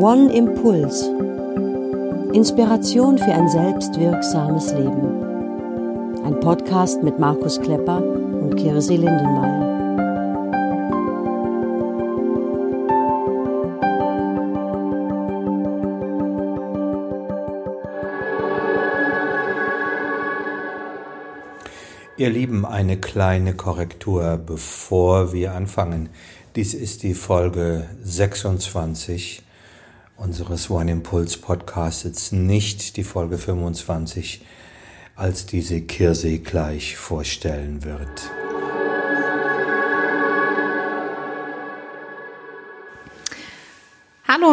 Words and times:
One 0.00 0.30
Impuls. 0.32 1.10
Inspiration 2.32 3.18
für 3.18 3.32
ein 3.32 3.48
selbstwirksames 3.48 4.72
Leben. 4.74 5.24
Ein 6.24 6.38
Podcast 6.40 7.02
mit 7.02 7.18
Markus 7.18 7.60
Klepper 7.60 8.02
und 8.02 8.56
Kirsi 8.56 8.96
Lindenmeier. 8.96 9.63
Ihr 22.24 22.30
Lieben, 22.30 22.64
eine 22.64 22.96
kleine 22.96 23.52
Korrektur, 23.52 24.38
bevor 24.38 25.34
wir 25.34 25.52
anfangen. 25.52 26.08
Dies 26.56 26.72
ist 26.72 27.02
die 27.02 27.12
Folge 27.12 27.86
26 28.02 29.42
unseres 30.16 30.70
One 30.70 30.90
Impulse 30.90 31.36
Podcasts, 31.38 32.32
nicht 32.32 32.96
die 32.96 33.04
Folge 33.04 33.36
25, 33.36 34.40
als 35.16 35.44
diese 35.44 35.82
Kirse 35.82 36.38
gleich 36.38 36.96
vorstellen 36.96 37.84
wird. 37.84 38.30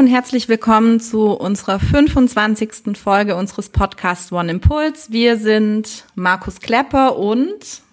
Und 0.02 0.08
herzlich 0.08 0.50
willkommen 0.50 1.00
zu 1.00 1.28
unserer 1.28 1.80
25. 1.80 2.98
Folge 2.98 3.36
unseres 3.36 3.70
Podcasts 3.70 4.32
One 4.32 4.50
Impulse. 4.50 5.12
Wir 5.14 5.38
sind 5.38 6.06
Markus 6.16 6.60
Klepper 6.60 7.18
und 7.18 7.84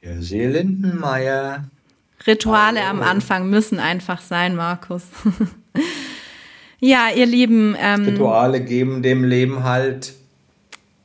Kirsi 0.00 0.46
Lindenmeier. 0.46 1.64
Rituale 2.26 2.80
Hallo. 2.80 3.02
am 3.02 3.02
Anfang 3.02 3.50
müssen 3.50 3.78
einfach 3.78 4.22
sein, 4.22 4.56
Markus. 4.56 5.02
ja, 6.80 7.08
ihr 7.14 7.26
Lieben. 7.26 7.76
Ähm, 7.78 8.06
Rituale 8.06 8.64
geben 8.64 9.02
dem 9.02 9.24
Leben 9.24 9.62
halt. 9.62 10.14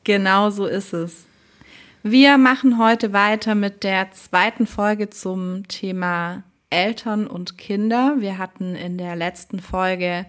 Genau 0.05 0.49
so 0.49 0.65
ist 0.65 0.93
es. 0.93 1.25
Wir 2.03 2.37
machen 2.37 2.77
heute 2.79 3.11
weiter 3.11 3.53
mit 3.53 3.83
der 3.83 4.11
zweiten 4.11 4.65
Folge 4.65 5.09
zum 5.09 5.67
Thema 5.67 6.43
Eltern 6.69 7.27
und 7.27 7.57
Kinder. 7.57 8.15
Wir 8.19 8.37
hatten 8.37 8.75
in 8.75 8.97
der 8.97 9.15
letzten 9.15 9.59
Folge 9.59 10.25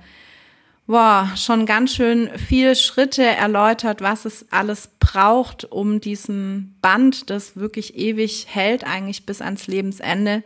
boah, 0.90 1.30
schon 1.36 1.66
ganz 1.66 1.94
schön 1.94 2.28
viele 2.36 2.74
Schritte 2.74 3.22
erläutert, 3.22 4.00
was 4.00 4.24
es 4.24 4.46
alles 4.50 4.90
braucht, 4.98 5.64
um 5.70 6.00
diesem 6.00 6.74
Band, 6.82 7.30
das 7.30 7.56
wirklich 7.56 7.96
ewig 7.96 8.46
hält, 8.48 8.84
eigentlich 8.84 9.24
bis 9.24 9.40
ans 9.40 9.68
Lebensende, 9.68 10.42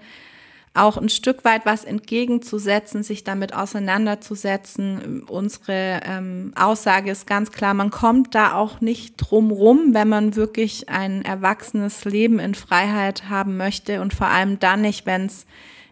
auch 0.75 0.99
ein 0.99 1.09
Stück 1.09 1.47
weit 1.47 1.65
was 1.65 1.85
entgegenzusetzen, 1.85 3.03
sich 3.03 3.25
damit 3.25 3.55
auseinanderzusetzen. 3.55 5.23
Unsere 5.23 6.01
ähm, 6.05 6.53
Aussage 6.57 7.13
ist 7.13 7.27
ganz 7.27 7.51
klar, 7.51 7.73
man 7.73 7.91
kommt 7.91 8.35
da 8.35 8.55
auch 8.55 8.83
nicht 8.83 9.15
drum 9.17 9.51
rum, 9.51 9.95
wenn 9.95 10.09
man 10.09 10.37
wirklich 10.37 10.91
ein 10.91 11.25
erwachsenes 11.25 12.05
Leben 12.05 12.39
in 12.39 12.55
Freiheit 12.55 13.31
haben 13.31 13.57
möchte 13.57 14.03
und 14.03 14.13
vor 14.13 14.27
allem 14.27 14.59
dann 14.59 14.83
nicht, 14.83 15.07
wenn 15.07 15.27
es 15.27 15.47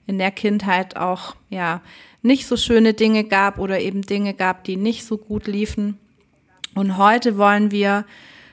in 0.07 0.19
der 0.19 0.31
Kindheit 0.31 0.97
auch 0.97 1.37
ja 1.51 1.81
nicht 2.23 2.47
so 2.47 2.57
schöne 2.57 2.95
Dinge 2.95 3.25
gab 3.25 3.59
oder 3.59 3.81
eben 3.81 4.03
Dinge 4.03 4.35
gab, 4.35 4.65
die 4.65 4.77
nicht 4.77 5.05
so 5.05 5.19
gut 5.19 5.47
liefen. 5.47 5.99
Und 6.75 6.97
heute 6.97 7.37
wollen 7.37 7.71
wir 7.71 8.05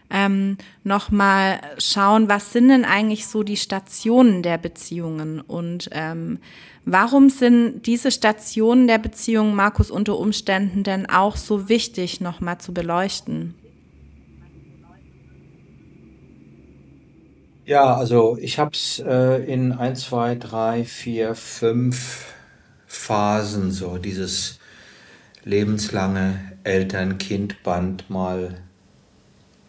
ähm, 0.09 0.58
nochmal 0.83 1.61
schauen, 1.78 2.30
was 2.30 2.52
sind 2.52 2.69
denn 2.69 2.86
eigentlich 2.86 3.28
so 3.28 3.44
die 3.44 3.58
Stationen 3.58 4.41
der 4.41 4.58
Beziehungen 4.58 5.39
und 5.39 5.89
ähm, 5.91 6.39
warum 6.86 7.30
sind 7.30 7.86
diese 7.86 8.11
Stationen 8.11 8.88
der 8.88 8.97
Beziehungen, 8.97 9.56
Markus, 9.56 9.91
unter 9.91 10.17
Umständen 10.17 10.84
denn 10.84 11.07
auch 11.07 11.35
so 11.35 11.69
wichtig 11.69 12.22
nochmal 12.22 12.57
zu 12.57 12.73
beleuchten? 12.73 13.53
Ja, 17.69 17.96
also 17.96 18.35
ich 18.41 18.57
habe 18.57 18.72
es 18.74 18.97
äh, 18.97 19.44
in 19.44 19.74
1, 19.74 20.02
2, 20.06 20.34
3, 20.38 20.85
4, 20.85 21.35
5 21.35 22.25
Phasen 22.88 23.72
so 23.72 24.00
dieses 24.00 24.57
lebenslange 25.44 26.40
Eltern-Kind-Band 26.63 28.09
mal 28.09 28.56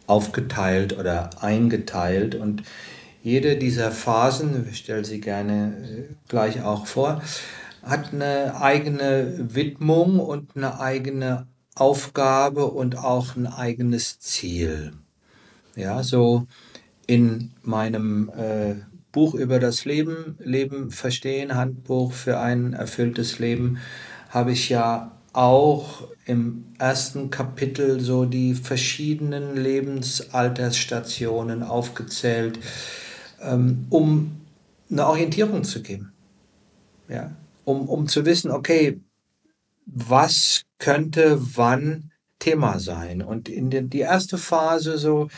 aufgeteilt 0.06 0.97
oder 0.99 1.28
eingeteilt 1.43 2.34
und 2.34 2.62
jede 3.22 3.59
dieser 3.59 3.91
Phasen, 3.91 4.66
ich 4.71 4.78
stelle 4.78 5.05
sie 5.05 5.21
gerne 5.21 5.75
äh, 5.84 6.15
gleich 6.27 6.62
auch 6.62 6.87
vor, 6.87 7.21
hat 7.83 8.15
eine 8.15 8.62
eigene 8.62 9.55
Widmung 9.55 10.21
und 10.21 10.56
eine 10.56 10.81
eigene 10.81 11.49
Aufgabe 11.75 12.65
und 12.65 12.97
auch 12.97 13.37
ein 13.37 13.47
eigenes 13.47 14.21
Ziel. 14.21 14.94
Ja, 15.77 16.03
so 16.03 16.47
in 17.10 17.50
meinem 17.62 18.31
äh, 18.37 18.75
Buch 19.10 19.34
über 19.34 19.59
das 19.59 19.84
Leben, 19.84 20.37
Leben 20.38 20.93
verstehen, 20.93 21.56
Handbuch 21.56 22.12
für 22.12 22.38
ein 22.38 22.72
erfülltes 22.72 23.41
Leben, 23.41 23.78
habe 24.28 24.53
ich 24.53 24.69
ja 24.69 25.19
auch 25.32 26.06
im 26.25 26.66
ersten 26.78 27.31
Kapitel 27.31 27.98
so 27.98 28.26
die 28.26 28.54
verschiedenen 28.54 29.56
Lebensaltersstationen 29.56 31.65
aufgezählt, 31.65 32.60
ähm, 33.42 33.87
um 33.91 34.37
eine 34.88 35.09
Orientierung 35.09 35.65
zu 35.65 35.82
geben. 35.82 36.12
Ja? 37.09 37.32
Um, 37.65 37.88
um 37.88 38.06
zu 38.06 38.25
wissen, 38.25 38.53
okay, 38.53 39.00
was 39.84 40.62
könnte 40.78 41.41
wann 41.56 42.10
Thema 42.41 42.81
sein. 42.81 43.22
Und 43.22 43.48
in 43.48 43.71
den, 43.71 43.91
die 43.91 44.00
erste 44.00 44.38
Phase 44.38 44.98
so 44.98 45.28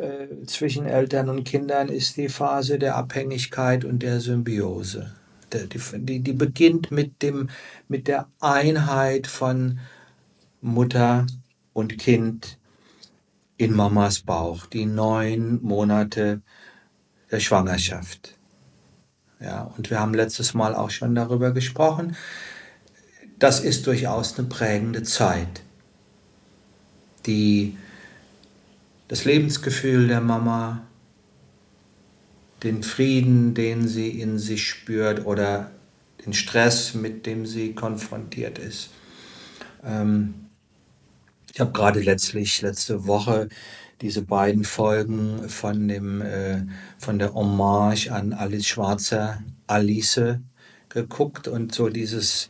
äh, 0.00 0.46
zwischen 0.46 0.86
Eltern 0.86 1.28
und 1.28 1.44
Kindern 1.44 1.88
ist 1.88 2.16
die 2.16 2.28
Phase 2.28 2.78
der 2.78 2.96
Abhängigkeit 2.96 3.84
und 3.84 4.02
der 4.02 4.20
Symbiose 4.20 5.12
die, 5.52 6.20
die 6.20 6.32
beginnt 6.32 6.90
mit, 6.90 7.22
dem, 7.22 7.50
mit 7.88 8.08
der 8.08 8.28
Einheit 8.40 9.26
von 9.26 9.80
Mutter 10.60 11.26
und 11.72 11.98
Kind 11.98 12.58
in 13.56 13.74
Mamas 13.74 14.20
Bauch, 14.20 14.66
die 14.66 14.86
neun 14.86 15.62
Monate 15.62 16.40
der 17.30 17.40
Schwangerschaft. 17.40 18.36
Ja, 19.40 19.62
und 19.76 19.90
wir 19.90 20.00
haben 20.00 20.14
letztes 20.14 20.54
Mal 20.54 20.74
auch 20.74 20.90
schon 20.90 21.14
darüber 21.14 21.52
gesprochen. 21.52 22.16
Das 23.38 23.60
ist 23.60 23.86
durchaus 23.86 24.38
eine 24.38 24.48
prägende 24.48 25.02
Zeit, 25.02 25.62
die 27.24 27.76
das 29.10 29.24
Lebensgefühl 29.24 30.06
der 30.06 30.20
Mama 30.20 30.86
den 32.62 32.84
Frieden, 32.84 33.54
den 33.54 33.88
sie 33.88 34.08
in 34.08 34.38
sich 34.38 34.68
spürt 34.68 35.26
oder 35.26 35.72
den 36.24 36.32
Stress, 36.32 36.94
mit 36.94 37.26
dem 37.26 37.44
sie 37.44 37.74
konfrontiert 37.74 38.60
ist. 38.60 38.90
Ähm, 39.82 40.34
ich 41.52 41.58
habe 41.58 41.72
gerade 41.72 42.00
letztlich 42.00 42.62
letzte 42.62 43.08
Woche 43.08 43.48
diese 44.00 44.22
beiden 44.22 44.62
Folgen 44.62 45.48
von 45.48 45.88
dem 45.88 46.22
äh, 46.22 46.62
von 46.96 47.18
der 47.18 47.34
Hommage 47.34 48.10
an 48.10 48.32
Alice 48.32 48.68
Schwarzer 48.68 49.42
Alice 49.66 50.38
geguckt 50.88 51.48
und 51.48 51.74
so 51.74 51.88
dieses 51.88 52.48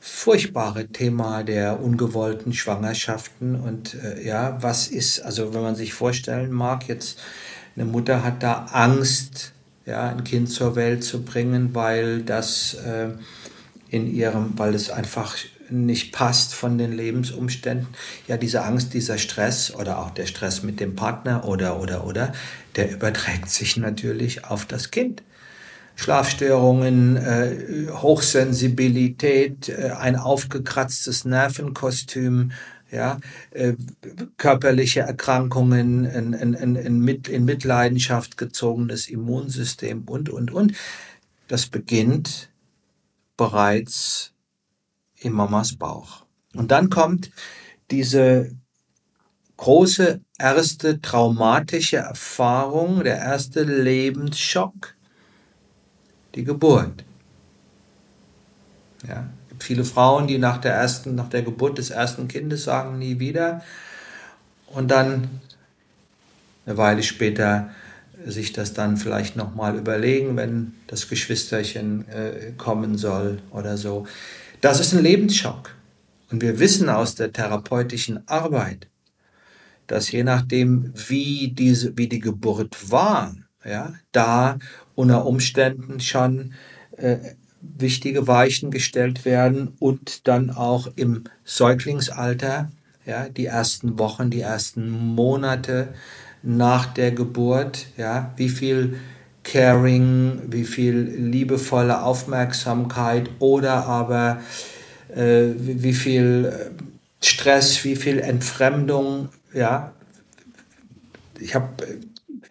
furchtbare 0.00 0.88
Thema 0.88 1.44
der 1.44 1.80
ungewollten 1.80 2.54
Schwangerschaften 2.54 3.54
und 3.54 3.94
äh, 3.94 4.26
ja, 4.26 4.56
was 4.62 4.88
ist, 4.88 5.20
also 5.20 5.52
wenn 5.52 5.60
man 5.60 5.76
sich 5.76 5.92
vorstellen 5.92 6.50
mag, 6.50 6.88
jetzt 6.88 7.20
eine 7.76 7.84
Mutter 7.84 8.24
hat 8.24 8.42
da 8.42 8.66
Angst, 8.72 9.52
ja, 9.84 10.08
ein 10.08 10.24
Kind 10.24 10.50
zur 10.50 10.74
Welt 10.74 11.04
zu 11.04 11.22
bringen, 11.22 11.74
weil 11.74 12.22
das 12.22 12.74
äh, 12.74 13.10
in 13.90 14.12
ihrem, 14.12 14.54
weil 14.56 14.74
es 14.74 14.90
einfach 14.90 15.36
nicht 15.68 16.12
passt 16.12 16.54
von 16.54 16.78
den 16.78 16.92
Lebensumständen. 16.92 17.88
Ja, 18.26 18.36
diese 18.36 18.64
Angst, 18.64 18.94
dieser 18.94 19.18
Stress 19.18 19.72
oder 19.74 19.98
auch 19.98 20.10
der 20.10 20.26
Stress 20.26 20.62
mit 20.62 20.80
dem 20.80 20.96
Partner 20.96 21.44
oder, 21.46 21.80
oder, 21.80 22.06
oder, 22.06 22.32
der 22.76 22.90
überträgt 22.90 23.50
sich 23.50 23.76
natürlich 23.76 24.44
auf 24.46 24.64
das 24.64 24.90
Kind. 24.90 25.22
Schlafstörungen, 25.96 27.16
äh, 27.16 27.88
Hochsensibilität, 27.90 29.68
äh, 29.68 29.90
ein 29.90 30.16
aufgekratztes 30.16 31.24
Nervenkostüm, 31.24 32.52
ja, 32.90 33.18
äh, 33.50 33.74
körperliche 34.36 35.00
Erkrankungen, 35.00 36.06
ein, 36.06 36.34
ein, 36.34 36.56
ein, 36.56 36.76
ein 36.76 36.98
mit, 36.98 37.28
in 37.28 37.44
Mitleidenschaft 37.44 38.36
gezogenes 38.36 39.08
Immunsystem 39.08 40.04
und, 40.06 40.28
und, 40.28 40.50
und. 40.50 40.72
Das 41.48 41.66
beginnt 41.66 42.50
bereits 43.36 44.32
in 45.16 45.32
Mamas 45.32 45.74
Bauch. 45.74 46.24
Und 46.54 46.70
dann 46.70 46.90
kommt 46.90 47.30
diese 47.90 48.52
große 49.56 50.20
erste 50.38 51.00
traumatische 51.00 51.98
Erfahrung, 51.98 53.04
der 53.04 53.18
erste 53.18 53.62
Lebensschock, 53.62 54.94
die 56.40 56.44
Geburt. 56.44 57.04
Ja, 59.06 59.28
es 59.42 59.48
gibt 59.50 59.64
viele 59.64 59.84
Frauen, 59.84 60.26
die 60.26 60.38
nach 60.38 60.58
der 60.58 60.74
ersten, 60.74 61.14
nach 61.14 61.28
der 61.28 61.42
Geburt 61.42 61.78
des 61.78 61.90
ersten 61.90 62.28
Kindes 62.28 62.64
sagen 62.64 62.98
nie 62.98 63.18
wieder 63.18 63.62
und 64.66 64.90
dann 64.90 65.40
eine 66.66 66.76
Weile 66.76 67.02
später 67.02 67.70
sich 68.26 68.52
das 68.52 68.74
dann 68.74 68.96
vielleicht 68.96 69.36
nochmal 69.36 69.76
überlegen, 69.76 70.36
wenn 70.36 70.74
das 70.86 71.08
Geschwisterchen 71.08 72.06
äh, 72.08 72.52
kommen 72.56 72.98
soll 72.98 73.40
oder 73.50 73.76
so. 73.78 74.06
Das 74.60 74.78
ist 74.78 74.92
ein 74.92 75.02
Lebensschock. 75.02 75.74
Und 76.30 76.42
wir 76.42 76.58
wissen 76.58 76.88
aus 76.88 77.14
der 77.14 77.32
therapeutischen 77.32 78.28
Arbeit, 78.28 78.88
dass 79.86 80.12
je 80.12 80.22
nachdem, 80.22 80.92
wie, 81.08 81.48
diese, 81.48 81.96
wie 81.96 82.08
die 82.08 82.20
Geburt 82.20 82.90
war, 82.90 83.34
ja, 83.64 83.94
da 84.12 84.58
unter 85.00 85.24
Umständen 85.24 85.98
schon 86.00 86.52
äh, 86.98 87.16
wichtige 87.62 88.26
Weichen 88.26 88.70
gestellt 88.70 89.24
werden 89.24 89.72
und 89.78 90.28
dann 90.28 90.50
auch 90.50 90.88
im 90.96 91.24
Säuglingsalter, 91.44 92.70
ja, 93.06 93.28
die 93.28 93.46
ersten 93.46 93.98
Wochen, 93.98 94.30
die 94.30 94.42
ersten 94.42 94.90
Monate 94.90 95.88
nach 96.42 96.86
der 96.86 97.12
Geburt, 97.12 97.86
ja, 97.96 98.32
wie 98.36 98.50
viel 98.50 98.98
Caring, 99.42 100.42
wie 100.48 100.64
viel 100.64 100.96
liebevolle 100.96 102.02
Aufmerksamkeit 102.02 103.30
oder 103.38 103.86
aber 103.86 104.42
äh, 105.14 105.48
wie, 105.56 105.94
viel 105.94 106.72
Stress, 107.22 107.84
wie 107.84 107.96
viel 107.96 108.18
Entfremdung, 108.18 109.30
ja. 109.54 109.92
Ich 111.38 111.54
habe 111.54 111.68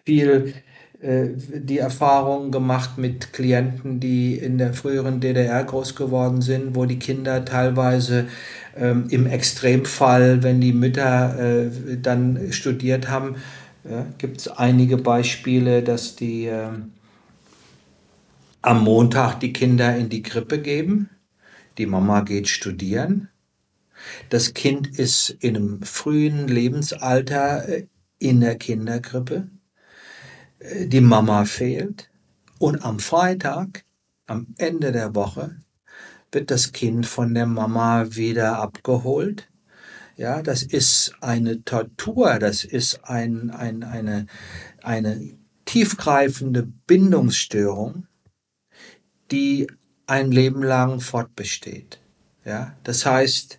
viel 0.04 0.52
äh, 0.56 0.69
die 1.02 1.78
Erfahrung 1.78 2.50
gemacht 2.50 2.98
mit 2.98 3.32
Klienten, 3.32 4.00
die 4.00 4.34
in 4.34 4.58
der 4.58 4.74
früheren 4.74 5.20
DDR 5.20 5.64
groß 5.64 5.94
geworden 5.94 6.42
sind, 6.42 6.74
wo 6.74 6.84
die 6.84 6.98
Kinder 6.98 7.44
teilweise 7.46 8.26
ähm, 8.76 9.06
im 9.08 9.26
Extremfall, 9.26 10.42
wenn 10.42 10.60
die 10.60 10.74
Mütter 10.74 11.38
äh, 11.38 11.96
dann 11.96 12.52
studiert 12.52 13.08
haben, 13.08 13.36
ja, 13.88 14.04
gibt 14.18 14.40
es 14.40 14.48
einige 14.48 14.98
Beispiele, 14.98 15.82
dass 15.82 16.16
die 16.16 16.46
äh, 16.46 16.68
am 18.60 18.84
Montag 18.84 19.40
die 19.40 19.54
Kinder 19.54 19.96
in 19.96 20.10
die 20.10 20.22
Krippe 20.22 20.60
geben, 20.60 21.08
die 21.78 21.86
Mama 21.86 22.20
geht 22.20 22.48
studieren, 22.48 23.30
das 24.28 24.52
Kind 24.52 24.86
ist 24.98 25.30
in 25.40 25.56
einem 25.56 25.82
frühen 25.82 26.46
Lebensalter 26.46 27.66
äh, 27.68 27.86
in 28.18 28.40
der 28.42 28.56
Kinderkrippe 28.56 29.48
die 30.60 31.00
Mama 31.00 31.44
fehlt 31.44 32.10
und 32.58 32.84
am 32.84 32.98
Freitag, 32.98 33.84
am 34.26 34.54
Ende 34.58 34.92
der 34.92 35.14
Woche, 35.14 35.56
wird 36.32 36.50
das 36.50 36.72
Kind 36.72 37.06
von 37.06 37.34
der 37.34 37.46
Mama 37.46 38.14
wieder 38.14 38.58
abgeholt. 38.58 39.48
Ja, 40.16 40.42
das 40.42 40.62
ist 40.62 41.14
eine 41.20 41.64
Tortur, 41.64 42.38
das 42.38 42.64
ist 42.64 43.04
ein, 43.04 43.50
ein, 43.50 43.82
eine, 43.82 44.26
eine 44.82 45.34
tiefgreifende 45.64 46.64
Bindungsstörung, 46.86 48.06
die 49.30 49.66
ein 50.06 50.30
Leben 50.30 50.62
lang 50.62 51.00
fortbesteht. 51.00 52.00
Ja, 52.44 52.76
das 52.84 53.06
heißt, 53.06 53.58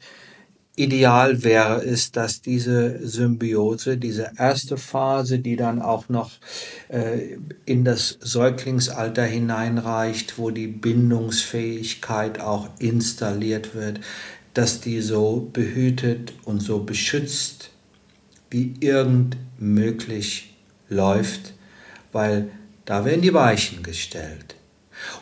Ideal 0.75 1.43
wäre 1.43 1.83
es, 1.83 2.11
dass 2.11 2.41
diese 2.41 3.05
Symbiose, 3.05 3.97
diese 3.97 4.31
erste 4.37 4.77
Phase, 4.77 5.39
die 5.39 5.57
dann 5.57 5.81
auch 5.81 6.07
noch 6.07 6.31
äh, 6.87 7.37
in 7.65 7.83
das 7.83 8.17
Säuglingsalter 8.21 9.23
hineinreicht, 9.23 10.37
wo 10.37 10.49
die 10.49 10.67
Bindungsfähigkeit 10.67 12.39
auch 12.39 12.69
installiert 12.79 13.75
wird, 13.75 13.99
dass 14.53 14.79
die 14.79 15.01
so 15.01 15.49
behütet 15.51 16.33
und 16.45 16.61
so 16.61 16.83
beschützt 16.83 17.71
wie 18.49 18.73
irgend 18.79 19.37
möglich 19.57 20.55
läuft, 20.89 21.53
weil 22.11 22.49
da 22.85 23.05
werden 23.05 23.21
die 23.21 23.33
Weichen 23.33 23.83
gestellt. 23.83 24.55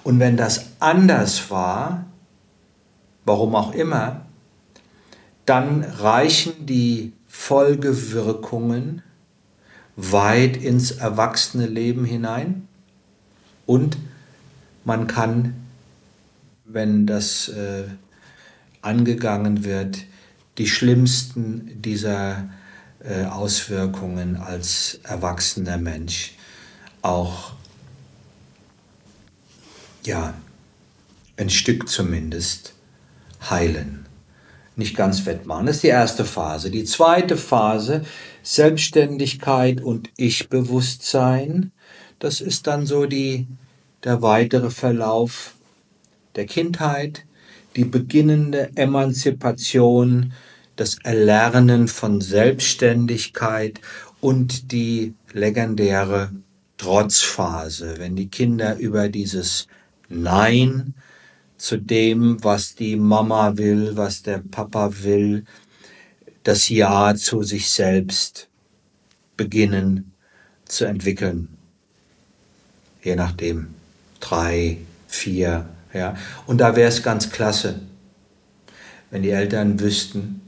Und 0.04 0.20
wenn 0.20 0.38
das 0.38 0.72
anders 0.80 1.52
war, 1.52 2.06
warum 3.26 3.56
auch 3.56 3.74
immer, 3.74 4.26
dann 5.50 5.84
reichen 5.84 6.68
die 6.68 7.14
Folgewirkungen 7.28 9.02
weit 9.96 10.58
ins 10.58 10.92
erwachsene 10.92 11.66
Leben 11.66 12.06
hinein 12.06 12.68
und 13.66 13.98
man 14.86 15.08
kann, 15.08 15.56
wenn 16.66 17.08
das 17.08 17.50
äh, 17.50 17.86
angegangen 18.84 19.64
wird, 19.64 20.04
die 20.60 20.68
schlimmsten 20.68 21.82
dieser 21.82 22.48
äh, 23.00 23.26
Auswirkungen 23.26 24.38
als 24.38 25.00
erwachsener 25.02 25.78
Mensch 25.78 26.36
auch 27.02 27.54
ja 30.06 30.36
ein 31.38 31.50
Stück 31.50 31.90
zumindest 31.90 32.76
heilen 33.50 33.99
nicht 34.80 34.98
ganz 34.98 35.26
wettmachen. 35.28 35.68
Das 35.68 35.78
ist 35.78 35.84
die 35.84 35.88
erste 35.88 36.26
Phase. 36.26 36.72
Die 36.72 36.86
zweite 36.86 37.38
Phase, 37.38 38.02
Selbstständigkeit 38.42 39.82
und 39.82 40.10
Ich-Bewusstsein, 40.18 41.72
das 42.18 42.42
ist 42.42 42.66
dann 42.66 42.88
so 42.88 43.06
die, 43.06 43.48
der 44.04 44.22
weitere 44.24 44.72
Verlauf 44.72 45.54
der 46.36 46.46
Kindheit, 46.46 47.26
die 47.76 47.86
beginnende 47.86 48.72
Emanzipation, 48.76 50.34
das 50.76 50.98
Erlernen 51.04 51.88
von 51.88 52.22
Selbstständigkeit 52.22 53.80
und 54.22 54.72
die 54.72 55.14
legendäre 55.34 56.32
Trotzphase, 56.78 57.96
wenn 57.98 58.16
die 58.16 58.30
Kinder 58.30 58.78
über 58.78 59.10
dieses 59.10 59.68
Nein 60.08 60.94
zu 61.60 61.78
dem, 61.78 62.44
was 62.44 62.74
die 62.74 62.96
Mama 62.96 63.58
will, 63.58 63.96
was 63.96 64.24
der 64.24 64.40
Papa 64.40 65.04
will, 65.04 65.44
das 66.44 66.70
Ja 66.70 67.14
zu 67.16 67.44
sich 67.44 67.70
selbst 67.70 68.48
beginnen 69.38 70.14
zu 70.66 70.86
entwickeln. 70.86 71.50
Je 73.04 73.16
nachdem, 73.16 73.76
drei, 74.20 74.78
vier, 75.08 75.70
ja. 75.94 76.16
Und 76.48 76.60
da 76.60 76.76
wäre 76.76 76.90
es 76.90 77.04
ganz 77.04 77.30
klasse, 77.30 77.82
wenn 79.12 79.24
die 79.24 79.32
Eltern 79.32 79.80
wüssten, 79.80 80.42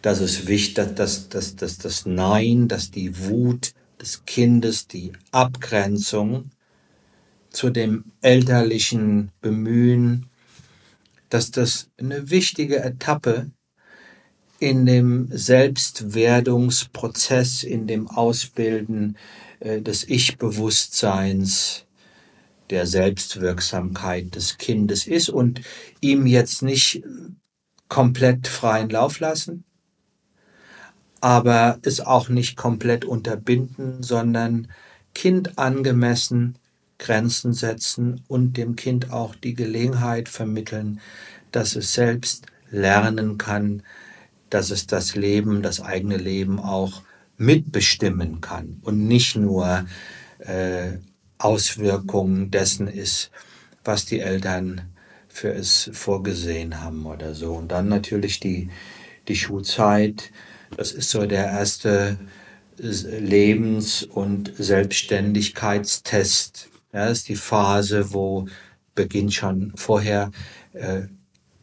dass 0.00 0.20
es 0.20 0.46
wichtig, 0.46 0.94
dass, 0.96 1.28
dass, 1.28 1.56
dass 1.56 1.78
das 1.78 2.06
Nein, 2.06 2.68
dass 2.68 2.90
die 2.90 3.18
Wut 3.26 3.72
des 4.00 4.24
Kindes, 4.24 4.86
die 4.86 5.12
Abgrenzung 5.32 6.50
zu 7.50 7.70
dem 7.70 8.12
elterlichen 8.20 9.30
Bemühen, 9.40 10.28
dass 11.28 11.50
das 11.50 11.90
eine 11.98 12.30
wichtige 12.30 12.80
Etappe 12.82 13.50
in 14.58 14.86
dem 14.86 15.28
Selbstwerdungsprozess, 15.30 17.62
in 17.62 17.86
dem 17.86 18.08
Ausbilden 18.08 19.16
äh, 19.60 19.80
des 19.80 20.08
Ich-Bewusstseins, 20.08 21.84
der 22.70 22.86
Selbstwirksamkeit 22.86 24.34
des 24.34 24.58
Kindes 24.58 25.06
ist 25.06 25.28
und 25.30 25.62
ihm 26.00 26.26
jetzt 26.26 26.62
nicht 26.62 27.02
komplett 27.88 28.46
freien 28.46 28.90
Lauf 28.90 29.20
lassen, 29.20 29.64
aber 31.20 31.78
es 31.82 32.00
auch 32.00 32.28
nicht 32.28 32.56
komplett 32.56 33.06
unterbinden, 33.06 34.02
sondern 34.02 34.68
kindangemessen 35.14 36.58
Grenzen 36.98 37.52
setzen 37.52 38.22
und 38.28 38.56
dem 38.56 38.76
Kind 38.76 39.12
auch 39.12 39.34
die 39.34 39.54
Gelegenheit 39.54 40.28
vermitteln, 40.28 41.00
dass 41.52 41.76
es 41.76 41.94
selbst 41.94 42.46
lernen 42.70 43.38
kann, 43.38 43.82
dass 44.50 44.70
es 44.70 44.86
das 44.86 45.14
Leben, 45.14 45.62
das 45.62 45.80
eigene 45.80 46.16
Leben 46.16 46.58
auch 46.58 47.02
mitbestimmen 47.36 48.40
kann 48.40 48.80
und 48.82 49.06
nicht 49.06 49.36
nur 49.36 49.86
äh, 50.40 50.98
Auswirkungen 51.38 52.50
dessen 52.50 52.88
ist, 52.88 53.30
was 53.84 54.04
die 54.04 54.20
Eltern 54.20 54.82
für 55.28 55.54
es 55.54 55.90
vorgesehen 55.92 56.82
haben 56.82 57.06
oder 57.06 57.34
so. 57.34 57.54
Und 57.54 57.70
dann 57.70 57.88
natürlich 57.88 58.40
die, 58.40 58.70
die 59.28 59.36
Schulzeit, 59.36 60.32
das 60.76 60.90
ist 60.92 61.10
so 61.10 61.26
der 61.26 61.46
erste 61.46 62.18
Lebens- 62.78 64.02
und 64.02 64.52
Selbstständigkeitstest 64.56 66.67
ja, 66.92 67.06
das 67.06 67.18
ist 67.18 67.28
die 67.28 67.36
Phase, 67.36 68.12
wo 68.12 68.46
beginnt 68.94 69.34
schon 69.34 69.72
vorher 69.76 70.30
äh, 70.72 71.02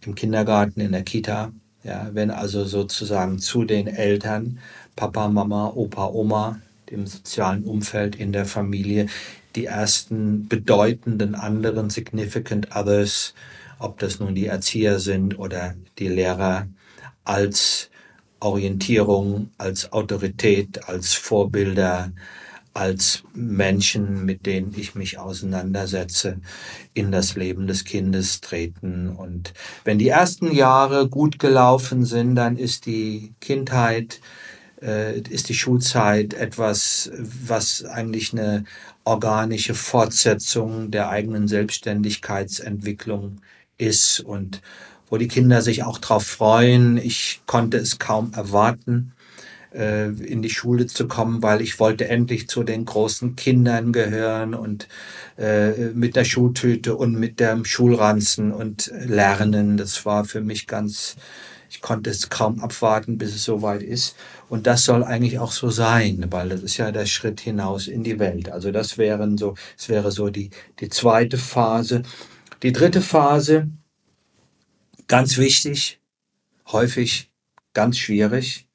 im 0.05 0.15
Kindergarten, 0.15 0.79
in 0.79 0.91
der 0.91 1.03
Kita. 1.03 1.51
Ja, 1.84 2.10
wenn 2.13 2.32
also 2.32 2.65
sozusagen 2.65 3.39
zu 3.39 3.63
den 3.63 3.88
Eltern, 3.88 4.60
Papa, 4.96 5.27
Mama, 5.27 5.72
Opa, 5.75 6.08
Oma, 6.08 6.60
dem 6.89 7.05
sozialen 7.05 7.63
Umfeld 7.63 8.15
in 8.15 8.32
der 8.32 8.46
Familie, 8.46 9.08
die 9.55 9.65
ersten 9.65 10.48
bedeutenden 10.48 11.36
anderen 11.36 11.89
significant 11.89 12.75
others, 12.75 13.34
ob 13.79 14.00
das 14.00 14.20
nun 14.20 14.36
die 14.36 14.48
Erzieher 14.48 15.00
sind 15.00 15.38
oder 15.38 15.75
die 16.00 16.08
Lehrer, 16.08 16.67
als 17.24 17.89
Orientierung, 18.39 19.50
als 19.58 19.91
Autorität, 19.91 20.88
als 20.88 21.13
Vorbilder, 21.13 22.12
als 22.75 23.24
Menschen, 23.34 24.25
mit 24.25 24.46
denen 24.46 24.75
ich 24.77 24.96
mich 24.96 25.17
auseinandersetze, 25.17 26.41
in 26.94 27.10
das 27.12 27.36
Leben 27.36 27.67
des 27.67 27.86
Kindes 27.86 28.41
treten. 28.41 29.10
Und 29.10 29.53
wenn 29.86 29.98
die 29.98 30.10
ersten 30.10 30.53
Jahre 30.53 31.08
gut 31.08 31.39
gelaufen 31.39 32.03
sind, 32.05 32.36
dann 32.36 32.58
ist 32.58 32.86
die 32.86 33.34
Kindheit, 33.39 34.20
äh, 34.82 35.17
ist 35.22 35.48
die 35.48 35.53
Schulzeit 35.53 36.34
etwas, 36.34 37.10
was 37.17 37.86
eigentlich 37.86 38.34
eine 38.34 38.65
organische 39.05 39.74
Fortsetzung 39.74 40.91
der 40.91 41.10
eigenen 41.10 41.48
Selbstständigkeitsentwicklung 41.48 43.39
ist 43.77 44.20
und 44.20 44.62
wo 45.10 45.15
die 45.15 45.29
Kinder 45.29 45.62
sich 45.62 45.84
auch 45.84 46.00
drauf 46.00 46.25
freuen. 46.25 46.98
Ich 46.98 47.41
konnte 47.46 47.77
es 47.77 48.00
kaum 48.00 48.34
erwarten, 48.34 49.13
äh, 49.75 50.08
in 50.08 50.41
die 50.41 50.50
Schule 50.50 50.88
zu 50.88 51.08
kommen, 51.08 51.44
weil 51.44 51.62
ich 51.62 51.79
wollte 51.79 52.08
endlich 52.08 52.48
zu 52.48 52.63
den 52.63 52.86
großen 52.86 53.36
Kindern 53.36 53.91
gehören 53.91 54.53
und 54.53 54.88
äh, 55.38 55.89
mit 55.94 56.15
der 56.15 56.25
Schultüte 56.25 56.96
und 56.96 57.20
mit 57.20 57.39
dem 57.39 57.65
Schulranzen 57.65 58.51
und 58.51 58.91
lernen. 59.05 59.77
Das 59.77 60.05
war 60.05 60.25
für 60.25 60.41
mich 60.41 60.67
ganz, 60.67 61.15
ich 61.70 61.82
konnte 61.82 62.10
es 62.10 62.29
kaum 62.29 62.60
abwarten, 62.60 63.17
bis 63.17 63.36
es 63.36 63.44
soweit 63.44 63.84
ist. 63.84 64.15
Und 64.48 64.67
das 64.67 64.86
soll 64.86 65.03
eigentlich 65.03 65.39
auch 65.39 65.51
so 65.51 65.70
sein, 65.70 66.25
weil 66.29 66.50
das 66.50 66.62
ist 66.63 66.77
ja 66.77 66.91
der 66.91 67.05
Schritt 67.05 67.41
hinaus 67.41 67.88
in 67.88 68.03
die 68.03 68.20
Welt. 68.20 68.50
Also 68.50 68.72
das 68.72 68.98
wären 68.98 69.38
so, 69.38 69.55
es 69.77 69.89
wäre 69.89 70.12
so 70.12 70.29
die, 70.29 70.51
die 70.79 70.89
zweite 70.89 71.38
Phase. 71.38 72.03
Die 72.63 72.72
dritte 72.72 73.01
Phase, 73.01 73.70
ganz 75.08 75.38
wichtig, 75.38 76.00
häufig 76.67 77.29
ganz 77.74 77.98
schwierig, 77.98 78.67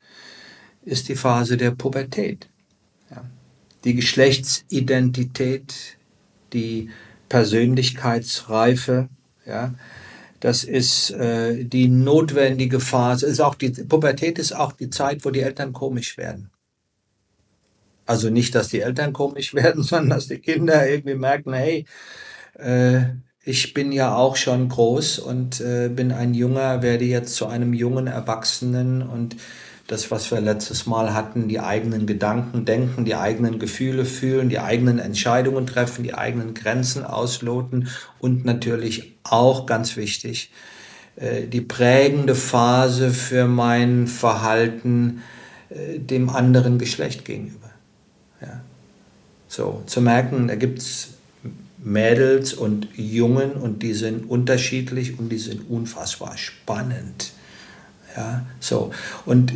ist 0.83 1.09
die 1.09 1.17
Phase 1.17 1.57
der 1.57 1.73
Pubertät. 1.73 2.49
Ja. 3.11 3.25
Die 3.85 3.95
Geschlechtsidentität, 3.95 5.99
die 6.53 6.91
Persönlichkeitsreife, 7.29 9.09
ja, 9.47 9.75
das 10.41 10.65
ist 10.65 11.11
äh, 11.11 11.65
die 11.65 11.89
notwendige 11.89 12.81
Phase. 12.81 13.27
Ist 13.27 13.41
auch 13.41 13.55
die 13.55 13.71
Pubertät 13.71 14.39
ist 14.39 14.53
auch 14.53 14.73
die 14.73 14.89
Zeit, 14.89 15.25
wo 15.25 15.31
die 15.31 15.43
Eltern 15.43 15.75
komisch 15.75 16.17
werden. 16.17 16.51
Also 18.07 18.31
nicht, 18.31 18.55
dass 18.55 18.69
die 18.69 18.81
Eltern 18.81 19.13
komisch 19.13 19.55
werden, 19.55 19.83
sondern 19.83 20.11
dass 20.11 20.29
die 20.29 20.39
Kinder 20.39 20.89
irgendwie 20.89 21.15
merken, 21.15 21.53
hey, 21.53 21.85
äh, 22.55 23.03
ich 23.45 23.75
bin 23.75 23.93
ja 23.93 24.15
auch 24.15 24.37
schon 24.37 24.69
groß 24.69 25.19
und 25.19 25.61
äh, 25.61 25.89
bin 25.89 26.13
ein 26.13 26.35
Junger, 26.35 26.83
werde 26.83 27.05
jetzt 27.05 27.35
zu 27.35 27.47
einem 27.47 27.73
jungen 27.73 28.07
Erwachsenen 28.07 29.03
und 29.03 29.37
das, 29.90 30.12
was 30.12 30.30
wir 30.30 30.40
letztes 30.40 30.87
Mal 30.87 31.14
hatten, 31.14 31.49
die 31.49 31.59
eigenen 31.59 32.06
Gedanken 32.06 32.64
denken, 32.64 33.04
die 33.04 33.16
eigenen 33.16 33.59
Gefühle 33.59 34.04
fühlen, 34.04 34.49
die 34.49 34.61
eigenen 34.61 35.00
Entscheidungen 35.00 35.66
treffen, 35.66 36.04
die 36.04 36.14
eigenen 36.14 36.54
Grenzen 36.54 37.04
ausloten 37.04 37.88
und 38.20 38.44
natürlich 38.44 39.16
auch 39.25 39.66
ganz 39.66 39.97
wichtig, 39.97 40.52
äh, 41.16 41.49
die 41.49 41.61
prägende 41.61 42.37
Phase 42.37 43.11
für 43.11 43.49
mein 43.49 44.06
Verhalten 44.06 45.23
äh, 45.70 45.99
dem 45.99 46.30
anderen 46.30 46.78
Geschlecht 46.78 47.25
gegenüber. 47.25 47.70
Ja. 48.40 48.61
So, 49.49 49.82
zu 49.87 50.00
merken, 50.00 50.47
da 50.47 50.54
gibt 50.54 50.78
es 50.78 51.14
Mädels 51.78 52.54
und 52.54 52.87
Jungen 52.94 53.54
und 53.54 53.82
die 53.82 53.94
sind 53.94 54.30
unterschiedlich 54.30 55.18
und 55.18 55.30
die 55.30 55.38
sind 55.38 55.68
unfassbar 55.68 56.37
spannend. 56.37 57.32
Ja, 58.16 58.47
so. 58.61 58.92
Und 59.25 59.52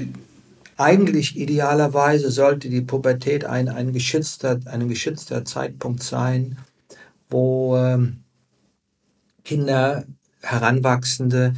eigentlich 0.76 1.36
idealerweise 1.36 2.30
sollte 2.30 2.68
die 2.68 2.80
Pubertät 2.80 3.44
ein, 3.44 3.68
ein, 3.68 3.92
geschützter, 3.92 4.60
ein 4.66 4.88
geschützter 4.88 5.44
Zeitpunkt 5.44 6.02
sein, 6.02 6.58
wo 7.30 7.76
ähm, 7.76 8.24
Kinder, 9.44 10.04
Heranwachsende 10.42 11.54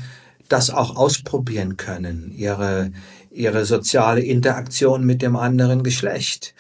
das 0.49 0.71
auch 0.71 0.97
ausprobieren 0.97 1.77
können, 1.77 2.33
ihre, 2.37 2.93
ihre 3.31 3.65
soziale 3.65 4.21
Interaktion 4.21 5.05
mit 5.05 5.23
dem 5.23 5.37
anderen 5.37 5.83
Geschlecht, 5.83 6.55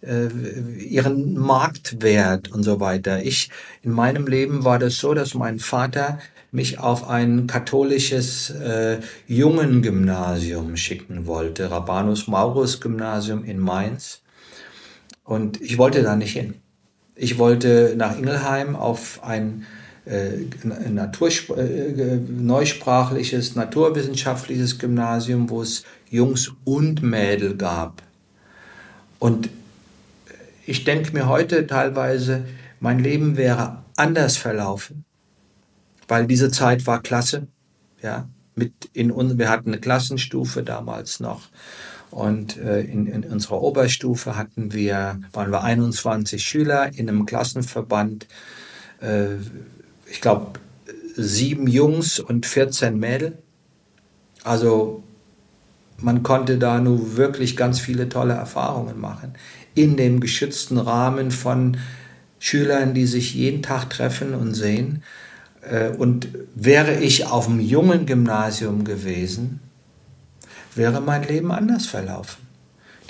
äh, 0.00 0.28
ihren 0.78 1.34
Marktwert 1.34 2.50
und 2.50 2.62
so 2.62 2.80
weiter. 2.80 3.24
Ich, 3.24 3.50
in 3.82 3.92
meinem 3.92 4.26
Leben 4.26 4.64
war 4.64 4.78
das 4.78 4.96
so, 4.98 5.14
dass 5.14 5.34
mein 5.34 5.58
Vater 5.58 6.18
mich 6.52 6.78
auf 6.78 7.08
ein 7.08 7.46
katholisches 7.46 8.50
äh, 8.50 8.98
Jungengymnasium 9.26 10.76
schicken 10.76 11.26
wollte, 11.26 11.70
Rabanus 11.70 12.28
Maurus 12.28 12.80
Gymnasium 12.80 13.44
in 13.44 13.58
Mainz. 13.58 14.20
Und 15.24 15.60
ich 15.62 15.78
wollte 15.78 16.02
da 16.02 16.14
nicht 16.14 16.32
hin. 16.32 16.54
Ich 17.16 17.38
wollte 17.38 17.94
nach 17.96 18.18
Ingelheim 18.18 18.76
auf 18.76 19.24
ein 19.24 19.66
äh, 20.04 20.44
Naturspr 20.90 21.56
äh, 21.56 22.16
neusprachliches, 22.16 23.54
naturwissenschaftliches 23.54 24.78
Gymnasium, 24.78 25.48
wo 25.48 25.62
es 25.62 25.84
Jungs 26.10 26.52
und 26.64 27.02
Mädel 27.02 27.56
gab. 27.56 28.02
Und 29.18 29.48
ich 30.66 30.84
denke 30.84 31.12
mir 31.12 31.28
heute 31.28 31.66
teilweise, 31.66 32.44
mein 32.78 32.98
Leben 32.98 33.36
wäre 33.38 33.78
anders 33.96 34.36
verlaufen, 34.36 35.04
weil 36.12 36.26
diese 36.26 36.50
Zeit 36.50 36.86
war 36.86 37.00
klasse. 37.00 37.46
Ja, 38.02 38.28
mit 38.54 38.90
in 38.92 39.10
uns, 39.10 39.38
wir 39.38 39.48
hatten 39.48 39.70
eine 39.70 39.80
Klassenstufe 39.80 40.62
damals 40.62 41.20
noch. 41.20 41.48
Und 42.10 42.58
äh, 42.58 42.82
in, 42.82 43.06
in 43.06 43.24
unserer 43.24 43.62
Oberstufe 43.62 44.36
hatten 44.36 44.74
wir, 44.74 45.18
waren 45.32 45.50
wir 45.50 45.62
21 45.64 46.42
Schüler 46.44 46.92
in 46.94 47.08
einem 47.08 47.24
Klassenverband. 47.24 48.26
Äh, 49.00 49.36
ich 50.04 50.20
glaube, 50.20 50.60
sieben 51.16 51.66
Jungs 51.66 52.20
und 52.20 52.44
14 52.44 52.98
Mädel. 52.98 53.38
Also 54.44 55.02
man 55.96 56.22
konnte 56.22 56.58
da 56.58 56.78
nur 56.78 57.16
wirklich 57.16 57.56
ganz 57.56 57.80
viele 57.80 58.10
tolle 58.10 58.34
Erfahrungen 58.34 59.00
machen. 59.00 59.32
In 59.74 59.96
dem 59.96 60.20
geschützten 60.20 60.76
Rahmen 60.76 61.30
von 61.30 61.78
Schülern, 62.38 62.92
die 62.92 63.06
sich 63.06 63.32
jeden 63.32 63.62
Tag 63.62 63.88
treffen 63.88 64.34
und 64.34 64.52
sehen. 64.52 65.02
Äh, 65.62 65.90
und 65.90 66.28
wäre 66.54 67.00
ich 67.00 67.26
auf 67.26 67.46
dem 67.46 67.60
jungen 67.60 68.06
Gymnasium 68.06 68.84
gewesen, 68.84 69.60
wäre 70.74 71.00
mein 71.00 71.22
Leben 71.22 71.52
anders 71.52 71.86
verlaufen. 71.86 72.42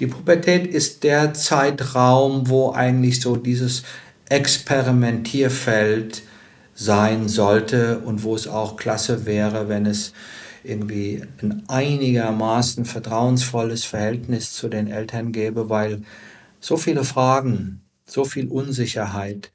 Die 0.01 0.07
Pubertät 0.07 0.67
ist 0.67 1.05
der 1.05 1.35
Zeitraum, 1.35 2.49
wo 2.49 2.73
eigentlich 2.73 3.21
so 3.21 3.37
dieses 3.37 3.83
Experimentierfeld 4.29 6.23
sein 6.75 7.29
sollte 7.29 7.99
und 7.99 8.23
wo 8.23 8.35
es 8.35 8.49
auch 8.49 8.77
klasse 8.77 9.27
wäre, 9.27 9.69
wenn 9.69 9.87
es 9.87 10.13
irgendwie 10.65 11.23
ein 11.43 11.63
einigermaßen 11.69 12.85
vertrauensvolles 12.85 13.85
Verhältnis 13.85 14.53
zu 14.53 14.69
den 14.69 14.89
Eltern 14.89 15.33
gäbe, 15.33 15.69
weil 15.69 16.03
so 16.61 16.77
viele 16.77 17.05
Fragen, 17.05 17.83
so 18.07 18.25
viel 18.25 18.49
Unsicherheit, 18.49 19.53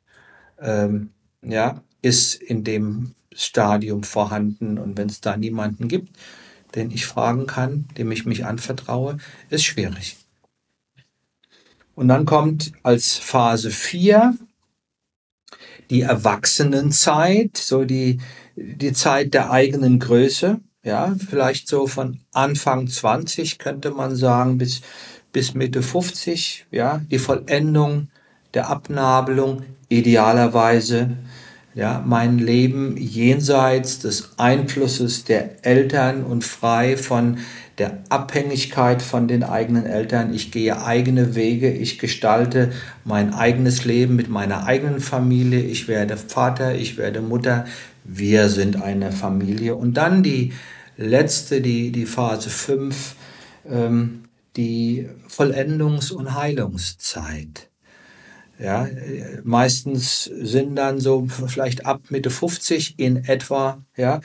ähm, 0.61 1.11
ja, 1.41 1.81
ist 2.07 2.35
in 2.35 2.63
dem 2.63 3.13
Stadium 3.33 4.03
vorhanden. 4.03 4.77
Und 4.77 4.97
wenn 4.97 5.09
es 5.09 5.21
da 5.21 5.37
niemanden 5.37 5.87
gibt, 5.87 6.15
den 6.75 6.91
ich 6.91 7.05
fragen 7.05 7.47
kann, 7.47 7.85
dem 7.97 8.11
ich 8.11 8.25
mich 8.25 8.45
anvertraue, 8.45 9.17
ist 9.49 9.63
schwierig. 9.63 10.17
Und 11.95 12.07
dann 12.07 12.25
kommt 12.25 12.73
als 12.83 13.17
Phase 13.17 13.71
4 13.71 14.37
die 15.89 16.01
Erwachsenenzeit, 16.01 17.57
so 17.57 17.85
die, 17.85 18.19
die 18.55 18.93
Zeit 18.93 19.33
der 19.33 19.51
eigenen 19.51 19.99
Größe, 19.99 20.59
ja, 20.83 21.15
vielleicht 21.29 21.67
so 21.67 21.87
von 21.87 22.19
Anfang 22.31 22.87
20 22.87 23.57
könnte 23.57 23.91
man 23.91 24.15
sagen 24.15 24.57
bis, 24.57 24.81
bis 25.33 25.53
Mitte 25.53 25.81
50, 25.81 26.67
ja, 26.71 27.01
die 27.09 27.19
Vollendung 27.19 28.09
der 28.53 28.69
Abnabelung 28.69 29.63
idealerweise 29.89 31.17
ja, 31.77 32.03
mein 32.03 32.39
Leben 32.39 32.97
jenseits 32.97 33.99
des 33.99 34.31
Einflusses 34.37 35.25
der 35.25 35.63
Eltern 35.63 36.23
und 36.23 36.43
frei 36.43 36.97
von 36.97 37.37
der 37.77 37.99
Abhängigkeit 38.09 39.03
von 39.03 39.27
den 39.27 39.43
eigenen 39.43 39.85
Eltern. 39.85 40.33
Ich 40.33 40.51
gehe 40.51 40.83
eigene 40.83 41.35
Wege, 41.35 41.71
ich 41.71 41.99
gestalte 41.99 42.71
mein 43.05 43.31
eigenes 43.31 43.85
Leben 43.85 44.15
mit 44.15 44.27
meiner 44.27 44.65
eigenen 44.65 45.01
Familie. 45.01 45.59
Ich 45.59 45.87
werde 45.87 46.17
Vater, 46.17 46.73
ich 46.73 46.97
werde 46.97 47.21
Mutter. 47.21 47.65
Wir 48.03 48.49
sind 48.49 48.81
eine 48.81 49.11
Familie. 49.11 49.75
Und 49.75 49.97
dann 49.97 50.23
die 50.23 50.53
letzte, 50.97 51.61
die, 51.61 51.91
die 51.91 52.07
Phase 52.07 52.49
5, 52.49 53.15
ähm, 53.69 54.23
die 54.55 55.09
Vollendungs- 55.29 56.11
und 56.11 56.33
Heilungszeit. 56.33 57.66
Ja, 58.59 58.87
meistens 59.43 60.23
sind 60.23 60.75
dann 60.77 60.99
so 60.99 61.27
vielleicht 61.27 61.85
ab 61.85 62.01
Mitte 62.09 62.31
50 62.31 62.95
in 62.97 63.23
etwa, 63.25 63.83
ja, 63.95 64.19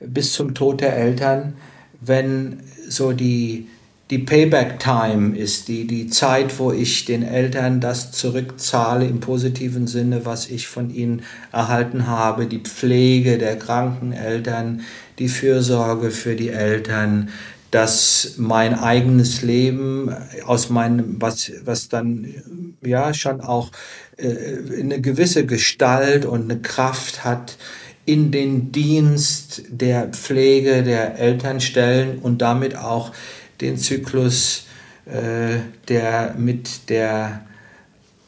bis 0.00 0.34
zum 0.34 0.54
Tod 0.54 0.82
der 0.82 0.94
Eltern, 0.94 1.54
wenn 2.00 2.60
so 2.86 3.12
die, 3.12 3.66
die 4.10 4.18
Payback-Time 4.18 5.36
ist, 5.36 5.68
die, 5.68 5.86
die 5.86 6.08
Zeit, 6.08 6.58
wo 6.58 6.70
ich 6.70 7.06
den 7.06 7.22
Eltern 7.22 7.80
das 7.80 8.12
zurückzahle 8.12 9.06
im 9.06 9.20
positiven 9.20 9.86
Sinne, 9.86 10.26
was 10.26 10.50
ich 10.50 10.66
von 10.68 10.90
ihnen 10.90 11.22
erhalten 11.50 12.06
habe, 12.06 12.46
die 12.46 12.60
Pflege 12.60 13.38
der 13.38 13.58
kranken 13.58 14.12
Eltern, 14.12 14.82
die 15.18 15.28
Fürsorge 15.28 16.10
für 16.10 16.36
die 16.36 16.50
Eltern, 16.50 17.30
dass 17.70 18.34
mein 18.38 18.78
eigenes 18.78 19.42
Leben 19.42 20.14
aus 20.46 20.70
meinem, 20.70 21.20
was, 21.20 21.52
was 21.64 21.88
dann 21.88 22.76
ja 22.82 23.12
schon 23.12 23.40
auch 23.40 23.70
äh, 24.16 24.80
eine 24.80 25.00
gewisse 25.00 25.44
Gestalt 25.44 26.24
und 26.24 26.50
eine 26.50 26.60
Kraft 26.60 27.24
hat, 27.24 27.58
in 28.06 28.30
den 28.30 28.72
Dienst 28.72 29.64
der 29.68 30.08
Pflege 30.08 30.82
der 30.82 31.18
Eltern 31.18 31.60
stellen 31.60 32.18
und 32.18 32.40
damit 32.40 32.74
auch 32.74 33.12
den 33.60 33.76
Zyklus 33.76 34.64
äh, 35.04 35.58
der 35.88 36.34
mit 36.38 36.88
der 36.88 37.42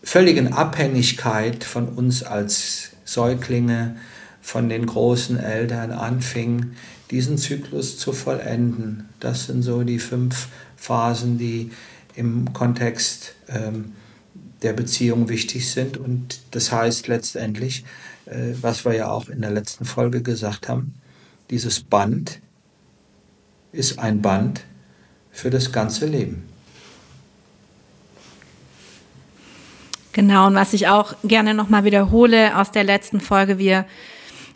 völligen 0.02 0.52
Abhängigkeit 0.52 1.64
von 1.64 1.88
uns 1.88 2.22
als 2.22 2.90
Säuglinge, 3.04 3.96
von 4.42 4.68
den 4.68 4.86
großen 4.86 5.38
Eltern 5.38 5.92
anfing, 5.92 6.72
diesen 7.10 7.38
Zyklus 7.38 7.98
zu 7.98 8.12
vollenden. 8.12 9.08
Das 9.18 9.46
sind 9.46 9.62
so 9.62 9.82
die 9.82 9.98
fünf 9.98 10.48
Phasen, 10.76 11.38
die 11.38 11.70
im 12.14 12.52
Kontext 12.52 13.34
ähm, 13.48 13.92
der 14.62 14.72
Beziehung 14.72 15.28
wichtig 15.28 15.70
sind. 15.70 15.96
Und 15.96 16.40
das 16.52 16.70
heißt 16.72 17.08
letztendlich, 17.08 17.84
äh, 18.26 18.52
was 18.60 18.84
wir 18.84 18.94
ja 18.94 19.10
auch 19.10 19.28
in 19.28 19.40
der 19.40 19.50
letzten 19.50 19.84
Folge 19.84 20.22
gesagt 20.22 20.68
haben, 20.68 20.94
dieses 21.50 21.80
Band 21.80 22.40
ist 23.72 23.98
ein 23.98 24.22
Band 24.22 24.62
für 25.30 25.50
das 25.50 25.72
ganze 25.72 26.06
Leben. 26.06 26.44
Genau, 30.12 30.48
und 30.48 30.54
was 30.56 30.72
ich 30.72 30.88
auch 30.88 31.14
gerne 31.22 31.54
nochmal 31.54 31.84
wiederhole 31.84 32.56
aus 32.58 32.72
der 32.72 32.82
letzten 32.82 33.20
Folge, 33.20 33.58
wir 33.58 33.86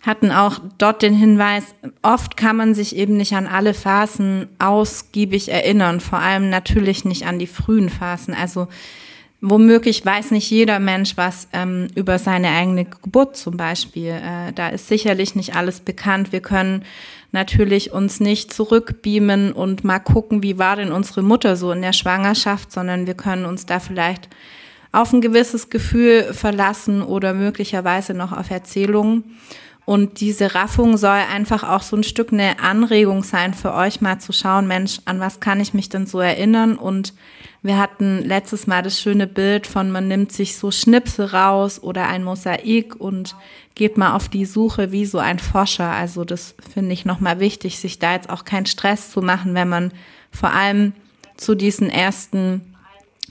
hatten 0.06 0.30
auch 0.30 0.61
dort 0.78 1.02
den 1.02 1.14
Hinweis, 1.14 1.75
oft 2.02 2.37
kann 2.37 2.56
man 2.56 2.75
sich 2.75 2.94
eben 2.94 3.16
nicht 3.16 3.34
an 3.34 3.46
alle 3.46 3.73
Phasen 3.73 4.49
ausgiebig 4.58 5.50
erinnern, 5.50 6.00
vor 6.00 6.18
allem 6.18 6.50
natürlich 6.50 7.04
nicht 7.04 7.26
an 7.26 7.38
die 7.38 7.46
frühen 7.46 7.88
Phasen. 7.88 8.34
Also 8.34 8.68
womöglich 9.40 10.04
weiß 10.04 10.30
nicht 10.30 10.50
jeder 10.50 10.78
Mensch 10.78 11.16
was 11.16 11.49
ähm, 11.52 11.88
über 11.94 12.18
seine 12.18 12.50
eigene 12.50 12.84
Geburt 12.84 13.37
zum 13.37 13.56
Beispiel. 13.56 14.11
Äh, 14.11 14.52
da 14.54 14.68
ist 14.68 14.88
sicherlich 14.88 15.34
nicht 15.34 15.56
alles 15.56 15.80
bekannt. 15.80 16.32
Wir 16.32 16.40
können 16.40 16.84
natürlich 17.32 17.92
uns 17.92 18.20
nicht 18.20 18.52
zurückbeamen 18.52 19.52
und 19.52 19.84
mal 19.84 19.99
gucken, 19.99 20.42
wie 20.42 20.58
war 20.58 20.76
denn 20.76 20.92
unsere 20.92 21.23
Mutter 21.23 21.56
so 21.56 21.73
in 21.73 21.82
der 21.82 21.92
Schwangerschaft, 21.92 22.73
sondern 22.73 23.06
wir 23.06 23.14
können 23.14 23.44
uns 23.44 23.66
da 23.66 23.80
vielleicht 23.80 24.28
auf 24.92 25.12
ein 25.12 25.20
gewisses 25.20 25.70
Gefühl 25.70 26.32
verlassen 26.32 27.02
oder 27.02 27.34
möglicherweise 27.34 28.14
noch 28.14 28.32
auf 28.32 28.50
Erzählungen. 28.50 29.25
Und 29.87 30.21
diese 30.21 30.55
Raffung 30.55 30.97
soll 30.97 31.11
einfach 31.11 31.62
auch 31.62 31.83
so 31.83 31.97
ein 31.97 32.05
Stück 32.05 32.33
eine 32.33 32.59
Anregung 32.61 33.23
sein 33.23 33.53
für 33.53 33.75
euch 33.75 34.00
mal 34.00 34.19
zu 34.19 34.33
schauen, 34.33 34.67
Mensch, 34.67 35.00
an 35.05 35.21
was 35.21 35.41
kann 35.41 35.61
ich 35.61 35.75
mich 35.75 35.91
denn 35.91 36.07
so 36.07 36.21
erinnern? 36.21 36.76
Und 36.76 37.12
wir 37.62 37.79
hatten 37.79 38.23
letztes 38.25 38.67
Mal 38.67 38.83
das 38.83 38.99
schöne 38.99 39.26
Bild 39.26 39.67
von, 39.67 39.91
man 39.91 40.09
nimmt 40.09 40.33
sich 40.33 40.57
so 40.57 40.71
Schnipsel 40.71 41.26
raus 41.26 41.83
oder 41.83 42.09
ein 42.09 42.25
Mosaik 42.25 42.97
und 42.97 43.37
geht 43.75 43.99
mal 43.99 44.14
auf 44.14 44.31
die 44.31 44.47
Suche 44.47 44.91
wie 44.91 45.05
so 45.05 45.19
ein 45.19 45.38
Forscher. 45.38 45.91
Also 45.91 46.25
das 46.25 46.55
finde 46.73 46.95
ich 46.95 47.04
nochmal 47.04 47.39
wichtig, 47.41 47.78
sich 47.78 47.99
da 47.99 48.15
jetzt 48.15 48.30
auch 48.30 48.45
keinen 48.47 48.67
Stress 48.67 49.11
zu 49.11 49.21
machen, 49.21 49.54
wenn 49.54 49.69
man 49.69 49.93
vor 50.30 50.52
allem 50.52 50.95
zu 51.37 51.54
diesen 51.54 51.91
ersten 51.91 52.75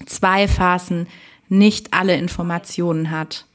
zwei 0.05 0.47
Phasen 0.47 1.07
nicht 1.49 1.93
alle 1.93 2.15
Informationen 2.15 3.11
hat. 3.11 3.45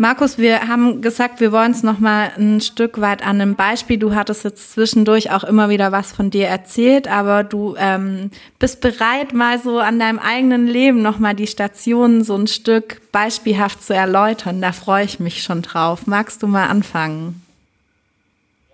Markus, 0.00 0.38
wir 0.38 0.68
haben 0.68 1.02
gesagt, 1.02 1.40
wir 1.40 1.50
wollen 1.50 1.72
es 1.72 1.82
noch 1.82 1.98
mal 1.98 2.30
ein 2.38 2.60
Stück 2.60 3.00
weit 3.00 3.20
an 3.26 3.40
einem 3.40 3.56
Beispiel. 3.56 3.98
Du 3.98 4.14
hattest 4.14 4.44
jetzt 4.44 4.70
zwischendurch 4.70 5.32
auch 5.32 5.42
immer 5.42 5.70
wieder 5.70 5.90
was 5.90 6.12
von 6.12 6.30
dir 6.30 6.46
erzählt, 6.46 7.08
aber 7.08 7.42
du 7.42 7.74
ähm, 7.76 8.30
bist 8.60 8.80
bereit, 8.80 9.34
mal 9.34 9.58
so 9.58 9.80
an 9.80 9.98
deinem 9.98 10.20
eigenen 10.20 10.68
Leben 10.68 11.02
noch 11.02 11.18
mal 11.18 11.34
die 11.34 11.48
Stationen 11.48 12.22
so 12.22 12.36
ein 12.36 12.46
Stück 12.46 13.00
beispielhaft 13.10 13.82
zu 13.82 13.92
erläutern. 13.92 14.62
Da 14.62 14.70
freue 14.70 15.04
ich 15.04 15.18
mich 15.18 15.42
schon 15.42 15.62
drauf. 15.62 16.06
Magst 16.06 16.44
du 16.44 16.46
mal 16.46 16.68
anfangen? 16.68 17.42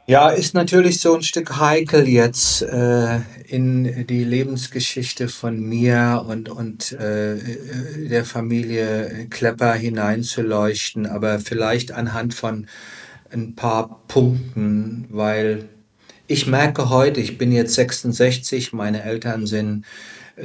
Ja, 0.07 0.29
ist 0.29 0.53
natürlich 0.53 1.01
so 1.01 1.15
ein 1.15 1.23
Stück 1.23 1.57
heikel 1.57 2.07
jetzt 2.07 2.61
äh, 2.61 3.21
in 3.49 4.07
die 4.07 4.23
Lebensgeschichte 4.23 5.29
von 5.29 5.59
mir 5.59 6.27
und, 6.29 6.51
und 6.51 6.93
äh, 6.93 7.39
der 8.11 8.27
Familie 8.27 9.29
Klepper 9.31 9.73
hineinzuleuchten, 9.73 11.07
aber 11.07 11.41
vielleicht 11.41 11.93
anhand 11.93 12.35
von 12.35 12.67
ein 13.33 13.55
paar 13.55 14.03
Punkten, 14.07 15.07
weil 15.09 15.71
ich 16.27 16.47
merke 16.47 16.91
heute, 16.91 17.23
ich 17.23 17.39
bin 17.39 17.51
jetzt 17.51 17.73
66, 17.73 18.75
meine 18.75 19.05
Eltern 19.05 19.47
sind 19.47 19.87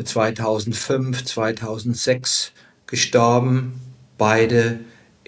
2005, 0.01 1.25
2006 1.25 2.53
gestorben, 2.87 3.81
beide 4.17 4.79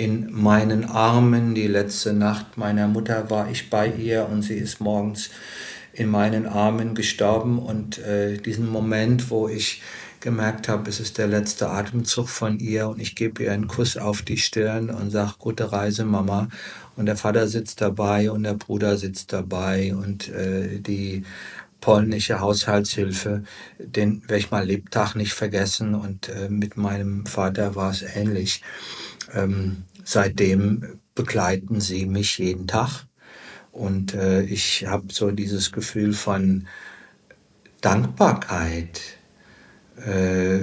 in 0.01 0.31
meinen 0.31 0.83
Armen. 0.85 1.53
Die 1.53 1.67
letzte 1.67 2.11
Nacht 2.11 2.57
meiner 2.57 2.87
Mutter 2.87 3.29
war 3.29 3.51
ich 3.51 3.69
bei 3.69 3.87
ihr 3.87 4.27
und 4.27 4.41
sie 4.41 4.55
ist 4.55 4.81
morgens 4.81 5.29
in 5.93 6.09
meinen 6.09 6.47
Armen 6.47 6.95
gestorben. 6.95 7.59
Und 7.59 7.99
äh, 7.99 8.37
diesen 8.37 8.67
Moment, 8.67 9.29
wo 9.29 9.47
ich 9.47 9.83
gemerkt 10.19 10.67
habe, 10.67 10.89
es 10.89 10.99
ist 10.99 11.19
der 11.19 11.27
letzte 11.27 11.69
Atemzug 11.69 12.29
von 12.29 12.57
ihr 12.57 12.87
und 12.87 12.99
ich 12.99 13.15
gebe 13.15 13.43
ihr 13.43 13.51
einen 13.51 13.67
Kuss 13.67 13.95
auf 13.95 14.23
die 14.23 14.37
Stirn 14.37 14.89
und 14.89 15.11
sage, 15.11 15.33
gute 15.37 15.71
Reise, 15.71 16.03
Mama. 16.03 16.47
Und 16.95 17.05
der 17.05 17.15
Vater 17.15 17.47
sitzt 17.47 17.79
dabei 17.79 18.31
und 18.31 18.41
der 18.41 18.55
Bruder 18.55 18.97
sitzt 18.97 19.31
dabei 19.33 19.93
und 19.93 20.29
äh, 20.29 20.79
die 20.79 21.23
polnische 21.79 22.39
Haushaltshilfe, 22.39 23.43
den 23.77 24.23
werde 24.23 24.37
ich 24.37 24.49
mal 24.49 24.65
Lebtag 24.65 25.13
nicht 25.13 25.33
vergessen 25.33 25.93
und 25.93 26.29
äh, 26.29 26.49
mit 26.49 26.75
meinem 26.75 27.27
Vater 27.27 27.75
war 27.75 27.91
es 27.91 28.01
ähnlich. 28.01 28.63
Ähm, 29.33 29.83
seitdem 30.03 30.99
begleiten 31.15 31.81
sie 31.81 32.05
mich 32.05 32.37
jeden 32.37 32.67
Tag. 32.67 33.05
Und 33.71 34.13
äh, 34.13 34.43
ich 34.43 34.85
habe 34.85 35.13
so 35.13 35.31
dieses 35.31 35.71
Gefühl 35.71 36.13
von 36.13 36.67
Dankbarkeit, 37.81 39.01
äh, 40.05 40.59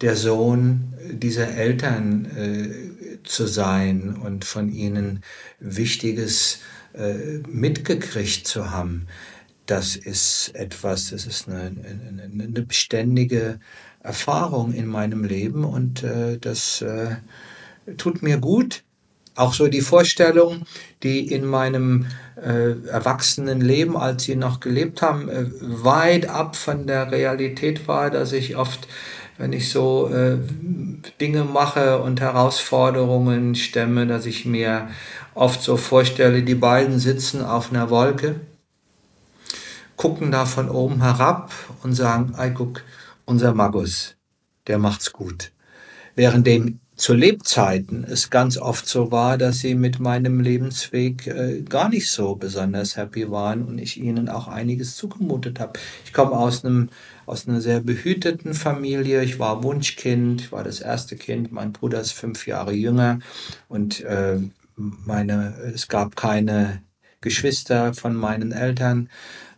der 0.00 0.16
Sohn 0.16 0.92
dieser 1.10 1.48
Eltern 1.48 2.24
äh, 2.36 3.22
zu 3.24 3.46
sein 3.46 4.16
und 4.16 4.44
von 4.44 4.70
ihnen 4.70 5.22
Wichtiges 5.60 6.58
äh, 6.94 7.38
mitgekriegt 7.48 8.46
zu 8.46 8.70
haben. 8.70 9.06
Das 9.66 9.96
ist 9.96 10.50
etwas, 10.54 11.10
das 11.10 11.26
ist 11.26 11.48
eine, 11.48 11.60
eine, 11.60 12.22
eine 12.24 12.62
beständige 12.62 13.60
Erfahrung 14.02 14.72
in 14.72 14.86
meinem 14.86 15.24
Leben 15.24 15.64
und 15.64 16.02
äh, 16.02 16.38
das 16.38 16.82
äh, 16.82 17.16
tut 17.96 18.22
mir 18.22 18.38
gut. 18.38 18.82
Auch 19.34 19.54
so 19.54 19.68
die 19.68 19.80
Vorstellung, 19.80 20.64
die 21.02 21.32
in 21.32 21.46
meinem 21.46 22.06
äh, 22.36 22.86
Erwachsenenleben, 22.86 23.96
als 23.96 24.24
sie 24.24 24.36
noch 24.36 24.60
gelebt 24.60 25.00
haben, 25.00 25.28
äh, 25.30 25.46
weit 25.60 26.28
ab 26.28 26.54
von 26.54 26.86
der 26.86 27.10
Realität 27.10 27.88
war, 27.88 28.10
dass 28.10 28.32
ich 28.32 28.56
oft, 28.56 28.86
wenn 29.38 29.54
ich 29.54 29.70
so 29.70 30.08
äh, 30.08 30.36
Dinge 31.18 31.44
mache 31.44 32.02
und 32.02 32.20
Herausforderungen 32.20 33.54
stemme, 33.54 34.06
dass 34.06 34.26
ich 34.26 34.44
mir 34.44 34.88
oft 35.34 35.62
so 35.62 35.78
vorstelle, 35.78 36.42
die 36.42 36.54
beiden 36.54 36.98
sitzen 36.98 37.42
auf 37.42 37.70
einer 37.70 37.88
Wolke, 37.88 38.40
gucken 39.96 40.30
da 40.30 40.44
von 40.44 40.68
oben 40.68 41.02
herab 41.02 41.52
und 41.82 41.94
sagen, 41.94 42.34
ey, 42.36 42.52
guck, 42.52 42.82
unser 43.24 43.54
Magus, 43.54 44.16
der 44.66 44.78
macht's 44.78 45.10
gut. 45.12 45.52
Währenddem 46.16 46.80
zu 47.02 47.14
Lebzeiten 47.14 48.04
es 48.04 48.30
ganz 48.30 48.56
oft 48.56 48.86
so 48.86 49.10
war, 49.10 49.36
dass 49.36 49.58
sie 49.58 49.74
mit 49.74 49.98
meinem 49.98 50.38
Lebensweg 50.38 51.26
äh, 51.26 51.62
gar 51.62 51.88
nicht 51.88 52.08
so 52.08 52.36
besonders 52.36 52.96
happy 52.96 53.28
waren 53.28 53.64
und 53.64 53.78
ich 53.80 54.00
ihnen 54.00 54.28
auch 54.28 54.46
einiges 54.46 54.94
zugemutet 54.94 55.58
habe. 55.58 55.80
Ich 56.04 56.12
komme 56.12 56.30
aus 56.30 56.64
einem 56.64 56.90
aus 57.26 57.48
einer 57.48 57.60
sehr 57.60 57.80
behüteten 57.80 58.54
Familie. 58.54 59.24
Ich 59.24 59.40
war 59.40 59.64
Wunschkind, 59.64 60.42
ich 60.42 60.52
war 60.52 60.62
das 60.62 60.80
erste 60.80 61.16
Kind. 61.16 61.50
Mein 61.50 61.72
Bruder 61.72 62.00
ist 62.00 62.12
fünf 62.12 62.46
Jahre 62.46 62.72
jünger 62.72 63.18
und 63.68 64.02
äh, 64.02 64.38
meine 64.76 65.56
es 65.74 65.88
gab 65.88 66.14
keine 66.14 66.82
Geschwister 67.20 67.94
von 67.94 68.14
meinen 68.14 68.52
Eltern. 68.52 69.08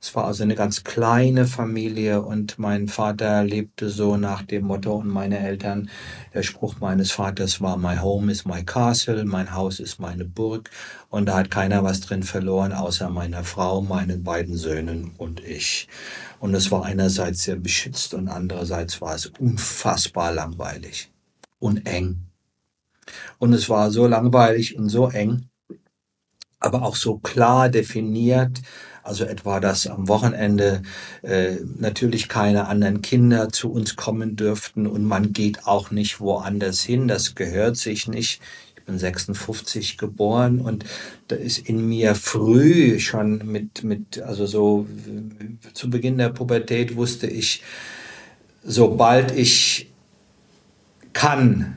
Es 0.04 0.14
war 0.14 0.26
also 0.26 0.42
eine 0.42 0.54
ganz 0.54 0.84
kleine 0.84 1.46
Familie 1.46 2.20
und 2.20 2.58
mein 2.58 2.88
Vater 2.88 3.42
lebte 3.42 3.88
so 3.88 4.18
nach 4.18 4.42
dem 4.42 4.66
Motto 4.66 4.96
und 4.96 5.08
meine 5.08 5.38
Eltern, 5.38 5.88
der 6.34 6.42
Spruch 6.42 6.78
meines 6.78 7.10
Vaters 7.10 7.62
war, 7.62 7.78
My 7.78 7.96
home 7.96 8.30
is 8.30 8.44
my 8.44 8.62
castle, 8.62 9.24
mein 9.24 9.54
Haus 9.54 9.80
ist 9.80 10.00
meine 10.00 10.26
Burg 10.26 10.68
und 11.08 11.24
da 11.24 11.38
hat 11.38 11.50
keiner 11.50 11.84
was 11.84 12.02
drin 12.02 12.22
verloren, 12.22 12.74
außer 12.74 13.08
meiner 13.08 13.44
Frau, 13.44 13.80
meinen 13.80 14.22
beiden 14.22 14.58
Söhnen 14.58 15.12
und 15.16 15.42
ich. 15.42 15.88
Und 16.38 16.54
es 16.54 16.70
war 16.70 16.84
einerseits 16.84 17.44
sehr 17.44 17.56
beschützt 17.56 18.12
und 18.12 18.28
andererseits 18.28 19.00
war 19.00 19.14
es 19.14 19.24
unfassbar 19.38 20.32
langweilig 20.34 21.10
und 21.60 21.86
eng. 21.86 22.26
Und 23.38 23.54
es 23.54 23.70
war 23.70 23.90
so 23.90 24.06
langweilig 24.06 24.76
und 24.76 24.90
so 24.90 25.08
eng, 25.08 25.48
aber 26.60 26.82
auch 26.82 26.96
so 26.96 27.16
klar 27.16 27.70
definiert, 27.70 28.60
also 29.04 29.24
etwa, 29.24 29.60
dass 29.60 29.86
am 29.86 30.08
Wochenende 30.08 30.82
äh, 31.22 31.56
natürlich 31.78 32.28
keine 32.28 32.66
anderen 32.68 33.02
Kinder 33.02 33.50
zu 33.50 33.70
uns 33.70 33.96
kommen 33.96 34.34
dürften 34.34 34.86
und 34.86 35.04
man 35.04 35.32
geht 35.32 35.66
auch 35.66 35.90
nicht 35.90 36.20
woanders 36.20 36.82
hin, 36.82 37.06
das 37.06 37.34
gehört 37.34 37.76
sich 37.76 38.08
nicht. 38.08 38.40
Ich 38.76 38.84
bin 38.84 38.98
56 38.98 39.98
geboren 39.98 40.60
und 40.60 40.84
da 41.28 41.36
ist 41.36 41.58
in 41.58 41.86
mir 41.86 42.14
früh 42.14 42.98
schon 42.98 43.38
mit, 43.44 43.84
mit, 43.84 44.22
also 44.22 44.46
so 44.46 44.86
zu 45.74 45.90
Beginn 45.90 46.18
der 46.18 46.30
Pubertät 46.30 46.96
wusste 46.96 47.26
ich, 47.26 47.62
sobald 48.62 49.36
ich 49.36 49.90
kann, 51.12 51.76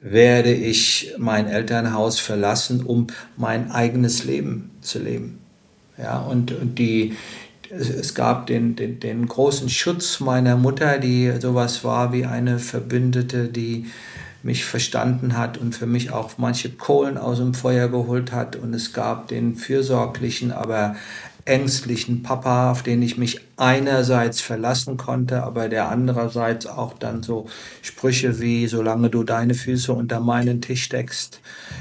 werde 0.00 0.52
ich 0.52 1.14
mein 1.18 1.46
Elternhaus 1.46 2.20
verlassen, 2.20 2.84
um 2.84 3.08
mein 3.36 3.70
eigenes 3.70 4.24
Leben 4.24 4.70
zu 4.80 5.00
leben. 5.00 5.39
Ja, 6.02 6.18
und, 6.18 6.52
und 6.52 6.78
die, 6.78 7.16
es 7.70 8.14
gab 8.14 8.46
den, 8.46 8.76
den, 8.76 9.00
den 9.00 9.26
großen 9.26 9.68
Schutz 9.68 10.20
meiner 10.20 10.56
Mutter, 10.56 10.98
die 10.98 11.32
sowas 11.40 11.84
war 11.84 12.12
wie 12.12 12.24
eine 12.24 12.58
Verbündete, 12.58 13.48
die 13.48 13.86
mich 14.42 14.64
verstanden 14.64 15.36
hat 15.36 15.58
und 15.58 15.74
für 15.74 15.86
mich 15.86 16.12
auch 16.12 16.38
manche 16.38 16.70
Kohlen 16.70 17.18
aus 17.18 17.38
dem 17.38 17.52
Feuer 17.52 17.88
geholt 17.88 18.32
hat. 18.32 18.56
Und 18.56 18.72
es 18.74 18.92
gab 18.92 19.28
den 19.28 19.56
fürsorglichen, 19.56 20.50
aber 20.50 20.96
ängstlichen 21.44 22.22
Papa, 22.22 22.70
auf 22.70 22.82
den 22.82 23.02
ich 23.02 23.16
mich 23.16 23.40
einerseits 23.56 24.40
verlassen 24.40 24.96
konnte, 24.96 25.42
aber 25.42 25.68
der 25.68 25.88
andererseits 25.88 26.66
auch 26.66 26.94
dann 26.94 27.22
so 27.22 27.46
Sprüche 27.82 28.40
wie, 28.40 28.66
solange 28.66 29.10
du 29.10 29.22
deine 29.22 29.54
Füße 29.54 29.92
unter 29.92 30.20
meinen 30.20 30.60
Tisch 30.60 30.84
steckst, 30.84 31.40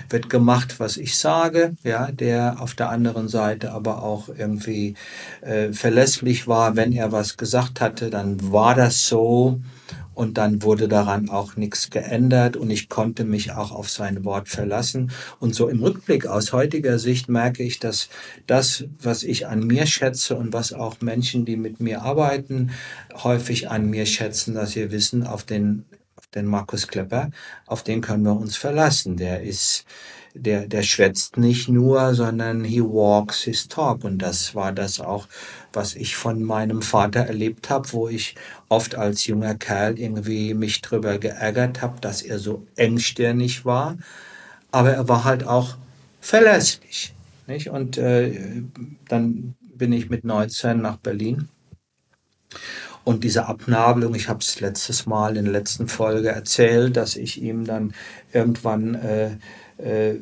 wird 0.10 0.30
gemacht, 0.30 0.80
was 0.80 0.98
ich 0.98 1.17
sage, 1.17 1.76
ja, 1.84 2.12
der 2.12 2.58
auf 2.60 2.74
der 2.74 2.89
anderen 2.89 3.28
Seite 3.28 3.72
aber 3.72 4.04
auch 4.04 4.30
irgendwie 4.30 4.95
äh, 5.41 5.72
verlässlich 5.72 6.48
war, 6.48 6.76
wenn 6.76 6.91
er 6.91 7.12
was 7.12 7.38
gesagt 7.38 7.82
hatte, 7.82 8.10
dann 8.10 8.52
war 8.52 8.76
das 8.76 9.08
so 9.08 9.62
und 10.13 10.38
dann 10.38 10.63
wurde 10.63 10.88
daran 10.88 11.30
auch 11.30 11.56
nichts 11.56 11.89
geändert 11.89 12.58
und 12.58 12.69
ich 12.69 12.89
konnte 12.89 13.23
mich 13.23 13.54
auch 13.54 13.71
auf 13.71 13.89
sein 13.89 14.25
Wort 14.25 14.49
verlassen. 14.49 15.12
Und 15.39 15.56
so 15.56 15.69
im 15.69 15.82
Rückblick 15.82 16.28
aus 16.28 16.52
heutiger 16.54 16.99
Sicht 16.99 17.30
merke 17.30 17.63
ich, 17.63 17.80
dass 17.80 18.10
das, 18.47 18.84
was 19.02 19.23
ich 19.23 19.47
an 19.47 19.65
mir 19.65 19.86
schätze 19.86 20.36
und 20.36 20.54
was 20.54 20.73
auch 20.73 21.02
Menschen, 21.02 21.45
die 21.45 21.56
mit 21.56 21.80
mir 21.80 22.02
arbeiten, 22.02 22.71
häufig 23.13 23.69
an 23.69 23.89
mir 23.89 24.06
schätzen, 24.06 24.56
dass 24.56 24.71
sie 24.71 24.91
wissen, 24.91 25.25
auf 25.25 25.43
den, 25.43 25.86
auf 26.15 26.28
den 26.28 26.45
Markus 26.45 26.88
Klepper, 26.88 27.32
auf 27.65 27.84
den 27.84 28.02
können 28.02 28.23
wir 28.23 28.36
uns 28.36 28.58
verlassen. 28.58 29.17
Der 29.17 29.41
ist, 29.41 29.86
der, 30.34 30.68
der 30.68 30.84
schwätzt 30.84 31.38
nicht 31.38 31.70
nur, 31.70 32.13
sondern 32.13 32.63
he 32.63 32.82
walks 32.82 33.42
his 33.42 33.68
talk. 33.68 34.04
Und 34.04 34.20
das 34.20 34.56
war 34.56 34.72
das 34.72 35.00
auch, 35.00 35.28
was 35.74 35.96
ich 35.96 36.15
von 36.15 36.44
meinem 36.44 36.82
Vater 36.82 37.22
erlebt 37.22 37.70
habe, 37.70 37.92
wo 37.92 38.08
ich 38.08 38.36
oft 38.70 38.96
als 38.96 39.26
junger 39.26 39.56
Kerl 39.56 40.00
irgendwie 40.00 40.54
mich 40.54 40.82
drüber 40.82 41.18
geärgert 41.18 41.82
habe, 41.82 42.00
dass 42.02 42.22
er 42.22 42.39
so 42.39 42.65
engstirnig 42.76 43.65
war. 43.65 43.98
Aber 44.72 44.92
er 44.92 45.08
war 45.08 45.24
halt 45.24 45.46
auch 45.46 45.78
verlässlich. 46.22 47.13
Nicht? 47.48 47.70
Und 47.70 47.98
äh, 47.98 48.63
dann 49.08 49.56
bin 49.62 49.92
ich 49.92 50.10
mit 50.10 50.24
19 50.24 50.82
nach 50.82 50.98
Berlin. 50.98 51.50
Und 53.04 53.24
diese 53.24 53.48
Abnabelung, 53.48 54.13
ich 54.13 54.30
habe 54.30 54.39
es 54.39 54.60
letztes 54.60 55.06
Mal 55.06 55.38
in 55.38 55.46
der 55.46 55.54
letzten 55.54 55.88
Folge 55.88 56.30
erzählt, 56.30 56.96
dass 56.98 57.15
ich 57.15 57.42
ihm 57.42 57.65
dann 57.65 57.94
irgendwann 58.34 58.96
äh, 58.96 59.38
äh, 59.84 60.15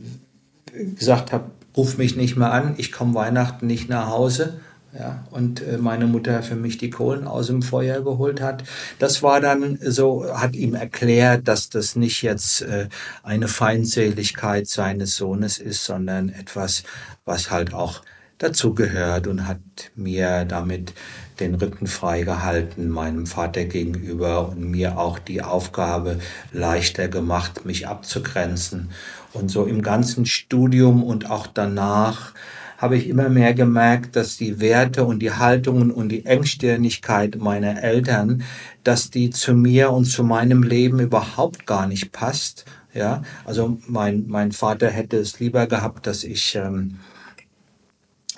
gesagt 0.95 1.31
habe, 1.31 1.51
ruf 1.75 1.97
mich 1.97 2.15
nicht 2.15 2.37
mehr 2.37 2.51
an, 2.51 2.75
ich 2.77 2.91
komme 2.91 3.13
Weihnachten 3.13 3.67
nicht 3.67 3.89
nach 3.89 4.09
Hause. 4.09 4.59
Ja, 4.97 5.25
und 5.29 5.61
äh, 5.61 5.77
meine 5.77 6.07
Mutter 6.07 6.41
für 6.41 6.55
mich 6.55 6.77
die 6.77 6.89
Kohlen 6.89 7.27
aus 7.27 7.47
dem 7.47 7.61
Feuer 7.61 8.01
geholt 8.01 8.41
hat. 8.41 8.63
Das 8.97 9.21
war 9.21 9.41
dann 9.41 9.77
so, 9.81 10.25
hat 10.33 10.55
ihm 10.55 10.73
erklärt, 10.73 11.47
dass 11.47 11.69
das 11.69 11.95
nicht 11.95 12.23
jetzt 12.23 12.61
äh, 12.61 12.87
eine 13.21 13.47
Feindseligkeit 13.47 14.67
seines 14.67 15.15
Sohnes 15.15 15.59
ist, 15.59 15.83
sondern 15.83 16.29
etwas, 16.29 16.83
was 17.25 17.51
halt 17.51 17.73
auch 17.73 18.01
dazugehört 18.37 19.27
und 19.27 19.47
hat 19.47 19.59
mir 19.95 20.45
damit 20.45 20.93
den 21.39 21.55
Rücken 21.55 21.87
frei 21.87 22.23
gehalten 22.23 22.89
meinem 22.89 23.25
Vater 23.25 23.65
gegenüber 23.65 24.49
und 24.49 24.71
mir 24.71 24.97
auch 24.97 25.19
die 25.19 25.41
Aufgabe 25.41 26.19
leichter 26.51 27.07
gemacht, 27.07 27.65
mich 27.65 27.87
abzugrenzen. 27.87 28.89
Und 29.33 29.49
so 29.49 29.65
im 29.65 29.81
ganzen 29.81 30.25
Studium 30.25 31.03
und 31.03 31.29
auch 31.29 31.47
danach 31.47 32.33
habe 32.77 32.95
ich 32.95 33.09
immer 33.09 33.29
mehr 33.29 33.53
gemerkt, 33.53 34.15
dass 34.15 34.37
die 34.37 34.59
Werte 34.59 35.03
und 35.03 35.19
die 35.19 35.31
Haltungen 35.31 35.89
und 35.91 36.09
die 36.09 36.25
Engstirnigkeit 36.25 37.37
meiner 37.37 37.81
Eltern, 37.81 38.43
dass 38.83 39.09
die 39.09 39.31
zu 39.31 39.55
mir 39.55 39.91
und 39.91 40.05
zu 40.05 40.23
meinem 40.23 40.61
Leben 40.61 40.99
überhaupt 40.99 41.65
gar 41.65 41.87
nicht 41.87 42.11
passt. 42.11 42.65
Ja, 42.93 43.23
also 43.45 43.79
mein, 43.87 44.25
mein 44.27 44.51
Vater 44.51 44.89
hätte 44.89 45.17
es 45.17 45.39
lieber 45.39 45.67
gehabt, 45.67 46.07
dass 46.07 46.23
ich 46.23 46.55
ähm, 46.55 46.99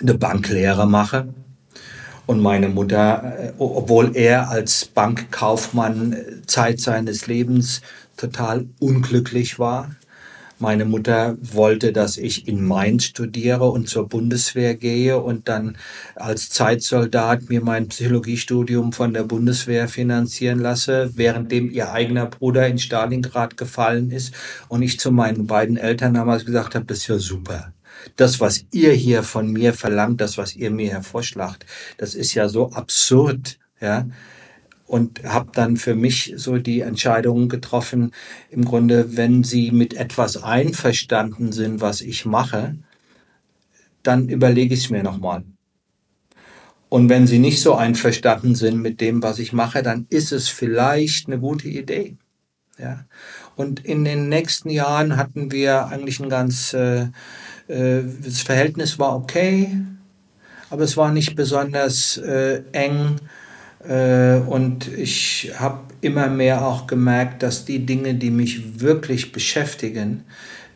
eine 0.00 0.14
Banklehre 0.14 0.86
mache. 0.86 1.32
Und 2.26 2.40
meine 2.40 2.68
Mutter, 2.68 3.34
äh, 3.38 3.52
obwohl 3.58 4.16
er 4.16 4.50
als 4.50 4.84
Bankkaufmann 4.84 6.12
äh, 6.12 6.42
Zeit 6.46 6.80
seines 6.80 7.26
Lebens 7.26 7.80
total 8.16 8.66
unglücklich 8.78 9.58
war, 9.58 9.90
meine 10.60 10.84
Mutter 10.84 11.38
wollte, 11.40 11.90
dass 11.90 12.18
ich 12.18 12.46
in 12.46 12.62
Mainz 12.62 13.04
studiere 13.04 13.70
und 13.70 13.88
zur 13.88 14.08
Bundeswehr 14.08 14.74
gehe 14.74 15.18
und 15.18 15.48
dann 15.48 15.78
als 16.16 16.50
Zeitsoldat 16.50 17.48
mir 17.48 17.62
mein 17.62 17.88
Psychologiestudium 17.88 18.92
von 18.92 19.14
der 19.14 19.22
Bundeswehr 19.24 19.88
finanzieren 19.88 20.60
lasse, 20.60 21.16
währenddem 21.16 21.70
ihr 21.70 21.92
eigener 21.92 22.26
Bruder 22.26 22.68
in 22.68 22.78
Stalingrad 22.78 23.56
gefallen 23.56 24.10
ist 24.10 24.34
und 24.68 24.82
ich 24.82 25.00
zu 25.00 25.10
meinen 25.10 25.46
beiden 25.46 25.78
Eltern 25.78 26.12
damals 26.12 26.44
gesagt 26.44 26.74
habe, 26.74 26.84
das 26.84 26.98
ist 26.98 27.08
ja 27.08 27.18
super. 27.18 27.72
Das, 28.16 28.40
was 28.40 28.64
ihr 28.72 28.92
hier 28.92 29.22
von 29.22 29.50
mir 29.50 29.74
verlangt, 29.74 30.20
das, 30.20 30.38
was 30.38 30.54
ihr 30.56 30.70
mir 30.70 30.90
hervorschlagt, 30.90 31.66
das 31.98 32.14
ist 32.14 32.34
ja 32.34 32.48
so 32.48 32.72
absurd, 32.72 33.58
ja 33.80 34.06
und 34.90 35.22
habe 35.22 35.50
dann 35.52 35.76
für 35.76 35.94
mich 35.94 36.34
so 36.34 36.58
die 36.58 36.80
Entscheidung 36.80 37.48
getroffen, 37.48 38.10
im 38.50 38.64
Grunde, 38.64 39.16
wenn 39.16 39.44
Sie 39.44 39.70
mit 39.70 39.94
etwas 39.94 40.42
einverstanden 40.42 41.52
sind, 41.52 41.80
was 41.80 42.00
ich 42.00 42.26
mache, 42.26 42.74
dann 44.02 44.28
überlege 44.28 44.74
ich 44.74 44.84
es 44.84 44.90
mir 44.90 45.04
nochmal. 45.04 45.44
Und 46.88 47.08
wenn 47.08 47.28
Sie 47.28 47.38
nicht 47.38 47.62
so 47.62 47.76
einverstanden 47.76 48.56
sind 48.56 48.82
mit 48.82 49.00
dem, 49.00 49.22
was 49.22 49.38
ich 49.38 49.52
mache, 49.52 49.84
dann 49.84 50.08
ist 50.10 50.32
es 50.32 50.48
vielleicht 50.48 51.28
eine 51.28 51.38
gute 51.38 51.68
Idee. 51.68 52.16
Ja. 52.76 53.04
Und 53.54 53.84
in 53.84 54.04
den 54.04 54.28
nächsten 54.28 54.70
Jahren 54.70 55.16
hatten 55.16 55.52
wir 55.52 55.86
eigentlich 55.86 56.18
ein 56.18 56.28
ganz, 56.28 56.72
äh, 56.72 57.10
das 57.70 58.40
Verhältnis 58.40 58.98
war 58.98 59.16
okay, 59.16 59.76
aber 60.70 60.82
es 60.82 60.96
war 60.96 61.12
nicht 61.12 61.36
besonders 61.36 62.16
äh, 62.16 62.62
eng 62.72 63.16
äh, 63.86 64.38
und 64.38 64.88
ich 64.88 65.52
habe 65.58 65.80
immer 66.00 66.28
mehr 66.28 66.66
auch 66.66 66.86
gemerkt, 66.86 67.42
dass 67.42 67.64
die 67.64 67.84
Dinge, 67.86 68.14
die 68.14 68.30
mich 68.30 68.80
wirklich 68.80 69.32
beschäftigen, 69.32 70.24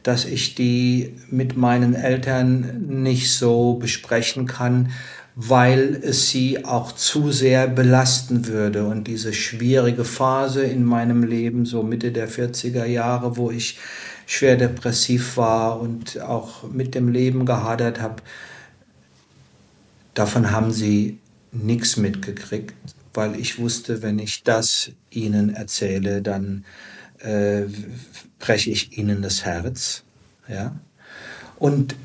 dass 0.03 0.25
ich 0.25 0.55
die 0.55 1.15
mit 1.31 1.57
meinen 1.57 1.95
Eltern 1.95 2.85
nicht 2.89 3.33
so 3.33 3.75
besprechen 3.75 4.47
kann, 4.47 4.91
weil 5.37 6.01
es 6.03 6.31
sie 6.31 6.65
auch 6.65 6.93
zu 6.93 7.33
sehr 7.33 7.67
belasten 7.67 8.47
würde. 8.47 8.85
Und 8.87 9.05
diese 9.09 9.33
schwierige 9.33 10.05
Phase 10.05 10.63
in 10.63 10.85
meinem 10.85 11.25
Leben, 11.25 11.67
so 11.67 11.83
Mitte 11.83 12.13
der 12.13 12.29
40er 12.29 12.85
Jahre, 12.85 13.37
wo 13.37 13.51
ich 13.51 13.79
schwer 14.27 14.57
depressiv 14.57 15.37
war 15.37 15.81
und 15.81 16.21
auch 16.21 16.63
mit 16.71 16.95
dem 16.95 17.09
Leben 17.09 17.47
gehadert 17.47 18.01
habe, 18.01 18.23
davon 20.15 20.53
haben 20.53 20.71
sie 20.71 21.19
nichts 21.51 21.97
mitgekriegt, 21.97 22.75
weil 23.13 23.39
ich 23.39 23.59
wusste, 23.59 24.03
wenn 24.03 24.19
ich 24.19 24.45
das 24.45 24.93
ihnen 25.11 25.55
erzähle, 25.55 26.23
dann 26.23 26.65
äh, 27.19 27.63
breche 28.39 28.71
ich 28.71 28.97
ihnen 28.99 29.23
das 29.23 29.45
Herz. 29.45 30.05
Ja? 30.49 30.77
Und 31.59 31.97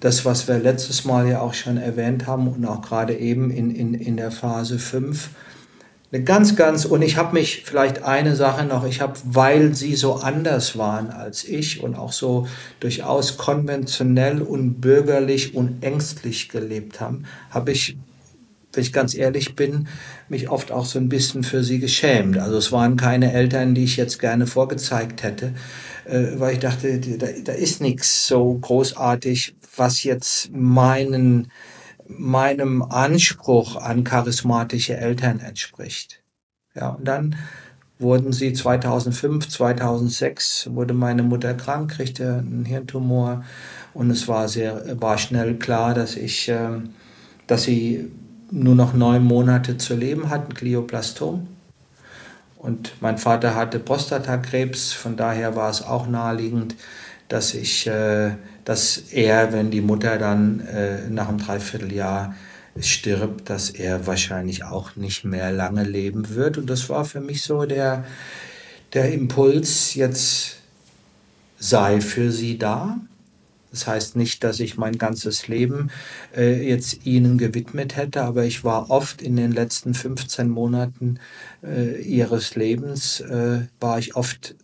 das, 0.00 0.24
was 0.24 0.46
wir 0.48 0.58
letztes 0.58 1.04
Mal 1.04 1.28
ja 1.28 1.40
auch 1.40 1.54
schon 1.54 1.76
erwähnt 1.76 2.26
haben 2.26 2.48
und 2.48 2.64
auch 2.66 2.82
gerade 2.82 3.14
eben 3.14 3.50
in, 3.50 3.74
in, 3.74 3.94
in 3.94 4.16
der 4.16 4.30
Phase 4.30 4.78
5. 4.78 5.30
Eine 6.12 6.22
ganz, 6.22 6.54
ganz, 6.54 6.84
und 6.84 7.02
ich 7.02 7.16
habe 7.16 7.34
mich 7.34 7.64
vielleicht 7.64 8.04
eine 8.04 8.36
Sache 8.36 8.64
noch, 8.64 8.86
ich 8.86 9.00
habe, 9.00 9.14
weil 9.24 9.74
sie 9.74 9.96
so 9.96 10.14
anders 10.14 10.78
waren 10.78 11.10
als 11.10 11.44
ich 11.44 11.82
und 11.82 11.96
auch 11.96 12.12
so 12.12 12.46
durchaus 12.78 13.36
konventionell 13.36 14.40
und 14.40 14.80
bürgerlich 14.80 15.54
und 15.54 15.82
ängstlich 15.82 16.48
gelebt 16.48 17.00
haben, 17.00 17.24
habe 17.50 17.72
ich 17.72 17.96
wenn 18.76 18.82
ich 18.82 18.92
ganz 18.92 19.14
ehrlich 19.14 19.56
bin, 19.56 19.88
mich 20.28 20.50
oft 20.50 20.70
auch 20.70 20.84
so 20.84 20.98
ein 20.98 21.08
bisschen 21.08 21.42
für 21.42 21.64
sie 21.64 21.78
geschämt. 21.78 22.38
Also 22.38 22.58
es 22.58 22.72
waren 22.72 22.96
keine 22.96 23.32
Eltern, 23.32 23.74
die 23.74 23.84
ich 23.84 23.96
jetzt 23.96 24.18
gerne 24.18 24.46
vorgezeigt 24.46 25.22
hätte, 25.22 25.54
äh, 26.04 26.38
weil 26.38 26.54
ich 26.54 26.58
dachte, 26.60 26.98
da, 26.98 27.26
da 27.44 27.52
ist 27.52 27.80
nichts 27.80 28.26
so 28.26 28.54
großartig, 28.54 29.54
was 29.76 30.02
jetzt 30.02 30.50
meinen, 30.52 31.50
meinem 32.06 32.82
Anspruch 32.82 33.76
an 33.76 34.04
charismatische 34.04 34.96
Eltern 34.96 35.40
entspricht. 35.40 36.22
Ja, 36.74 36.90
und 36.90 37.06
dann 37.06 37.36
wurden 37.98 38.32
sie 38.32 38.52
2005, 38.52 39.48
2006 39.48 40.70
wurde 40.72 40.92
meine 40.92 41.22
Mutter 41.22 41.54
krank, 41.54 41.92
kriegte 41.92 42.38
einen 42.38 42.64
Hirntumor 42.64 43.44
und 43.94 44.10
es 44.10 44.28
war 44.28 44.48
sehr, 44.48 45.00
war 45.00 45.16
schnell 45.16 45.56
klar, 45.56 45.94
dass 45.94 46.16
ich, 46.16 46.48
äh, 46.48 46.80
dass 47.46 47.62
sie 47.62 48.10
nur 48.50 48.74
noch 48.74 48.92
neun 48.92 49.24
Monate 49.24 49.78
zu 49.78 49.94
leben 49.94 50.28
hat, 50.30 50.48
ein 50.48 50.54
Glioblastom. 50.54 51.48
Und 52.58 52.92
mein 53.00 53.18
Vater 53.18 53.54
hatte 53.54 53.78
Prostatakrebs, 53.78 54.92
von 54.92 55.16
daher 55.16 55.56
war 55.56 55.70
es 55.70 55.82
auch 55.82 56.06
naheliegend, 56.06 56.76
dass 57.28 57.54
ich, 57.54 57.86
äh, 57.86 58.32
dass 58.66 58.98
er, 59.12 59.52
wenn 59.52 59.70
die 59.70 59.80
Mutter 59.80 60.18
dann 60.18 60.60
äh, 60.60 61.08
nach 61.08 61.28
einem 61.28 61.38
Dreivierteljahr 61.38 62.34
stirbt, 62.80 63.48
dass 63.48 63.70
er 63.70 64.06
wahrscheinlich 64.06 64.64
auch 64.64 64.96
nicht 64.96 65.24
mehr 65.24 65.52
lange 65.52 65.84
leben 65.84 66.34
wird. 66.34 66.58
Und 66.58 66.68
das 66.68 66.90
war 66.90 67.04
für 67.04 67.20
mich 67.20 67.42
so 67.42 67.64
der, 67.64 68.04
der 68.92 69.12
Impuls, 69.12 69.94
jetzt 69.94 70.56
sei 71.58 72.00
für 72.00 72.32
sie 72.32 72.58
da. 72.58 72.98
Das 73.70 73.86
heißt 73.86 74.16
nicht, 74.16 74.42
dass 74.42 74.58
ich 74.58 74.76
mein 74.76 74.98
ganzes 74.98 75.46
Leben 75.46 75.90
äh, 76.36 76.68
jetzt 76.68 77.06
ihnen 77.06 77.38
gewidmet 77.38 77.96
hätte, 77.96 78.22
aber 78.22 78.44
ich 78.44 78.64
war 78.64 78.90
oft 78.90 79.22
in 79.22 79.36
den 79.36 79.52
letzten 79.52 79.94
15 79.94 80.48
Monaten 80.48 81.20
äh, 81.62 82.00
ihres 82.02 82.56
Lebens, 82.56 83.20
äh, 83.20 83.60
war 83.78 83.98
ich 84.00 84.16
oft 84.16 84.56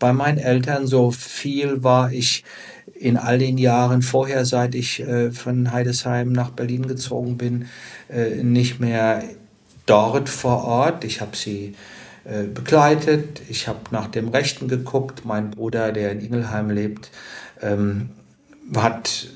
bei 0.00 0.12
meinen 0.12 0.38
Eltern. 0.38 0.86
So 0.86 1.10
viel 1.12 1.84
war 1.84 2.12
ich 2.12 2.44
in 3.04 3.18
all 3.18 3.36
den 3.38 3.58
Jahren 3.58 4.00
vorher, 4.00 4.46
seit 4.46 4.74
ich 4.74 5.00
äh, 5.00 5.30
von 5.30 5.72
Heidesheim 5.72 6.32
nach 6.32 6.50
Berlin 6.50 6.86
gezogen 6.86 7.36
bin, 7.36 7.66
äh, 8.08 8.42
nicht 8.42 8.80
mehr 8.80 9.22
dort 9.84 10.30
vor 10.30 10.64
Ort. 10.64 11.04
Ich 11.04 11.20
habe 11.20 11.36
sie 11.36 11.74
äh, 12.24 12.44
begleitet, 12.44 13.42
ich 13.50 13.68
habe 13.68 13.80
nach 13.90 14.06
dem 14.06 14.28
Rechten 14.28 14.68
geguckt. 14.68 15.26
Mein 15.26 15.50
Bruder, 15.50 15.92
der 15.92 16.12
in 16.12 16.20
Ingelheim 16.20 16.70
lebt, 16.70 17.10
ähm, 17.60 18.08
hat 18.74 19.28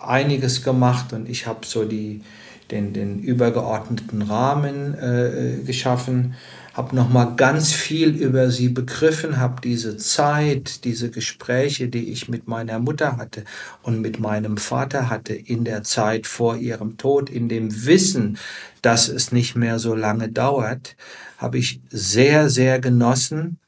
einiges 0.00 0.62
gemacht 0.62 1.12
und 1.12 1.28
ich 1.28 1.46
habe 1.46 1.66
so 1.66 1.84
die, 1.84 2.22
den, 2.70 2.94
den 2.94 3.18
übergeordneten 3.18 4.22
Rahmen 4.22 4.94
äh, 4.94 5.62
geschaffen, 5.62 6.36
habe 6.74 6.96
nochmal 6.96 7.36
ganz 7.36 7.72
viel 7.72 8.10
über 8.10 8.50
sie 8.50 8.68
begriffen, 8.68 9.38
habe 9.38 9.60
diese 9.62 9.96
Zeit, 9.96 10.84
diese 10.84 11.08
Gespräche, 11.08 11.88
die 11.88 12.10
ich 12.10 12.28
mit 12.28 12.48
meiner 12.48 12.80
Mutter 12.80 13.16
hatte 13.16 13.44
und 13.82 14.00
mit 14.00 14.18
meinem 14.18 14.56
Vater 14.56 15.08
hatte 15.08 15.34
in 15.34 15.64
der 15.64 15.84
Zeit 15.84 16.26
vor 16.26 16.56
ihrem 16.56 16.96
Tod, 16.96 17.30
in 17.30 17.48
dem 17.48 17.86
Wissen, 17.86 18.38
dass 18.82 19.08
es 19.08 19.30
nicht 19.30 19.54
mehr 19.54 19.78
so 19.78 19.94
lange 19.94 20.28
dauert, 20.28 20.96
habe 21.38 21.58
ich 21.58 21.80
sehr, 21.90 22.50
sehr 22.50 22.80
genossen. 22.80 23.58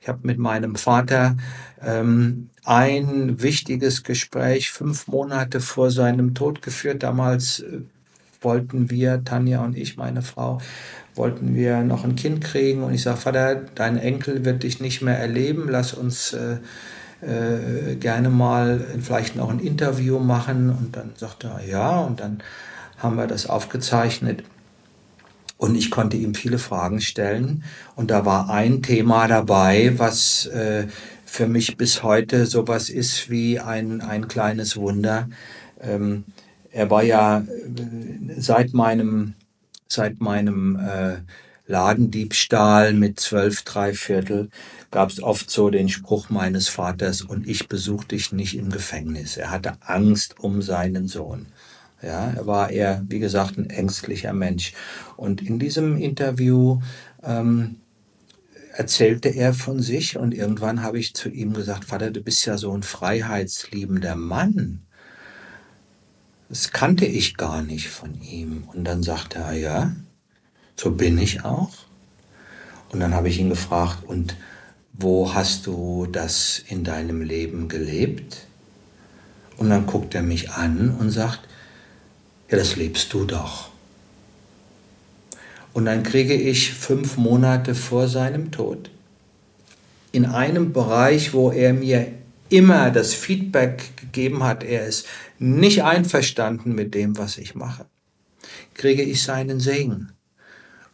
Ich 0.00 0.08
habe 0.08 0.20
mit 0.22 0.38
meinem 0.38 0.74
Vater 0.76 1.36
ähm, 1.82 2.48
ein 2.64 3.42
wichtiges 3.42 4.04
Gespräch 4.04 4.70
fünf 4.70 5.06
Monate 5.06 5.60
vor 5.60 5.90
seinem 5.90 6.34
Tod 6.34 6.62
geführt. 6.62 7.02
Damals 7.02 7.60
äh, 7.60 7.80
wollten 8.40 8.90
wir, 8.90 9.24
Tanja 9.24 9.64
und 9.64 9.76
ich, 9.76 9.96
meine 9.96 10.22
Frau, 10.22 10.60
wollten 11.18 11.54
wir 11.54 11.82
noch 11.82 12.04
ein 12.04 12.16
Kind 12.16 12.42
kriegen. 12.42 12.82
Und 12.82 12.94
ich 12.94 13.02
sage, 13.02 13.18
Vater, 13.18 13.56
dein 13.74 13.98
Enkel 13.98 14.44
wird 14.44 14.62
dich 14.62 14.80
nicht 14.80 15.02
mehr 15.02 15.18
erleben. 15.18 15.68
Lass 15.68 15.92
uns 15.92 16.32
äh, 16.32 16.58
äh, 17.20 17.96
gerne 17.96 18.30
mal 18.30 18.80
vielleicht 19.02 19.36
noch 19.36 19.50
ein 19.50 19.58
Interview 19.58 20.18
machen. 20.18 20.70
Und 20.70 20.96
dann 20.96 21.10
sagte 21.16 21.48
er, 21.48 21.68
ja. 21.68 22.00
Und 22.00 22.20
dann 22.20 22.38
haben 22.96 23.16
wir 23.16 23.26
das 23.26 23.46
aufgezeichnet. 23.46 24.44
Und 25.58 25.74
ich 25.74 25.90
konnte 25.90 26.16
ihm 26.16 26.34
viele 26.34 26.58
Fragen 26.58 27.00
stellen. 27.00 27.64
Und 27.96 28.10
da 28.10 28.24
war 28.24 28.48
ein 28.48 28.80
Thema 28.82 29.26
dabei, 29.26 29.94
was 29.96 30.46
äh, 30.46 30.86
für 31.24 31.48
mich 31.48 31.76
bis 31.76 32.02
heute 32.02 32.46
sowas 32.46 32.88
ist 32.88 33.28
wie 33.28 33.58
ein, 33.58 34.00
ein 34.00 34.28
kleines 34.28 34.76
Wunder. 34.76 35.28
Ähm, 35.80 36.24
er 36.70 36.90
war 36.90 37.02
ja 37.02 37.38
äh, 37.38 37.44
seit 38.36 38.72
meinem, 38.72 39.34
seit 39.88 40.20
meinem 40.20 40.76
äh, 40.76 41.16
Ladendiebstahl 41.66 42.92
mit 42.94 43.20
zwölf 43.20 43.62
Dreiviertel 43.62 44.48
gab 44.90 45.10
es 45.10 45.22
oft 45.22 45.50
so 45.50 45.68
den 45.70 45.88
Spruch 45.88 46.30
meines 46.30 46.68
Vaters, 46.68 47.22
und 47.22 47.46
ich 47.46 47.68
besuch 47.68 48.04
dich 48.04 48.32
nicht 48.32 48.56
im 48.56 48.70
Gefängnis. 48.70 49.36
Er 49.36 49.50
hatte 49.50 49.76
Angst 49.80 50.40
um 50.40 50.62
seinen 50.62 51.08
Sohn. 51.08 51.46
Ja, 52.00 52.30
er 52.30 52.46
war 52.46 52.70
eher, 52.70 53.02
wie 53.08 53.18
gesagt, 53.18 53.58
ein 53.58 53.70
ängstlicher 53.70 54.32
Mensch. 54.32 54.72
Und 55.16 55.42
in 55.42 55.58
diesem 55.58 55.96
Interview 55.96 56.80
ähm, 57.22 57.76
erzählte 58.72 59.28
er 59.28 59.52
von 59.52 59.82
sich 59.82 60.16
und 60.16 60.32
irgendwann 60.32 60.82
habe 60.82 60.98
ich 60.98 61.14
zu 61.14 61.28
ihm 61.28 61.52
gesagt, 61.52 61.84
Vater, 61.84 62.12
du 62.12 62.22
bist 62.22 62.46
ja 62.46 62.56
so 62.56 62.72
ein 62.72 62.84
freiheitsliebender 62.84 64.14
Mann. 64.14 64.86
Das 66.48 66.72
kannte 66.72 67.04
ich 67.04 67.36
gar 67.36 67.62
nicht 67.62 67.88
von 67.88 68.20
ihm. 68.22 68.64
Und 68.72 68.84
dann 68.84 69.02
sagte 69.02 69.40
er, 69.40 69.52
ja, 69.52 69.92
so 70.76 70.92
bin 70.92 71.18
ich 71.18 71.44
auch. 71.44 71.72
Und 72.90 73.00
dann 73.00 73.14
habe 73.14 73.28
ich 73.28 73.38
ihn 73.38 73.50
gefragt, 73.50 74.04
und 74.06 74.36
wo 74.94 75.34
hast 75.34 75.66
du 75.66 76.06
das 76.10 76.62
in 76.68 76.84
deinem 76.84 77.20
Leben 77.20 77.68
gelebt? 77.68 78.46
Und 79.58 79.68
dann 79.70 79.86
guckt 79.86 80.14
er 80.14 80.22
mich 80.22 80.50
an 80.50 80.96
und 80.98 81.10
sagt, 81.10 81.40
ja, 82.50 82.56
das 82.56 82.76
lebst 82.76 83.12
du 83.12 83.24
doch. 83.24 83.68
Und 85.74 85.84
dann 85.84 86.02
kriege 86.02 86.34
ich 86.34 86.72
fünf 86.72 87.18
Monate 87.18 87.74
vor 87.74 88.08
seinem 88.08 88.50
Tod 88.50 88.90
in 90.12 90.24
einem 90.24 90.72
Bereich, 90.72 91.34
wo 91.34 91.50
er 91.50 91.74
mir 91.74 92.10
immer 92.48 92.90
das 92.90 93.12
Feedback 93.12 93.90
gegeben 94.18 94.42
hat, 94.42 94.64
er 94.64 94.86
ist 94.86 95.06
nicht 95.38 95.84
einverstanden 95.84 96.74
mit 96.74 96.94
dem, 96.94 97.16
was 97.18 97.38
ich 97.38 97.54
mache, 97.54 97.86
kriege 98.74 99.02
ich 99.02 99.22
seinen 99.22 99.60
Segen. 99.60 100.10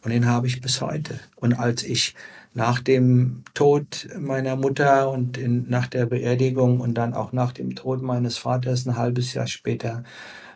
Und 0.02 0.10
den 0.10 0.26
habe 0.26 0.46
ich 0.46 0.60
bis 0.60 0.82
heute. 0.82 1.18
Und 1.36 1.54
als 1.54 1.82
ich 1.82 2.14
nach 2.52 2.80
dem 2.80 3.42
Tod 3.54 4.06
meiner 4.18 4.56
Mutter 4.56 5.10
und 5.10 5.38
in, 5.38 5.68
nach 5.70 5.86
der 5.86 6.04
Beerdigung 6.04 6.80
und 6.80 6.94
dann 6.94 7.14
auch 7.14 7.32
nach 7.32 7.52
dem 7.52 7.74
Tod 7.74 8.02
meines 8.02 8.36
Vaters 8.36 8.86
ein 8.86 8.96
halbes 8.96 9.32
Jahr 9.32 9.46
später 9.46 10.04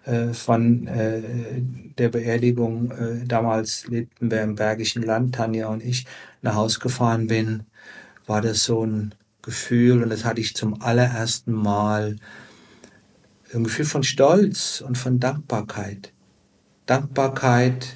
äh, 0.05 0.35
von 0.35 0.87
äh, 0.87 1.23
der 1.97 2.11
Beerdigung, 2.11 2.91
äh, 2.91 3.27
damals 3.27 3.87
lebten 3.87 4.31
wir 4.31 4.43
im 4.43 4.57
Bergischen 4.57 5.03
Land, 5.03 5.35
Tanja 5.37 5.69
und 5.69 5.83
ich, 5.83 6.05
nach 6.43 6.55
Haus 6.55 6.79
gefahren 6.79 7.29
bin, 7.29 7.65
war 8.27 8.43
das 8.43 8.63
so 8.63 8.85
ein 8.85 9.15
Gefühl 9.41 10.03
und 10.03 10.11
das 10.11 10.27
hatte 10.27 10.43
ich 10.43 10.55
zum 10.55 10.83
allerersten 10.83 11.53
Mal 11.53 12.17
ein 13.55 13.65
Gefühl 13.65 13.85
von 13.85 14.03
Stolz 14.03 14.83
und 14.87 14.99
von 14.99 15.21
Dankbarkeit. 15.21 16.13
Dankbarkeit, 16.87 17.95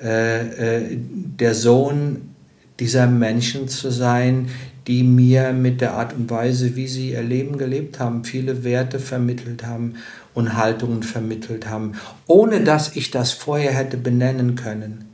äh, 0.00 0.82
äh, 0.84 0.98
der 0.98 1.54
Sohn 1.54 2.34
dieser 2.78 3.06
Menschen 3.06 3.68
zu 3.68 3.90
sein, 3.90 4.48
die 4.86 5.02
mir 5.02 5.52
mit 5.52 5.80
der 5.80 5.94
Art 5.94 6.12
und 6.12 6.30
Weise, 6.30 6.76
wie 6.76 6.86
sie 6.86 7.10
ihr 7.10 7.22
Leben 7.22 7.58
gelebt 7.58 7.98
haben, 7.98 8.24
viele 8.24 8.62
Werte 8.62 9.00
vermittelt 9.00 9.64
haben 9.64 9.94
und 10.34 10.56
Haltungen 10.56 11.02
vermittelt 11.02 11.66
haben, 11.68 11.92
ohne 12.26 12.62
dass 12.62 12.94
ich 12.94 13.10
das 13.10 13.32
vorher 13.32 13.72
hätte 13.72 13.96
benennen 13.96 14.54
können, 14.54 15.06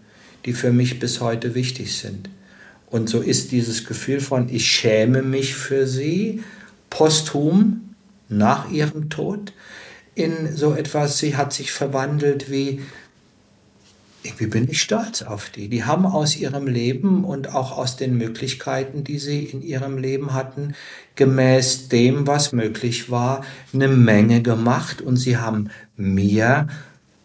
die 0.44 0.52
für 0.52 0.72
mich 0.72 0.98
bis 0.98 1.20
heute 1.20 1.54
wichtig 1.54 1.96
sind. 1.96 2.28
Und 2.90 3.08
so 3.08 3.20
ist 3.20 3.52
dieses 3.52 3.86
Gefühl 3.86 4.20
von, 4.20 4.48
ich 4.50 4.66
schäme 4.66 5.22
mich 5.22 5.54
für 5.54 5.86
sie, 5.86 6.42
posthum, 6.90 7.91
nach 8.28 8.70
ihrem 8.70 9.10
Tod, 9.10 9.52
in 10.14 10.54
so 10.54 10.74
etwas, 10.74 11.18
sie 11.18 11.36
hat 11.36 11.52
sich 11.52 11.72
verwandelt 11.72 12.50
wie, 12.50 12.82
irgendwie 14.22 14.46
bin 14.46 14.68
ich 14.70 14.80
stolz 14.80 15.22
auf 15.22 15.50
die. 15.50 15.68
Die 15.68 15.84
haben 15.84 16.06
aus 16.06 16.36
ihrem 16.36 16.66
Leben 16.66 17.24
und 17.24 17.54
auch 17.54 17.76
aus 17.76 17.96
den 17.96 18.16
Möglichkeiten, 18.16 19.04
die 19.04 19.18
sie 19.18 19.44
in 19.44 19.62
ihrem 19.62 19.98
Leben 19.98 20.32
hatten, 20.32 20.74
gemäß 21.16 21.88
dem, 21.88 22.26
was 22.26 22.52
möglich 22.52 23.10
war, 23.10 23.44
eine 23.72 23.88
Menge 23.88 24.42
gemacht. 24.42 25.00
Und 25.00 25.16
sie 25.16 25.38
haben 25.38 25.70
mir 25.96 26.68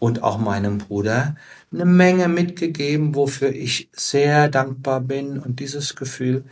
und 0.00 0.22
auch 0.22 0.38
meinem 0.38 0.78
Bruder 0.78 1.36
eine 1.72 1.84
Menge 1.84 2.28
mitgegeben, 2.28 3.14
wofür 3.14 3.52
ich 3.52 3.88
sehr 3.92 4.48
dankbar 4.48 5.00
bin. 5.00 5.38
Und 5.38 5.60
dieses 5.60 5.94
Gefühl, 5.94 6.44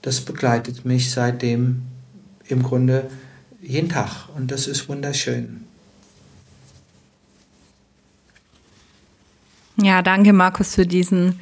das 0.00 0.20
begleitet 0.20 0.84
mich 0.84 1.10
seitdem 1.10 1.82
im 2.48 2.62
Grunde 2.62 3.10
jeden 3.62 3.88
Tag 3.88 4.28
und 4.36 4.50
das 4.50 4.66
ist 4.66 4.88
wunderschön. 4.88 5.64
Ja, 9.76 10.02
danke 10.02 10.32
Markus 10.32 10.74
für 10.74 10.86
diesen 10.86 11.40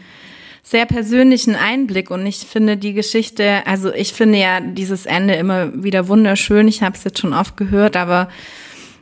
sehr 0.62 0.86
persönlichen 0.86 1.56
Einblick 1.56 2.10
und 2.10 2.24
ich 2.26 2.38
finde 2.38 2.76
die 2.76 2.92
Geschichte, 2.92 3.66
also 3.66 3.92
ich 3.92 4.12
finde 4.12 4.38
ja 4.38 4.60
dieses 4.60 5.06
Ende 5.06 5.34
immer 5.34 5.82
wieder 5.82 6.06
wunderschön. 6.06 6.68
Ich 6.68 6.82
habe 6.82 6.96
es 6.96 7.02
jetzt 7.02 7.18
schon 7.18 7.32
oft 7.32 7.56
gehört, 7.56 7.96
aber 7.96 8.28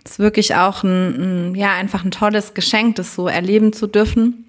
es 0.05 0.13
ist 0.13 0.19
wirklich 0.19 0.55
auch 0.55 0.83
ein, 0.83 1.51
ein, 1.51 1.55
ja 1.55 1.75
einfach 1.75 2.05
ein 2.05 2.11
tolles 2.11 2.55
Geschenk, 2.55 2.97
das 2.97 3.15
so 3.15 3.29
erleben 3.29 3.73
zu 3.73 3.87
dürfen. 3.87 4.47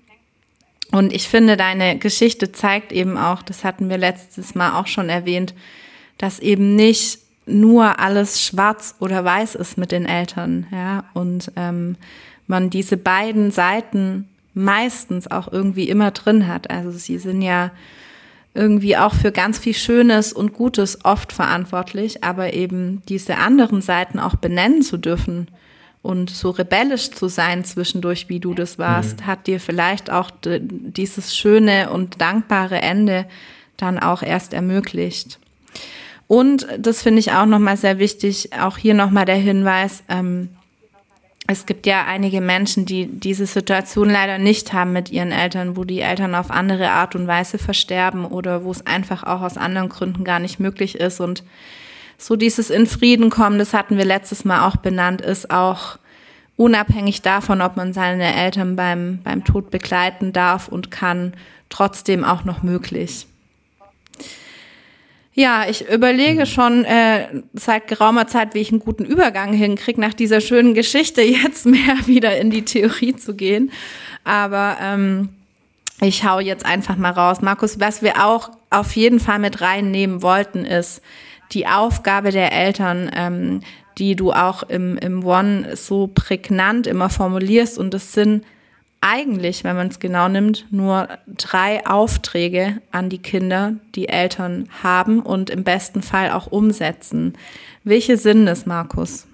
Und 0.92 1.12
ich 1.12 1.28
finde, 1.28 1.58
deine 1.58 1.98
Geschichte 1.98 2.52
zeigt 2.52 2.92
eben 2.92 3.18
auch, 3.18 3.42
das 3.42 3.64
hatten 3.64 3.90
wir 3.90 3.98
letztes 3.98 4.56
Mal 4.56 4.80
auch 4.80 4.88
schon 4.88 5.10
erwähnt, 5.10 5.54
dass 6.18 6.40
eben 6.40 6.76
nicht 6.76 7.20
nur 7.50 8.00
alles 8.00 8.42
schwarz 8.42 8.96
oder 9.00 9.24
weiß 9.24 9.56
ist 9.56 9.78
mit 9.78 9.92
den 9.92 10.06
Eltern, 10.06 10.68
ja, 10.72 11.06
und 11.14 11.52
ähm, 11.56 11.96
man 12.48 12.70
diese 12.70 12.98
beiden 12.98 13.52
Seiten 13.52 14.28
meistens 14.54 15.30
auch 15.30 15.52
irgendwie 15.52 15.90
immer 15.90 16.12
drin 16.12 16.48
hat. 16.48 16.70
Also 16.70 16.92
sie 16.92 17.18
sind 17.18 17.42
ja 17.42 17.72
irgendwie 18.54 18.98
auch 18.98 19.14
für 19.14 19.32
ganz 19.32 19.60
viel 19.60 19.76
Schönes 19.76 20.34
und 20.34 20.54
Gutes 20.54 21.06
oft 21.06 21.32
verantwortlich, 21.32 22.24
aber 22.24 22.54
eben 22.54 23.02
diese 23.08 23.38
anderen 23.38 23.82
Seiten 23.82 24.20
auch 24.20 24.36
benennen 24.36 24.82
zu 24.82 24.98
dürfen 24.98 25.48
und 26.02 26.30
so 26.30 26.50
rebellisch 26.50 27.12
zu 27.12 27.28
sein 27.28 27.64
zwischendurch, 27.64 28.30
wie 28.30 28.40
du 28.40 28.54
das 28.54 28.80
warst, 28.80 29.22
mhm. 29.22 29.28
hat 29.28 29.48
dir 29.48 29.60
vielleicht 29.60 30.10
auch 30.10 30.32
dieses 30.42 31.36
schöne 31.36 31.90
und 31.92 32.22
dankbare 32.22 32.82
Ende 32.82 33.26
dann 33.78 34.00
auch 34.00 34.24
erst 34.24 34.54
ermöglicht. 34.54 35.40
Und 36.30 36.68
das 36.78 37.02
finde 37.02 37.22
ich 37.22 37.32
auch 37.32 37.48
nochmal 37.48 37.76
sehr 37.76 37.98
wichtig, 37.98 38.52
auch 38.54 38.78
hier 38.78 38.94
nochmal 38.94 39.26
der 39.26 39.36
Hinweis, 39.36 40.04
ähm, 40.10 40.50
es 41.48 41.66
gibt 41.66 41.88
ja 41.88 42.06
einige 42.06 42.40
Menschen, 42.40 42.86
die 42.86 43.08
diese 43.08 43.48
Situation 43.48 44.12
leider 44.12 44.38
nicht 44.38 44.72
haben 44.72 44.94
mit 44.94 45.10
ihren 45.10 45.32
Eltern, 45.32 45.76
wo 45.76 45.84
die 45.84 46.02
Eltern 46.02 46.36
auf 46.36 46.52
andere 46.52 46.92
Art 46.92 47.16
und 47.16 47.26
Weise 47.26 47.58
versterben 47.58 48.26
oder 48.26 48.64
wo 48.64 48.70
es 48.70 48.86
einfach 48.86 49.24
auch 49.24 49.42
aus 49.42 49.58
anderen 49.58 49.90
Gründen 49.90 50.24
gar 50.24 50.38
nicht 50.38 50.60
möglich 50.60 51.00
ist. 51.00 51.20
Und 51.20 51.44
so 52.20 52.36
dieses 52.36 52.70
in 52.70 52.86
Frieden 52.86 53.32
kommen, 53.32 53.58
das 53.58 53.74
hatten 53.74 53.98
wir 53.98 54.06
letztes 54.06 54.46
Mal 54.46 54.68
auch 54.68 54.76
benannt, 54.76 55.22
ist 55.22 55.50
auch 55.50 55.98
unabhängig 56.58 57.24
davon, 57.24 57.64
ob 57.64 57.76
man 57.76 57.92
seine 57.92 58.36
Eltern 58.36 58.76
beim, 58.76 59.22
beim 59.24 59.44
Tod 59.44 59.72
begleiten 59.72 60.32
darf 60.32 60.68
und 60.68 60.92
kann, 60.92 61.34
trotzdem 61.70 62.24
auch 62.24 62.44
noch 62.44 62.62
möglich. 62.62 63.26
Ja, 65.40 65.64
ich 65.70 65.90
überlege 65.90 66.46
schon 66.46 66.84
äh, 66.84 67.28
seit 67.54 67.88
geraumer 67.88 68.28
Zeit, 68.28 68.56
wie 68.56 68.60
ich 68.60 68.72
einen 68.72 68.82
guten 68.82 69.06
Übergang 69.06 69.54
hinkriege, 69.54 70.02
nach 70.02 70.14
dieser 70.14 70.42
schönen 70.42 70.74
Geschichte 70.74 71.22
jetzt 71.44 71.66
mehr 71.66 71.96
wieder 72.08 72.38
in 72.38 72.50
die 72.50 72.66
Theorie 72.66 73.16
zu 73.16 73.36
gehen. 73.36 73.72
Aber 74.26 74.76
ähm, 74.82 75.30
ich 76.02 76.26
hau 76.26 76.42
jetzt 76.42 76.66
einfach 76.66 76.98
mal 76.98 77.12
raus. 77.12 77.42
Markus, 77.42 77.80
was 77.80 78.02
wir 78.02 78.26
auch 78.26 78.52
auf 78.70 78.98
jeden 78.98 79.22
Fall 79.22 79.40
mit 79.40 79.62
reinnehmen 79.62 80.22
wollten, 80.22 80.66
ist 80.66 81.02
die 81.54 81.68
Aufgabe 81.68 82.32
der 82.32 82.52
Eltern, 82.52 83.10
ähm, 83.16 83.62
die 83.98 84.18
du 84.18 84.34
auch 84.34 84.64
im, 84.64 84.98
im 84.98 85.24
One 85.26 85.78
so 85.78 86.08
prägnant 86.08 86.86
immer 86.86 87.10
formulierst. 87.10 87.78
Und 87.78 87.94
das 87.94 88.12
sind 88.12 88.44
eigentlich, 89.02 89.64
wenn 89.64 89.76
man 89.76 89.88
es 89.88 90.00
genau 90.00 90.28
nimmt, 90.28 90.66
nur 90.72 91.08
drei 91.28 91.86
Aufträge 91.86 92.82
an 92.92 93.10
die 93.10 93.22
Kinder, 93.22 93.76
die 93.96 94.10
Eltern 94.10 94.68
haben 94.84 95.22
und 95.22 95.50
im 95.50 95.64
besten 95.64 96.02
Fall 96.02 96.32
auch 96.32 96.48
umsetzen. 96.48 97.38
Welche 97.84 98.18
sind 98.18 98.48
es, 98.48 98.66
Markus? 98.66 99.26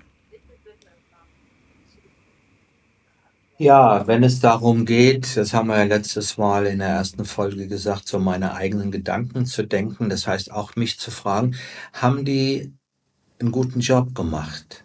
Ja, 3.57 4.05
wenn 4.05 4.23
es 4.23 4.41
darum 4.41 4.85
geht, 4.85 5.37
das 5.37 5.53
haben 5.53 5.69
wir 5.69 5.77
ja 5.77 5.85
letztes 5.85 6.37
Mal 6.37 6.65
in 6.65 6.79
der 6.79 6.89
ersten 6.89 7.23
Folge 7.23 7.67
gesagt, 7.67 8.05
so 8.07 8.19
meine 8.19 8.53
eigenen 8.53 8.91
Gedanken 8.91 9.45
zu 9.45 9.63
denken, 9.65 10.09
das 10.09 10.27
heißt 10.27 10.51
auch 10.51 10.75
mich 10.75 10.99
zu 10.99 11.09
fragen, 11.09 11.55
haben 11.93 12.25
die 12.25 12.73
einen 13.39 13.51
guten 13.53 13.79
Job 13.79 14.13
gemacht? 14.13 14.83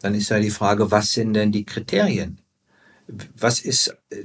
Dann 0.00 0.14
ist 0.14 0.30
ja 0.30 0.40
die 0.40 0.50
Frage, 0.50 0.90
was 0.90 1.12
sind 1.12 1.34
denn 1.34 1.52
die 1.52 1.64
Kriterien? 1.64 2.40
Was 3.36 3.60
ist, 3.60 3.96
äh, 4.10 4.24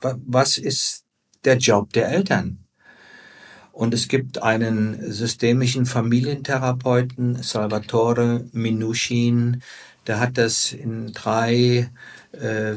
was 0.00 0.58
ist 0.58 1.04
der 1.44 1.56
Job 1.56 1.92
der 1.92 2.08
Eltern? 2.08 2.58
Und 3.72 3.92
es 3.92 4.06
gibt 4.06 4.40
einen 4.40 5.12
systemischen 5.12 5.84
Familientherapeuten, 5.84 7.42
Salvatore 7.42 8.46
Minuchin, 8.52 9.62
der 10.06 10.20
hat 10.20 10.38
das 10.38 10.72
in 10.72 11.12
drei 11.12 11.90
äh, 12.32 12.74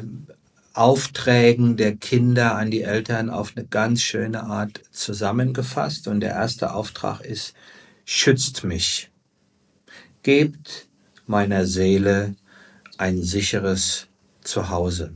Aufträgen 0.74 1.76
der 1.76 1.96
Kinder 1.96 2.56
an 2.56 2.72
die 2.72 2.84
Eltern 2.84 3.30
auf 3.30 3.54
eine 3.56 3.66
ganz 3.66 4.02
schöne 4.02 4.44
Art 4.44 4.82
zusammengefasst. 4.92 6.08
Und 6.08 6.22
der 6.22 6.32
erste 6.32 6.74
Auftrag 6.74 7.22
ist, 7.22 7.54
schützt 8.06 8.64
mich, 8.64 9.12
gebt 10.24 10.88
meiner 11.26 11.66
Seele 11.66 12.36
ein 12.98 13.22
sicheres 13.22 14.08
Zuhause. 14.42 15.14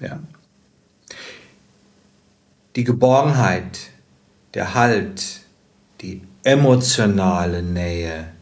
Ja. 0.00 0.20
Die 2.76 2.84
Geborgenheit, 2.84 3.90
der 4.54 4.74
Halt, 4.74 5.40
die 6.00 6.22
emotionale 6.42 7.62
Nähe 7.62 8.32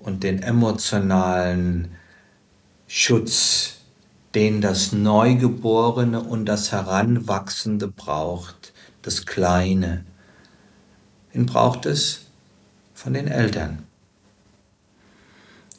und 0.00 0.22
den 0.22 0.42
emotionalen 0.42 1.92
Schutz, 2.86 3.78
den 4.34 4.60
das 4.60 4.92
Neugeborene 4.92 6.22
und 6.22 6.46
das 6.46 6.72
Heranwachsende 6.72 7.88
braucht, 7.88 8.72
das 9.02 9.26
Kleine, 9.26 10.04
den 11.34 11.46
braucht 11.46 11.86
es 11.86 12.26
von 12.94 13.14
den 13.14 13.28
Eltern. 13.28 13.84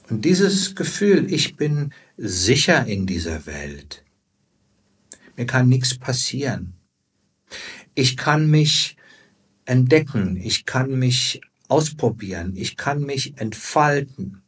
Und 0.10 0.26
dieses 0.26 0.76
Gefühl, 0.76 1.32
ich 1.32 1.56
bin 1.56 1.93
sicher 2.17 2.86
in 2.86 3.06
dieser 3.06 3.45
Welt, 3.45 4.02
mir 5.35 5.45
kann 5.45 5.69
nichts 5.69 5.97
passieren. 5.97 6.73
Ich 7.95 8.17
kann 8.17 8.47
mich 8.47 8.97
entdecken, 9.65 10.37
ich 10.37 10.65
kann 10.65 10.97
mich 10.97 11.41
ausprobieren, 11.67 12.53
ich 12.55 12.77
kann 12.77 13.01
mich 13.01 13.37
entfalten. 13.37 14.41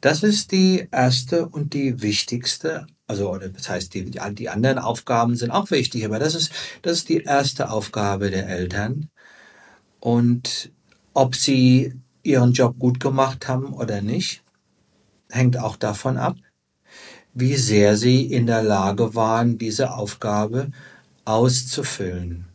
Das 0.00 0.22
ist 0.22 0.52
die 0.52 0.88
erste 0.90 1.48
und 1.48 1.74
die 1.74 2.02
wichtigste, 2.02 2.86
also 3.06 3.36
das 3.38 3.68
heißt, 3.68 3.94
die, 3.94 4.10
die 4.10 4.48
anderen 4.48 4.78
Aufgaben 4.78 5.36
sind 5.36 5.50
auch 5.50 5.70
wichtig, 5.70 6.04
aber 6.04 6.18
das 6.18 6.34
ist, 6.34 6.52
das 6.82 6.98
ist 6.98 7.08
die 7.08 7.22
erste 7.22 7.70
Aufgabe 7.70 8.30
der 8.30 8.48
Eltern. 8.48 9.10
Und 10.00 10.72
ob 11.14 11.36
sie 11.36 11.94
ihren 12.22 12.52
Job 12.52 12.78
gut 12.78 12.98
gemacht 12.98 13.46
haben 13.46 13.72
oder 13.72 14.02
nicht, 14.02 14.42
hängt 15.30 15.56
auch 15.56 15.76
davon 15.76 16.16
ab, 16.16 16.36
wie 17.34 17.56
sehr 17.56 17.96
sie 17.96 18.26
in 18.26 18.46
der 18.46 18.62
Lage 18.62 19.14
waren, 19.14 19.58
diese 19.58 19.92
Aufgabe 19.94 20.70
auszufüllen. 21.24 22.46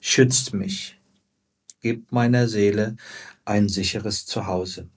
Schützt 0.00 0.52
mich, 0.52 0.98
gebt 1.80 2.12
meiner 2.12 2.48
Seele 2.48 2.96
ein 3.44 3.68
sicheres 3.68 4.26
Zuhause. 4.26 4.88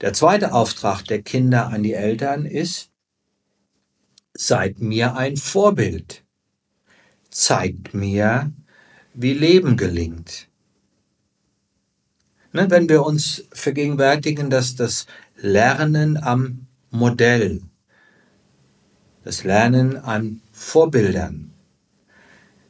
Der 0.00 0.12
zweite 0.12 0.52
Auftrag 0.52 1.04
der 1.04 1.22
Kinder 1.22 1.68
an 1.68 1.82
die 1.82 1.94
Eltern 1.94 2.44
ist, 2.44 2.90
seid 4.34 4.80
mir 4.80 5.16
ein 5.16 5.36
Vorbild. 5.36 6.24
Zeigt 7.30 7.94
mir, 7.94 8.52
wie 9.14 9.32
Leben 9.32 9.76
gelingt. 9.76 10.48
Ne, 12.52 12.70
wenn 12.70 12.88
wir 12.88 13.04
uns 13.04 13.44
vergegenwärtigen, 13.52 14.50
dass 14.50 14.76
das 14.76 15.06
Lernen 15.36 16.16
am 16.16 16.66
Modell 16.90 17.62
das 19.26 19.42
Lernen 19.42 19.96
an 19.96 20.40
Vorbildern, 20.52 21.50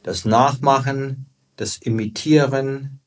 das 0.01 0.25
Nachmachen, 0.25 1.27
das 1.55 1.77
Imitieren, 1.77 2.99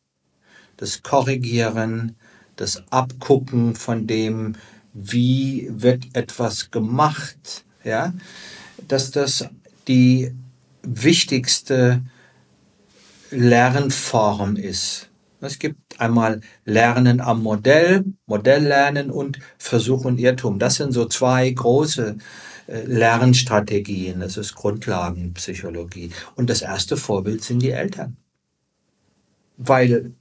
das 0.76 1.02
Korrigieren, 1.02 2.14
das 2.54 2.84
Abgucken 2.92 3.74
von 3.74 4.06
dem, 4.06 4.54
wie 4.92 5.68
wird 5.68 6.04
etwas 6.12 6.70
gemacht, 6.70 7.64
ja, 7.82 8.14
dass 8.86 9.10
das 9.10 9.48
die 9.88 10.32
wichtigste 10.84 12.02
Lernform 13.32 14.54
ist. 14.54 15.08
Es 15.40 15.58
gibt 15.58 15.98
einmal 16.00 16.40
Lernen 16.64 17.20
am 17.20 17.42
Modell, 17.42 18.04
Modelllernen 18.26 19.10
und 19.10 19.40
Versuch 19.58 20.04
und 20.04 20.20
Irrtum. 20.20 20.60
Das 20.60 20.76
sind 20.76 20.92
so 20.92 21.06
zwei 21.06 21.50
große 21.50 22.10
äh, 22.10 22.49
Lernstrategien. 22.70 24.20
Das 24.20 24.36
ist 24.36 24.54
Grundlagenpsychologie. 24.54 26.10
Und 26.36 26.50
das 26.50 26.62
erste 26.62 26.96
Vorbild 26.96 27.42
sind 27.42 27.60
die 27.60 27.70
Eltern. 27.70 28.16
Weil 29.56 30.12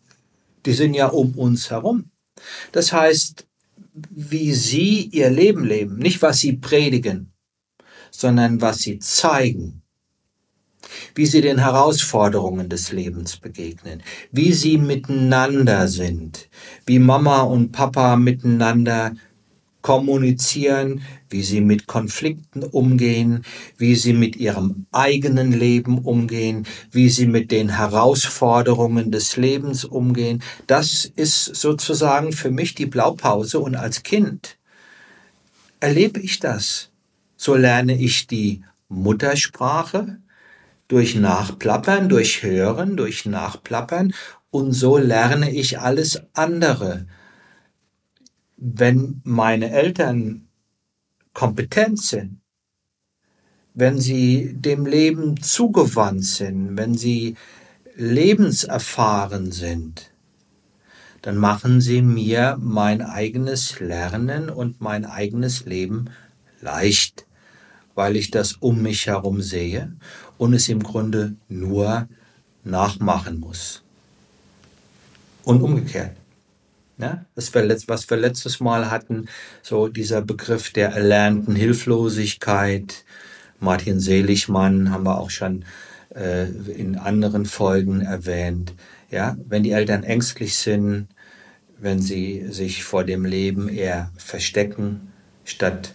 die 0.65 0.73
sind 0.73 0.93
ja 0.93 1.07
um 1.07 1.35
uns 1.35 1.69
herum. 1.69 2.11
Das 2.71 2.91
heißt, 2.91 3.47
wie 4.09 4.53
sie 4.53 5.05
ihr 5.11 5.29
Leben 5.29 5.65
leben, 5.65 5.97
nicht 5.97 6.21
was 6.21 6.39
sie 6.39 6.53
predigen, 6.53 7.31
sondern 8.11 8.61
was 8.61 8.79
sie 8.79 8.99
zeigen, 8.99 9.81
wie 11.15 11.25
sie 11.25 11.41
den 11.41 11.59
Herausforderungen 11.59 12.69
des 12.69 12.91
Lebens 12.91 13.37
begegnen, 13.37 14.01
wie 14.31 14.53
sie 14.53 14.77
miteinander 14.77 15.87
sind, 15.87 16.49
wie 16.85 16.99
Mama 16.99 17.41
und 17.41 17.71
Papa 17.71 18.15
miteinander 18.15 19.13
kommunizieren, 19.81 21.01
wie 21.29 21.41
sie 21.41 21.61
mit 21.61 21.87
Konflikten 21.87 22.63
umgehen, 22.63 23.43
wie 23.77 23.95
sie 23.95 24.13
mit 24.13 24.35
ihrem 24.35 24.85
eigenen 24.91 25.51
Leben 25.51 25.99
umgehen, 25.99 26.67
wie 26.91 27.09
sie 27.09 27.27
mit 27.27 27.51
den 27.51 27.69
Herausforderungen 27.69 29.11
des 29.11 29.37
Lebens 29.37 29.85
umgehen. 29.85 30.43
Das 30.67 31.05
ist 31.05 31.45
sozusagen 31.55 32.33
für 32.33 32.51
mich 32.51 32.75
die 32.75 32.87
Blaupause 32.87 33.59
und 33.59 33.75
als 33.75 34.03
Kind 34.03 34.57
erlebe 35.79 36.19
ich 36.19 36.39
das. 36.39 36.89
So 37.37 37.55
lerne 37.55 37.97
ich 37.97 38.27
die 38.27 38.63
Muttersprache 38.89 40.17
durch 40.89 41.15
Nachplappern, 41.15 42.09
durch 42.09 42.43
Hören, 42.43 42.97
durch 42.97 43.25
Nachplappern 43.25 44.13
und 44.51 44.73
so 44.73 44.97
lerne 44.97 45.51
ich 45.51 45.79
alles 45.79 46.21
andere 46.33 47.05
wenn 48.59 49.21
meine 49.23 49.71
Eltern 49.71 50.47
kompetent 51.33 52.01
sind, 52.01 52.41
wenn 53.73 53.99
sie 53.99 54.53
dem 54.53 54.85
Leben 54.85 55.41
zugewandt 55.41 56.25
sind, 56.25 56.75
wenn 56.75 56.95
sie 56.95 57.35
lebenserfahren 57.95 59.51
sind, 59.51 60.11
dann 61.21 61.37
machen 61.37 61.79
sie 61.79 62.01
mir 62.01 62.57
mein 62.59 63.01
eigenes 63.01 63.79
Lernen 63.79 64.49
und 64.49 64.81
mein 64.81 65.05
eigenes 65.05 65.65
Leben 65.65 66.09
leicht, 66.61 67.25
weil 67.95 68.17
ich 68.17 68.31
das 68.31 68.53
um 68.53 68.81
mich 68.81 69.07
herum 69.07 69.41
sehe 69.41 69.93
und 70.37 70.53
es 70.53 70.67
im 70.67 70.83
Grunde 70.83 71.35
nur 71.47 72.07
nachmachen 72.63 73.39
muss. 73.39 73.83
Und 75.43 75.61
umgekehrt. 75.61 76.18
Ja, 76.99 77.25
das 77.33 77.53
wir 77.53 77.77
was 77.87 78.09
wir 78.09 78.17
letztes 78.17 78.59
Mal 78.59 78.91
hatten, 78.91 79.27
so 79.61 79.87
dieser 79.87 80.21
Begriff 80.21 80.73
der 80.73 80.89
erlernten 80.89 81.55
Hilflosigkeit. 81.55 83.05
Martin 83.59 84.01
Seligmann 84.01 84.91
haben 84.91 85.05
wir 85.05 85.17
auch 85.17 85.29
schon 85.29 85.63
äh, 86.13 86.47
in 86.49 86.97
anderen 86.97 87.45
Folgen 87.45 88.01
erwähnt. 88.01 88.73
Ja, 89.09 89.37
wenn 89.47 89.63
die 89.63 89.71
Eltern 89.71 90.03
ängstlich 90.03 90.57
sind, 90.57 91.07
wenn 91.77 92.01
sie 92.01 92.47
sich 92.51 92.83
vor 92.83 93.05
dem 93.05 93.23
Leben 93.23 93.69
eher 93.69 94.11
verstecken, 94.17 95.13
statt 95.45 95.93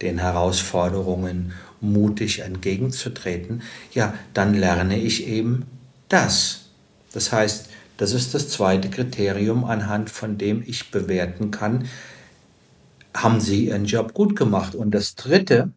den 0.00 0.18
Herausforderungen 0.18 1.52
mutig 1.82 2.40
entgegenzutreten, 2.40 3.62
ja, 3.92 4.14
dann 4.32 4.54
lerne 4.54 4.98
ich 4.98 5.26
eben 5.26 5.66
das. 6.08 6.70
Das 7.12 7.30
heißt, 7.30 7.68
das 7.96 8.12
ist 8.12 8.34
das 8.34 8.48
zweite 8.48 8.90
Kriterium, 8.90 9.64
anhand 9.64 10.10
von 10.10 10.38
dem 10.38 10.62
ich 10.66 10.90
bewerten 10.90 11.50
kann, 11.50 11.88
haben 13.14 13.40
Sie 13.40 13.66
Ihren 13.68 13.86
Job 13.86 14.12
gut 14.12 14.36
gemacht. 14.36 14.74
Und 14.74 14.90
das 14.90 15.14
dritte, 15.14 15.72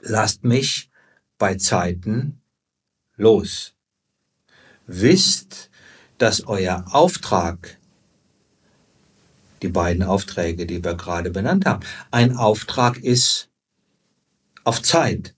lasst 0.00 0.44
mich 0.44 0.90
bei 1.38 1.56
Zeiten 1.56 2.40
los. 3.16 3.74
Wisst, 4.86 5.70
dass 6.18 6.46
euer 6.46 6.86
Auftrag, 6.90 7.78
die 9.60 9.68
beiden 9.68 10.02
Aufträge, 10.02 10.66
die 10.66 10.82
wir 10.82 10.94
gerade 10.94 11.30
benannt 11.30 11.66
haben, 11.66 11.84
ein 12.10 12.36
Auftrag 12.36 12.98
ist 12.98 13.50
auf 14.64 14.82
Zeit. 14.82 15.34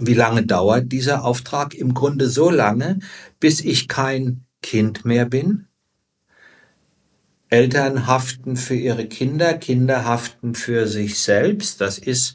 Wie 0.00 0.14
lange 0.14 0.44
dauert 0.44 0.90
dieser 0.90 1.24
Auftrag? 1.24 1.74
Im 1.74 1.92
Grunde 1.92 2.28
so 2.28 2.50
lange, 2.50 3.00
bis 3.38 3.60
ich 3.60 3.86
kein 3.86 4.44
Kind 4.62 5.04
mehr 5.04 5.26
bin. 5.26 5.66
Eltern 7.50 8.06
haften 8.06 8.56
für 8.56 8.76
ihre 8.76 9.06
Kinder, 9.06 9.54
Kinder 9.54 10.04
haften 10.04 10.54
für 10.54 10.86
sich 10.86 11.18
selbst. 11.18 11.80
Das 11.80 11.98
ist 11.98 12.34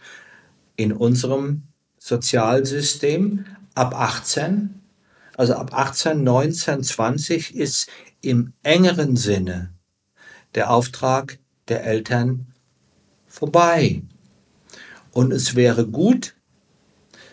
in 0.75 0.91
unserem 0.91 1.63
Sozialsystem 1.97 3.45
ab 3.73 3.95
18. 3.95 4.81
Also 5.37 5.55
ab 5.55 5.73
18, 5.73 6.23
19, 6.23 6.83
20 6.83 7.55
ist 7.55 7.89
im 8.21 8.53
engeren 8.61 9.15
Sinne 9.15 9.73
der 10.53 10.69
Auftrag 10.69 11.39
der 11.67 11.83
Eltern 11.83 12.47
vorbei. 13.27 14.03
Und 15.11 15.31
es 15.31 15.55
wäre 15.55 15.87
gut, 15.87 16.34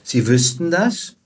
Sie 0.03 0.27
wüssten 0.27 0.71
das. 0.71 1.17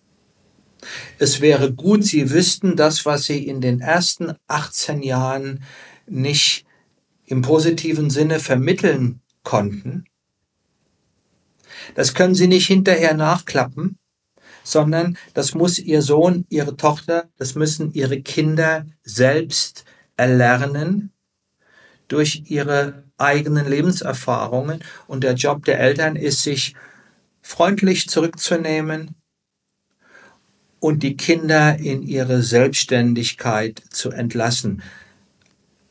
Es 1.18 1.40
wäre 1.40 1.72
gut, 1.72 2.04
Sie 2.04 2.30
wüssten 2.30 2.76
das, 2.76 3.06
was 3.06 3.24
Sie 3.24 3.46
in 3.46 3.60
den 3.60 3.80
ersten 3.80 4.34
18 4.46 5.02
Jahren 5.02 5.64
nicht 6.06 6.64
im 7.24 7.42
positiven 7.42 8.10
Sinne 8.10 8.38
vermitteln 8.38 9.20
konnten. 9.42 10.04
Das 11.94 12.14
können 12.14 12.34
Sie 12.34 12.46
nicht 12.46 12.66
hinterher 12.66 13.14
nachklappen, 13.14 13.98
sondern 14.62 15.16
das 15.34 15.54
muss 15.54 15.78
Ihr 15.78 16.02
Sohn, 16.02 16.46
Ihre 16.48 16.76
Tochter, 16.76 17.28
das 17.36 17.54
müssen 17.54 17.92
Ihre 17.92 18.20
Kinder 18.22 18.86
selbst 19.02 19.84
erlernen 20.16 21.12
durch 22.08 22.44
ihre 22.46 23.04
eigenen 23.18 23.68
Lebenserfahrungen. 23.68 24.82
Und 25.06 25.24
der 25.24 25.34
Job 25.34 25.64
der 25.64 25.80
Eltern 25.80 26.16
ist, 26.16 26.42
sich 26.42 26.74
freundlich 27.46 28.08
zurückzunehmen 28.08 29.14
und 30.80 31.04
die 31.04 31.16
Kinder 31.16 31.78
in 31.78 32.02
ihre 32.02 32.42
Selbstständigkeit 32.42 33.80
zu 33.90 34.10
entlassen. 34.10 34.82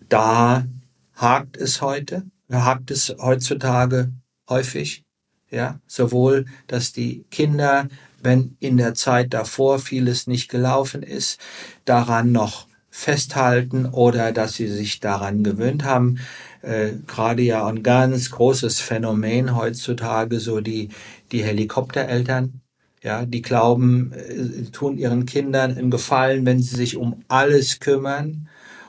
Da 0.10 0.68
hakt 1.16 1.56
es 1.56 1.82
heute, 1.82 2.26
hakt 2.52 2.92
es 2.92 3.16
heutzutage 3.20 4.12
häufig, 4.50 5.06
ja, 5.50 5.80
sowohl, 5.88 6.46
dass 6.68 6.92
die 6.92 7.24
Kinder, 7.32 7.88
wenn 8.22 8.58
in 8.60 8.76
der 8.76 8.94
Zeit 8.94 9.34
davor 9.34 9.80
vieles 9.80 10.28
nicht 10.28 10.50
gelaufen 10.50 11.04
ist, 11.04 11.40
daran 11.86 12.34
noch 12.34 12.68
festhalten 12.96 13.86
oder 13.88 14.32
dass 14.32 14.54
sie 14.54 14.68
sich 14.70 15.02
daran 15.02 15.44
gewöhnt 15.44 15.84
haben, 15.84 16.20
äh, 16.62 16.92
gerade 17.06 17.42
ja 17.44 17.68
ein 17.68 17.84
ganz 17.84 18.32
großes 18.32 18.80
Phänomen 18.80 19.56
heutzutage, 19.56 20.40
so 20.40 20.62
die, 20.62 20.90
die 21.34 21.44
Helikoptereltern, 21.44 22.62
ja, 23.04 23.26
die 23.26 23.42
glauben, 23.42 24.14
äh, 24.14 24.72
tun 24.72 24.98
ihren 24.98 25.26
Kindern 25.26 25.78
einen 25.78 25.92
Gefallen, 25.92 26.46
wenn 26.46 26.62
sie 26.62 26.78
sich 26.78 26.96
um 26.96 27.22
alles 27.28 27.82
kümmern 27.82 28.48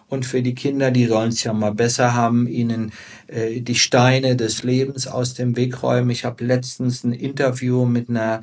und 0.09 0.24
für 0.24 0.40
die 0.40 0.54
Kinder, 0.54 0.92
die 0.92 1.07
sollen 1.07 1.30
es 1.30 1.42
ja 1.42 1.52
mal 1.52 1.74
besser 1.74 2.14
haben, 2.14 2.46
ihnen 2.46 2.92
äh, 3.26 3.61
die 3.61 3.74
Steine 3.74 4.36
des 4.36 4.62
Lebens 4.62 5.09
aus 5.09 5.34
dem 5.34 5.57
Weg 5.57 5.82
räumen. 5.82 6.11
Ich 6.11 6.24
habe 6.24 6.44
letztens 6.44 7.02
ein 7.02 7.12
Interview 7.12 7.86
mit 7.86 8.09
einer 8.09 8.40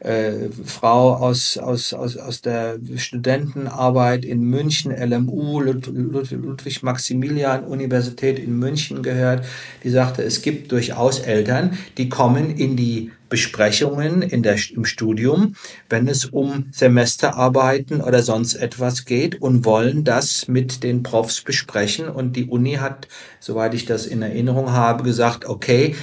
äh, 0.00 0.50
Frau 0.64 1.14
aus, 1.14 1.56
aus, 1.56 1.94
aus, 1.94 2.18
aus 2.18 2.42
der 2.42 2.76
Studentenarbeit 2.96 4.26
in 4.26 4.42
München, 4.42 4.92
LMU, 4.92 5.60
Ludwig-Maximilian-Universität 5.60 8.38
in 8.38 8.58
München 8.58 9.02
gehört, 9.02 9.42
die 9.84 9.90
sagte, 9.90 10.22
es 10.22 10.42
gibt 10.42 10.70
durchaus 10.70 11.20
Eltern, 11.20 11.78
die 11.96 12.10
kommen 12.10 12.50
in 12.50 12.76
die 12.76 13.10
Besprechungen 13.28 14.22
in 14.22 14.42
der, 14.42 14.56
im 14.72 14.84
Studium, 14.84 15.56
wenn 15.88 16.08
es 16.08 16.26
um 16.26 16.66
Semesterarbeiten 16.72 18.00
oder 18.00 18.22
sonst 18.22 18.54
etwas 18.54 19.04
geht 19.04 19.40
und 19.40 19.64
wollen 19.64 20.04
das 20.04 20.48
mit 20.48 20.82
den 20.82 21.02
Profs 21.02 21.40
besprechen. 21.40 22.08
Und 22.08 22.36
die 22.36 22.46
Uni 22.46 22.74
hat, 22.74 23.08
soweit 23.40 23.74
ich 23.74 23.84
das 23.84 24.06
in 24.06 24.22
Erinnerung 24.22 24.72
habe, 24.72 25.02
gesagt, 25.02 25.44
okay, 25.44 25.94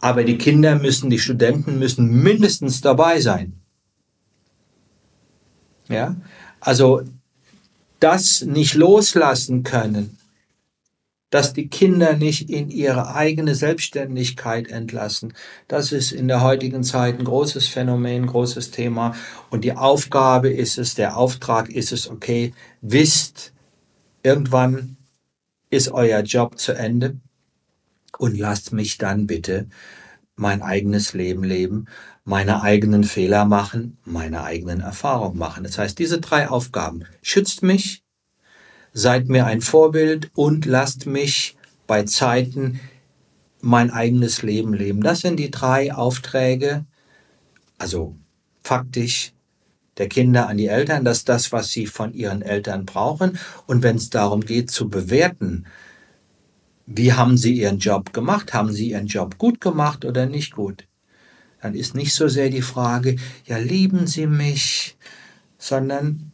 aber 0.00 0.24
die 0.24 0.38
Kinder 0.38 0.76
müssen, 0.76 1.10
die 1.10 1.18
Studenten 1.18 1.78
müssen 1.78 2.22
mindestens 2.22 2.80
dabei 2.80 3.20
sein. 3.20 3.54
Ja, 5.88 6.16
also 6.60 7.02
das 8.00 8.42
nicht 8.42 8.74
loslassen 8.74 9.62
können, 9.62 10.18
dass 11.32 11.54
die 11.54 11.68
Kinder 11.68 12.12
nicht 12.14 12.50
in 12.50 12.68
ihre 12.68 13.14
eigene 13.14 13.54
Selbstständigkeit 13.54 14.68
entlassen. 14.68 15.32
Das 15.66 15.90
ist 15.90 16.12
in 16.12 16.28
der 16.28 16.42
heutigen 16.42 16.84
Zeit 16.84 17.18
ein 17.18 17.24
großes 17.24 17.68
Phänomen, 17.68 18.26
großes 18.26 18.70
Thema. 18.70 19.14
Und 19.48 19.64
die 19.64 19.72
Aufgabe 19.72 20.50
ist 20.50 20.76
es, 20.76 20.94
der 20.94 21.16
Auftrag 21.16 21.70
ist 21.70 21.90
es, 21.90 22.10
okay, 22.10 22.52
wisst, 22.82 23.54
irgendwann 24.22 24.98
ist 25.70 25.90
euer 25.90 26.20
Job 26.20 26.58
zu 26.58 26.72
Ende 26.72 27.16
und 28.18 28.38
lasst 28.38 28.74
mich 28.74 28.98
dann 28.98 29.26
bitte 29.26 29.68
mein 30.36 30.60
eigenes 30.60 31.14
Leben 31.14 31.44
leben, 31.44 31.86
meine 32.24 32.60
eigenen 32.60 33.04
Fehler 33.04 33.46
machen, 33.46 33.96
meine 34.04 34.44
eigenen 34.44 34.80
Erfahrungen 34.80 35.38
machen. 35.38 35.64
Das 35.64 35.78
heißt, 35.78 35.98
diese 35.98 36.20
drei 36.20 36.50
Aufgaben, 36.50 37.04
schützt 37.22 37.62
mich, 37.62 38.01
seid 38.92 39.28
mir 39.28 39.46
ein 39.46 39.60
Vorbild 39.60 40.30
und 40.34 40.66
lasst 40.66 41.06
mich 41.06 41.56
bei 41.86 42.04
Zeiten 42.04 42.80
mein 43.60 43.90
eigenes 43.90 44.42
Leben 44.42 44.74
leben. 44.74 45.02
Das 45.02 45.20
sind 45.20 45.36
die 45.36 45.50
drei 45.50 45.94
Aufträge, 45.94 46.84
also 47.78 48.16
faktisch 48.62 49.32
der 49.98 50.08
Kinder 50.08 50.48
an 50.48 50.56
die 50.56 50.68
Eltern, 50.68 51.04
das 51.04 51.18
ist 51.18 51.28
das, 51.28 51.52
was 51.52 51.70
sie 51.70 51.86
von 51.86 52.14
ihren 52.14 52.42
Eltern 52.42 52.86
brauchen. 52.86 53.38
Und 53.66 53.82
wenn 53.82 53.96
es 53.96 54.10
darum 54.10 54.40
geht 54.40 54.70
zu 54.70 54.88
bewerten, 54.88 55.66
wie 56.86 57.12
haben 57.12 57.36
sie 57.36 57.54
ihren 57.54 57.78
Job 57.78 58.12
gemacht, 58.12 58.54
haben 58.54 58.72
sie 58.72 58.90
ihren 58.90 59.06
Job 59.06 59.38
gut 59.38 59.60
gemacht 59.60 60.04
oder 60.04 60.26
nicht 60.26 60.52
gut, 60.52 60.86
dann 61.60 61.74
ist 61.74 61.94
nicht 61.94 62.14
so 62.14 62.26
sehr 62.26 62.50
die 62.50 62.62
Frage, 62.62 63.16
ja, 63.46 63.58
lieben 63.58 64.06
sie 64.06 64.26
mich, 64.26 64.96
sondern 65.58 66.32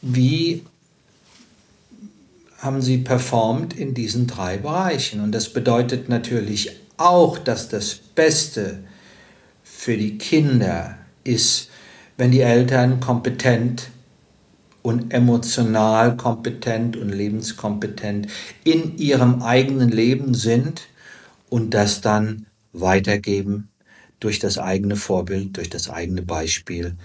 wie 0.00 0.64
haben 2.58 2.82
sie 2.82 2.98
performt 2.98 3.76
in 3.76 3.94
diesen 3.94 4.26
drei 4.26 4.58
Bereichen. 4.58 5.20
Und 5.20 5.32
das 5.32 5.52
bedeutet 5.52 6.08
natürlich 6.08 6.72
auch, 6.96 7.38
dass 7.38 7.68
das 7.68 7.94
Beste 7.94 8.80
für 9.62 9.96
die 9.96 10.18
Kinder 10.18 10.98
ist, 11.24 11.70
wenn 12.16 12.32
die 12.32 12.40
Eltern 12.40 13.00
kompetent 13.00 13.90
und 14.82 15.12
emotional 15.12 16.16
kompetent 16.16 16.96
und 16.96 17.10
lebenskompetent 17.10 18.26
in 18.64 18.96
ihrem 18.98 19.42
eigenen 19.42 19.90
Leben 19.90 20.34
sind 20.34 20.82
und 21.48 21.74
das 21.74 22.00
dann 22.00 22.46
weitergeben 22.72 23.68
durch 24.18 24.40
das 24.40 24.58
eigene 24.58 24.96
Vorbild, 24.96 25.56
durch 25.56 25.70
das 25.70 25.88
eigene 25.90 26.22
Beispiel 26.22 26.96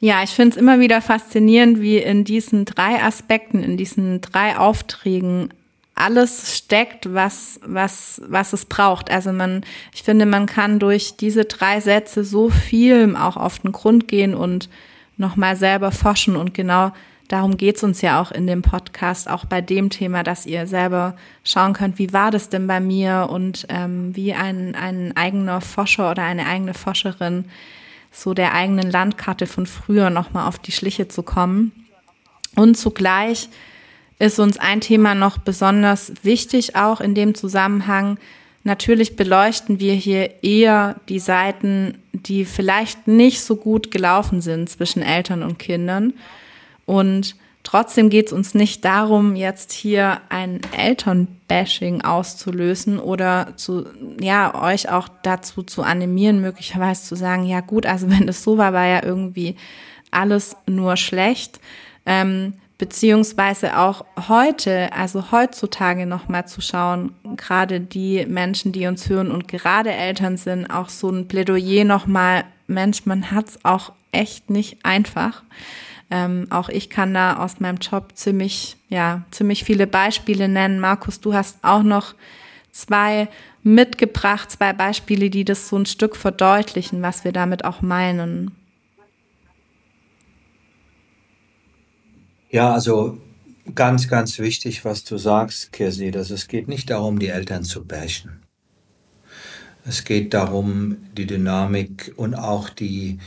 ja, 0.00 0.22
ich 0.22 0.30
finde 0.30 0.50
es 0.50 0.56
immer 0.56 0.80
wieder 0.80 1.02
faszinierend, 1.02 1.80
wie 1.80 1.98
in 1.98 2.24
diesen 2.24 2.64
drei 2.64 3.02
Aspekten, 3.02 3.62
in 3.62 3.76
diesen 3.76 4.22
drei 4.22 4.56
Aufträgen 4.56 5.52
alles 5.94 6.56
steckt, 6.56 7.12
was, 7.12 7.60
was, 7.66 8.22
was 8.26 8.54
es 8.54 8.64
braucht. 8.64 9.10
Also 9.10 9.32
man, 9.32 9.62
ich 9.94 10.02
finde, 10.02 10.24
man 10.24 10.46
kann 10.46 10.78
durch 10.78 11.16
diese 11.16 11.44
drei 11.44 11.80
Sätze 11.80 12.24
so 12.24 12.48
viel 12.48 13.14
auch 13.14 13.36
auf 13.36 13.58
den 13.58 13.72
Grund 13.72 14.08
gehen 14.08 14.34
und 14.34 14.70
nochmal 15.18 15.56
selber 15.56 15.92
forschen. 15.92 16.34
Und 16.34 16.54
genau 16.54 16.92
darum 17.28 17.58
geht's 17.58 17.82
uns 17.82 18.00
ja 18.00 18.22
auch 18.22 18.32
in 18.32 18.46
dem 18.46 18.62
Podcast, 18.62 19.28
auch 19.28 19.44
bei 19.44 19.60
dem 19.60 19.90
Thema, 19.90 20.22
dass 20.22 20.46
ihr 20.46 20.66
selber 20.66 21.14
schauen 21.44 21.74
könnt, 21.74 21.98
wie 21.98 22.14
war 22.14 22.30
das 22.30 22.48
denn 22.48 22.66
bei 22.66 22.80
mir 22.80 23.28
und 23.30 23.66
ähm, 23.68 24.16
wie 24.16 24.32
ein, 24.32 24.74
ein 24.74 25.14
eigener 25.14 25.60
Forscher 25.60 26.10
oder 26.10 26.22
eine 26.22 26.46
eigene 26.46 26.72
Forscherin 26.72 27.44
so 28.12 28.34
der 28.34 28.54
eigenen 28.54 28.90
Landkarte 28.90 29.46
von 29.46 29.66
früher 29.66 30.10
nochmal 30.10 30.48
auf 30.48 30.58
die 30.58 30.72
Schliche 30.72 31.08
zu 31.08 31.22
kommen. 31.22 31.72
Und 32.56 32.76
zugleich 32.76 33.48
ist 34.18 34.38
uns 34.38 34.58
ein 34.58 34.80
Thema 34.80 35.14
noch 35.14 35.38
besonders 35.38 36.12
wichtig, 36.22 36.76
auch 36.76 37.00
in 37.00 37.14
dem 37.14 37.34
Zusammenhang. 37.34 38.18
Natürlich 38.64 39.16
beleuchten 39.16 39.80
wir 39.80 39.94
hier 39.94 40.42
eher 40.42 40.96
die 41.08 41.18
Seiten, 41.18 41.98
die 42.12 42.44
vielleicht 42.44 43.08
nicht 43.08 43.40
so 43.40 43.56
gut 43.56 43.90
gelaufen 43.90 44.40
sind 44.42 44.68
zwischen 44.68 45.02
Eltern 45.02 45.42
und 45.42 45.58
Kindern. 45.58 46.12
Und 46.84 47.36
Trotzdem 47.62 48.08
geht 48.08 48.28
es 48.28 48.32
uns 48.32 48.54
nicht 48.54 48.84
darum, 48.84 49.36
jetzt 49.36 49.72
hier 49.72 50.22
ein 50.30 50.60
Elternbashing 50.76 52.00
auszulösen 52.00 52.98
oder 52.98 53.52
zu, 53.56 53.86
ja, 54.20 54.54
euch 54.60 54.90
auch 54.90 55.08
dazu 55.22 55.62
zu 55.62 55.82
animieren, 55.82 56.40
möglicherweise 56.40 57.02
zu 57.02 57.16
sagen, 57.16 57.44
ja 57.44 57.60
gut, 57.60 57.84
also 57.84 58.10
wenn 58.10 58.26
das 58.26 58.42
so 58.42 58.56
war, 58.56 58.72
war 58.72 58.86
ja 58.86 59.02
irgendwie 59.04 59.56
alles 60.10 60.56
nur 60.66 60.96
schlecht. 60.96 61.60
Ähm, 62.06 62.54
beziehungsweise 62.78 63.78
auch 63.78 64.06
heute, 64.26 64.90
also 64.94 65.30
heutzutage 65.30 66.06
nochmal 66.06 66.48
zu 66.48 66.62
schauen, 66.62 67.14
gerade 67.36 67.78
die 67.78 68.24
Menschen, 68.24 68.72
die 68.72 68.86
uns 68.86 69.06
hören 69.10 69.30
und 69.30 69.48
gerade 69.48 69.92
Eltern 69.92 70.38
sind, 70.38 70.66
auch 70.66 70.88
so 70.88 71.10
ein 71.10 71.28
Plädoyer 71.28 71.84
nochmal, 71.84 72.44
Mensch, 72.66 73.04
man 73.04 73.30
hat's 73.32 73.58
auch 73.64 73.92
echt 74.12 74.50
nicht 74.50 74.84
einfach. 74.84 75.42
Ähm, 76.10 76.46
auch 76.50 76.68
ich 76.68 76.90
kann 76.90 77.14
da 77.14 77.36
aus 77.36 77.60
meinem 77.60 77.78
Job 77.78 78.12
ziemlich, 78.14 78.76
ja, 78.88 79.22
ziemlich 79.30 79.64
viele 79.64 79.86
Beispiele 79.86 80.48
nennen. 80.48 80.80
Markus, 80.80 81.20
du 81.20 81.34
hast 81.34 81.58
auch 81.62 81.82
noch 81.82 82.14
zwei 82.72 83.28
mitgebracht, 83.62 84.50
zwei 84.50 84.72
Beispiele, 84.72 85.30
die 85.30 85.44
das 85.44 85.68
so 85.68 85.76
ein 85.76 85.86
Stück 85.86 86.16
verdeutlichen, 86.16 87.02
was 87.02 87.24
wir 87.24 87.32
damit 87.32 87.64
auch 87.64 87.82
meinen. 87.82 88.52
Ja, 92.50 92.72
also 92.72 93.18
ganz, 93.74 94.08
ganz 94.08 94.38
wichtig, 94.40 94.84
was 94.84 95.04
du 95.04 95.16
sagst, 95.18 95.72
Kirsi, 95.72 96.10
dass 96.10 96.30
es 96.30 96.48
geht 96.48 96.66
nicht 96.66 96.90
darum, 96.90 97.18
die 97.18 97.28
Eltern 97.28 97.62
zu 97.62 97.84
bashen. 97.84 98.42
Es 99.84 100.04
geht 100.04 100.34
darum, 100.34 100.96
die 101.16 101.26
Dynamik 101.26 102.12
und 102.16 102.34
auch 102.34 102.68
die, 102.68 103.18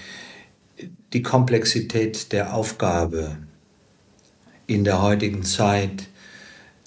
die 1.14 1.22
Komplexität 1.22 2.32
der 2.32 2.54
Aufgabe 2.56 3.38
in 4.66 4.84
der 4.84 5.02
heutigen 5.02 5.44
Zeit, 5.44 6.08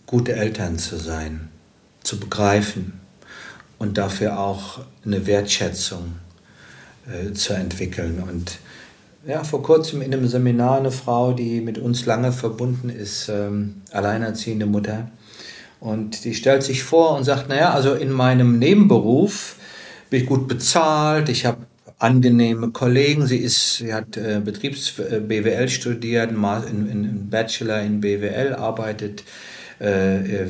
gute 0.07 0.35
Eltern 0.35 0.79
zu 0.79 0.97
sein, 0.97 1.49
zu 2.03 2.19
begreifen 2.19 3.01
und 3.79 3.99
dafür 3.99 4.39
auch 4.39 4.81
eine 5.05 5.27
Wertschätzung 5.27 6.17
äh, 7.07 7.33
zu 7.33 7.53
entwickeln. 7.53 8.23
Und 8.29 8.59
ja, 9.27 9.45
vor 9.45 9.63
kurzem 9.63 10.03
in 10.03 10.13
einem 10.13 10.27
Seminar 10.27 10.79
eine 10.79 10.91
Frau, 10.91 11.33
die 11.33 11.61
mit 11.61 11.79
uns 11.79 12.07
lange 12.07 12.33
verbunden 12.33 12.89
ist, 12.89 13.29
ähm, 13.29 13.83
alleinerziehende 13.93 14.67
Mutter. 14.67 15.11
Und 15.79 16.25
die 16.25 16.35
stellt 16.35 16.63
sich 16.63 16.83
vor 16.83 17.17
und 17.17 17.25
sagt, 17.25 17.49
naja, 17.49 17.73
also 17.73 17.95
in 17.95 18.11
meinem 18.11 18.59
Nebenberuf 18.59 19.57
bin 20.11 20.23
ich 20.23 20.27
gut 20.27 20.49
bezahlt, 20.49 21.29
ich 21.29 21.45
habe 21.45 21.59
angenehme 21.99 22.71
Kollegen. 22.71 23.27
Sie 23.27 23.39
ist, 23.39 23.77
sie 23.79 23.95
hat 23.95 24.17
äh, 24.17 24.41
Betriebs-BWL 24.45 25.65
äh, 25.65 25.69
studiert, 25.69 26.31
in, 26.31 26.89
in, 26.89 27.05
in 27.05 27.31
Bachelor 27.31 27.81
in 27.83 28.01
BWL, 28.01 28.55
arbeitet 28.55 29.25
äh, 29.81 30.45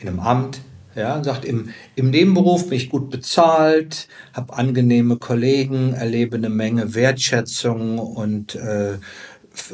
in 0.00 0.08
einem 0.08 0.20
Amt. 0.20 0.60
Ja, 0.96 1.24
sagt, 1.24 1.44
im, 1.44 1.70
im 1.96 2.10
Nebenberuf 2.10 2.68
bin 2.68 2.78
ich 2.78 2.88
gut 2.88 3.10
bezahlt, 3.10 4.06
habe 4.32 4.56
angenehme 4.56 5.16
Kollegen, 5.16 5.92
erlebe 5.92 6.36
eine 6.36 6.50
Menge 6.50 6.94
Wertschätzung 6.94 7.98
und 7.98 8.54
äh, 8.54 8.98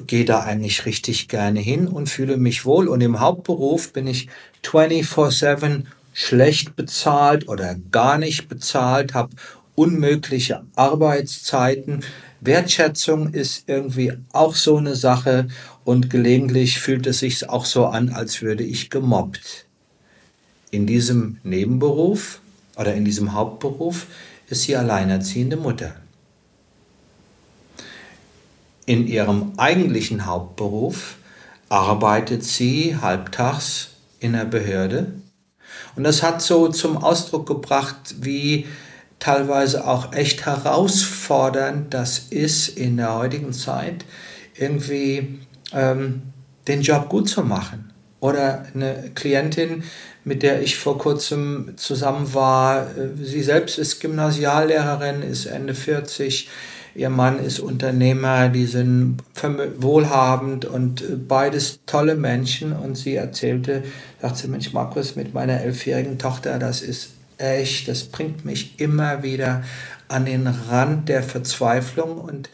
gehe 0.06 0.24
da 0.24 0.40
eigentlich 0.40 0.86
richtig 0.86 1.28
gerne 1.28 1.60
hin 1.60 1.88
und 1.88 2.08
fühle 2.08 2.38
mich 2.38 2.64
wohl. 2.64 2.88
Und 2.88 3.02
im 3.02 3.20
Hauptberuf 3.20 3.92
bin 3.92 4.06
ich 4.06 4.28
24-7 4.64 5.84
schlecht 6.14 6.74
bezahlt 6.74 7.48
oder 7.48 7.76
gar 7.90 8.16
nicht 8.16 8.48
bezahlt, 8.48 9.12
habe 9.12 9.30
unmögliche 9.80 10.66
Arbeitszeiten. 10.76 12.04
Wertschätzung 12.42 13.32
ist 13.32 13.64
irgendwie 13.66 14.12
auch 14.30 14.54
so 14.54 14.76
eine 14.76 14.94
Sache 14.94 15.48
und 15.84 16.10
gelegentlich 16.10 16.80
fühlt 16.80 17.06
es 17.06 17.20
sich 17.20 17.48
auch 17.48 17.64
so 17.64 17.86
an, 17.86 18.10
als 18.10 18.42
würde 18.42 18.62
ich 18.62 18.90
gemobbt. 18.90 19.64
In 20.70 20.86
diesem 20.86 21.38
Nebenberuf 21.44 22.42
oder 22.76 22.92
in 22.92 23.06
diesem 23.06 23.32
Hauptberuf 23.32 24.06
ist 24.50 24.64
sie 24.64 24.76
alleinerziehende 24.76 25.56
Mutter. 25.56 25.94
In 28.84 29.06
ihrem 29.06 29.52
eigentlichen 29.56 30.26
Hauptberuf 30.26 31.16
arbeitet 31.70 32.44
sie 32.44 32.98
halbtags 33.00 33.92
in 34.18 34.34
der 34.34 34.44
Behörde. 34.44 35.14
Und 35.96 36.04
das 36.04 36.22
hat 36.22 36.42
so 36.42 36.68
zum 36.68 36.98
Ausdruck 36.98 37.46
gebracht, 37.46 38.16
wie 38.20 38.66
teilweise 39.20 39.86
auch 39.86 40.12
echt 40.12 40.46
herausfordernd 40.46 41.94
das 41.94 42.18
ist 42.30 42.68
in 42.68 42.96
der 42.96 43.14
heutigen 43.14 43.52
Zeit, 43.52 44.04
irgendwie 44.56 45.38
ähm, 45.72 46.22
den 46.66 46.82
Job 46.82 47.08
gut 47.08 47.28
zu 47.28 47.42
machen. 47.42 47.92
Oder 48.18 48.66
eine 48.74 49.10
Klientin, 49.14 49.84
mit 50.24 50.42
der 50.42 50.60
ich 50.60 50.76
vor 50.76 50.98
kurzem 50.98 51.74
zusammen 51.76 52.34
war, 52.34 52.82
äh, 52.82 53.10
sie 53.22 53.42
selbst 53.42 53.78
ist 53.78 54.00
Gymnasiallehrerin, 54.00 55.22
ist 55.22 55.46
Ende 55.46 55.74
40, 55.74 56.48
Ihr 56.94 57.08
Mann 57.08 57.38
ist 57.38 57.60
Unternehmer, 57.60 58.48
die 58.48 58.66
sind 58.66 59.18
wohlhabend 59.78 60.64
und 60.64 61.02
äh, 61.02 61.16
beides 61.16 61.80
tolle 61.86 62.16
Menschen. 62.16 62.72
Und 62.72 62.96
sie 62.96 63.14
erzählte, 63.14 63.84
sagte 64.20 64.48
Mensch, 64.48 64.72
Markus, 64.72 65.14
mit 65.14 65.32
meiner 65.32 65.60
elfjährigen 65.60 66.18
Tochter, 66.18 66.58
das 66.58 66.82
ist 66.82 67.10
echt, 67.40 67.88
das 67.88 68.04
bringt 68.04 68.44
mich 68.44 68.80
immer 68.80 69.22
wieder 69.22 69.64
an 70.08 70.24
den 70.24 70.46
Rand 70.46 71.08
der 71.08 71.22
Verzweiflung. 71.22 72.18
Und 72.18 72.50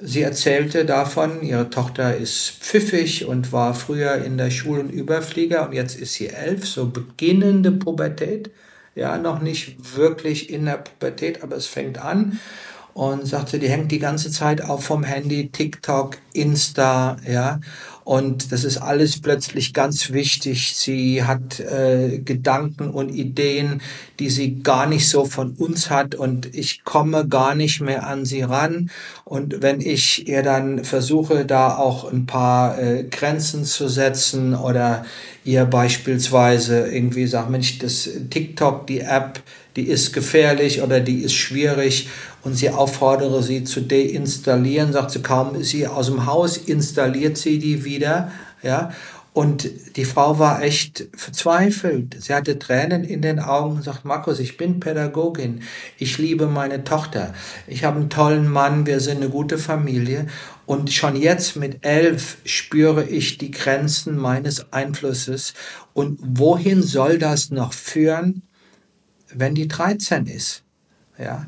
sie 0.00 0.22
erzählte 0.22 0.84
davon, 0.84 1.42
ihre 1.42 1.70
Tochter 1.70 2.16
ist 2.16 2.50
pfiffig 2.60 3.26
und 3.26 3.52
war 3.52 3.74
früher 3.74 4.16
in 4.24 4.38
der 4.38 4.50
Schule 4.50 4.80
ein 4.80 4.90
Überflieger 4.90 5.66
und 5.66 5.72
jetzt 5.72 5.98
ist 5.98 6.14
sie 6.14 6.28
elf, 6.28 6.66
so 6.66 6.86
beginnende 6.86 7.72
Pubertät. 7.72 8.50
Ja, 8.94 9.16
noch 9.16 9.40
nicht 9.40 9.96
wirklich 9.96 10.50
in 10.50 10.64
der 10.64 10.78
Pubertät, 10.78 11.42
aber 11.44 11.56
es 11.56 11.66
fängt 11.66 11.98
an 11.98 12.40
und 12.98 13.28
sagte, 13.28 13.60
die 13.60 13.68
hängt 13.68 13.92
die 13.92 14.00
ganze 14.00 14.28
Zeit 14.28 14.60
auf 14.60 14.82
vom 14.82 15.04
Handy, 15.04 15.50
TikTok, 15.50 16.16
Insta, 16.32 17.16
ja. 17.24 17.60
Und 18.02 18.50
das 18.50 18.64
ist 18.64 18.78
alles 18.78 19.20
plötzlich 19.20 19.72
ganz 19.72 20.10
wichtig. 20.12 20.74
Sie 20.74 21.22
hat 21.22 21.60
äh, 21.60 22.18
Gedanken 22.18 22.90
und 22.90 23.10
Ideen, 23.10 23.82
die 24.18 24.30
sie 24.30 24.64
gar 24.64 24.86
nicht 24.86 25.08
so 25.08 25.26
von 25.26 25.52
uns 25.52 25.90
hat. 25.90 26.16
Und 26.16 26.52
ich 26.52 26.82
komme 26.82 27.28
gar 27.28 27.54
nicht 27.54 27.80
mehr 27.80 28.04
an 28.06 28.24
sie 28.24 28.42
ran. 28.42 28.90
Und 29.24 29.62
wenn 29.62 29.80
ich 29.80 30.26
ihr 30.26 30.42
dann 30.42 30.84
versuche, 30.84 31.44
da 31.44 31.76
auch 31.76 32.10
ein 32.10 32.26
paar 32.26 32.80
äh, 32.80 33.04
Grenzen 33.04 33.64
zu 33.64 33.88
setzen 33.88 34.56
oder 34.56 35.04
ihr 35.44 35.66
beispielsweise 35.66 36.88
irgendwie 36.88 37.28
sagt, 37.28 37.50
Mensch, 37.50 37.78
das 37.78 38.08
TikTok, 38.30 38.88
die 38.88 39.00
App, 39.00 39.40
die 39.78 39.88
ist 39.88 40.12
gefährlich 40.12 40.82
oder 40.82 40.98
die 40.98 41.22
ist 41.22 41.34
schwierig 41.34 42.08
und 42.42 42.54
sie 42.54 42.70
auffordere 42.70 43.44
sie 43.44 43.62
zu 43.62 43.80
deinstallieren, 43.80 44.92
sagt 44.92 45.12
sie, 45.12 45.22
kaum 45.22 45.54
ist 45.54 45.70
sie 45.70 45.86
aus 45.86 46.06
dem 46.06 46.26
Haus, 46.26 46.56
installiert 46.56 47.38
sie 47.38 47.60
die 47.60 47.84
wieder, 47.84 48.32
ja, 48.60 48.90
und 49.34 49.70
die 49.94 50.04
Frau 50.04 50.40
war 50.40 50.62
echt 50.62 51.06
verzweifelt. 51.14 52.16
Sie 52.18 52.34
hatte 52.34 52.58
Tränen 52.58 53.04
in 53.04 53.22
den 53.22 53.38
Augen 53.38 53.76
und 53.76 53.84
sagt, 53.84 54.04
Markus, 54.04 54.40
ich 54.40 54.56
bin 54.56 54.80
Pädagogin. 54.80 55.62
Ich 55.96 56.18
liebe 56.18 56.48
meine 56.48 56.82
Tochter. 56.82 57.34
Ich 57.68 57.84
habe 57.84 58.00
einen 58.00 58.10
tollen 58.10 58.48
Mann. 58.48 58.84
Wir 58.84 58.98
sind 58.98 59.18
eine 59.18 59.28
gute 59.28 59.58
Familie. 59.58 60.26
Und 60.66 60.92
schon 60.92 61.14
jetzt 61.14 61.54
mit 61.54 61.86
elf 61.86 62.38
spüre 62.44 63.04
ich 63.04 63.38
die 63.38 63.52
Grenzen 63.52 64.16
meines 64.16 64.72
Einflusses. 64.72 65.54
Und 65.92 66.18
wohin 66.20 66.82
soll 66.82 67.18
das 67.18 67.52
noch 67.52 67.72
führen, 67.74 68.42
wenn 69.32 69.54
die 69.54 69.68
13 69.68 70.26
ist? 70.26 70.62
Ja. 71.18 71.46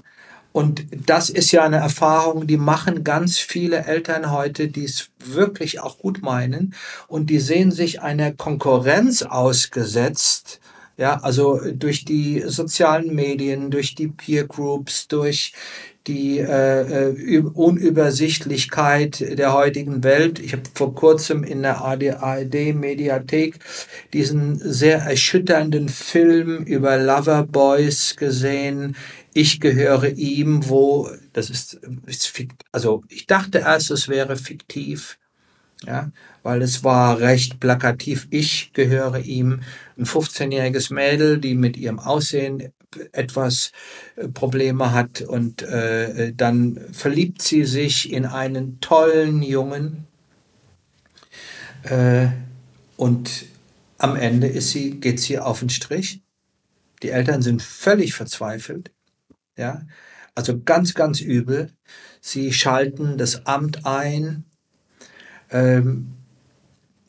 Und 0.52 0.86
das 1.06 1.30
ist 1.30 1.52
ja 1.52 1.62
eine 1.62 1.76
Erfahrung, 1.76 2.46
die 2.46 2.56
machen 2.56 3.04
ganz 3.04 3.38
viele 3.38 3.84
Eltern 3.84 4.32
heute, 4.32 4.68
die 4.68 4.84
es 4.84 5.10
wirklich 5.18 5.78
auch 5.80 5.98
gut 5.98 6.22
meinen 6.22 6.74
und 7.06 7.30
die 7.30 7.38
sehen 7.38 7.70
sich 7.70 8.02
einer 8.02 8.32
Konkurrenz 8.32 9.22
ausgesetzt, 9.22 10.60
ja, 10.96 11.18
also 11.20 11.60
durch 11.72 12.04
die 12.04 12.42
sozialen 12.46 13.14
Medien, 13.14 13.70
durch 13.70 13.94
die 13.94 14.08
Peer 14.08 14.46
Groups, 14.46 15.08
durch 15.08 15.54
die 16.06 16.38
äh, 16.38 17.10
äh 17.10 17.38
Unübersichtlichkeit 17.40 19.38
der 19.38 19.52
heutigen 19.52 20.02
Welt. 20.02 20.38
Ich 20.38 20.52
habe 20.52 20.62
vor 20.74 20.94
kurzem 20.94 21.44
in 21.44 21.62
der 21.62 21.82
ARD-Mediathek 21.82 23.58
diesen 24.12 24.58
sehr 24.58 24.98
erschütternden 24.98 25.88
Film 25.88 26.64
über 26.64 26.96
Loverboys 26.96 28.16
gesehen, 28.16 28.96
ich 29.32 29.60
gehöre 29.60 30.08
ihm, 30.08 30.68
wo, 30.68 31.08
das 31.32 31.50
ist, 31.50 31.80
ist 32.06 32.32
also 32.72 33.04
ich 33.08 33.26
dachte 33.26 33.58
erst, 33.58 33.90
es 33.90 34.08
wäre 34.08 34.36
fiktiv, 34.36 35.18
ja, 35.86 36.10
weil 36.42 36.62
es 36.62 36.84
war 36.84 37.20
recht 37.20 37.60
plakativ. 37.60 38.26
Ich 38.30 38.72
gehöre 38.72 39.20
ihm, 39.20 39.60
ein 39.96 40.04
15-jähriges 40.04 40.92
Mädel, 40.92 41.38
die 41.38 41.54
mit 41.54 41.76
ihrem 41.76 41.98
Aussehen 41.98 42.72
etwas 43.12 43.72
äh, 44.16 44.28
Probleme 44.28 44.92
hat 44.92 45.22
und 45.22 45.62
äh, 45.62 46.32
dann 46.34 46.80
verliebt 46.92 47.42
sie 47.42 47.64
sich 47.64 48.12
in 48.12 48.26
einen 48.26 48.80
tollen 48.80 49.42
Jungen 49.42 50.06
äh, 51.84 52.28
und 52.96 53.46
am 53.98 54.16
Ende 54.16 54.46
ist 54.46 54.70
sie, 54.70 54.98
geht 54.98 55.20
sie 55.20 55.38
auf 55.38 55.60
den 55.60 55.70
Strich. 55.70 56.22
Die 57.02 57.10
Eltern 57.10 57.42
sind 57.42 57.62
völlig 57.62 58.14
verzweifelt. 58.14 58.92
Ja, 59.56 59.82
also 60.34 60.60
ganz, 60.60 60.94
ganz 60.94 61.20
übel. 61.20 61.70
Sie 62.20 62.52
schalten 62.52 63.18
das 63.18 63.46
Amt 63.46 63.86
ein. 63.86 64.44
Ähm, 65.50 66.12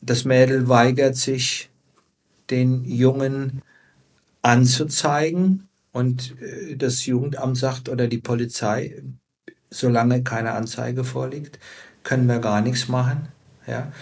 das 0.00 0.24
Mädel 0.24 0.68
weigert 0.68 1.16
sich, 1.16 1.70
den 2.50 2.84
Jungen 2.84 3.62
anzuzeigen. 4.42 5.68
Und 5.92 6.40
äh, 6.40 6.76
das 6.76 7.06
Jugendamt 7.06 7.56
sagt 7.56 7.88
oder 7.88 8.08
die 8.08 8.18
Polizei, 8.18 9.02
solange 9.70 10.22
keine 10.22 10.52
Anzeige 10.52 11.04
vorliegt, 11.04 11.58
können 12.02 12.26
wir 12.26 12.38
gar 12.38 12.60
nichts 12.60 12.88
machen. 12.88 13.28
Ja? 13.66 13.92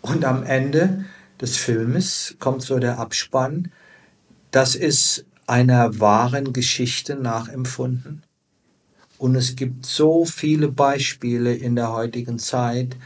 Und 0.00 0.24
am 0.24 0.44
Ende 0.44 1.04
des 1.40 1.56
Filmes 1.56 2.36
kommt 2.38 2.62
so 2.62 2.78
der 2.78 2.98
Abspann. 2.98 3.70
Das 4.50 4.74
ist 4.74 5.26
einer 5.46 6.00
wahren 6.00 6.52
Geschichte 6.52 7.16
nachempfunden. 7.16 8.22
Und 9.18 9.34
es 9.34 9.56
gibt 9.56 9.84
so 9.84 10.24
viele 10.24 10.68
Beispiele 10.68 11.54
in 11.54 11.74
der 11.74 11.92
heutigen 11.92 12.38
Zeit, 12.38 12.96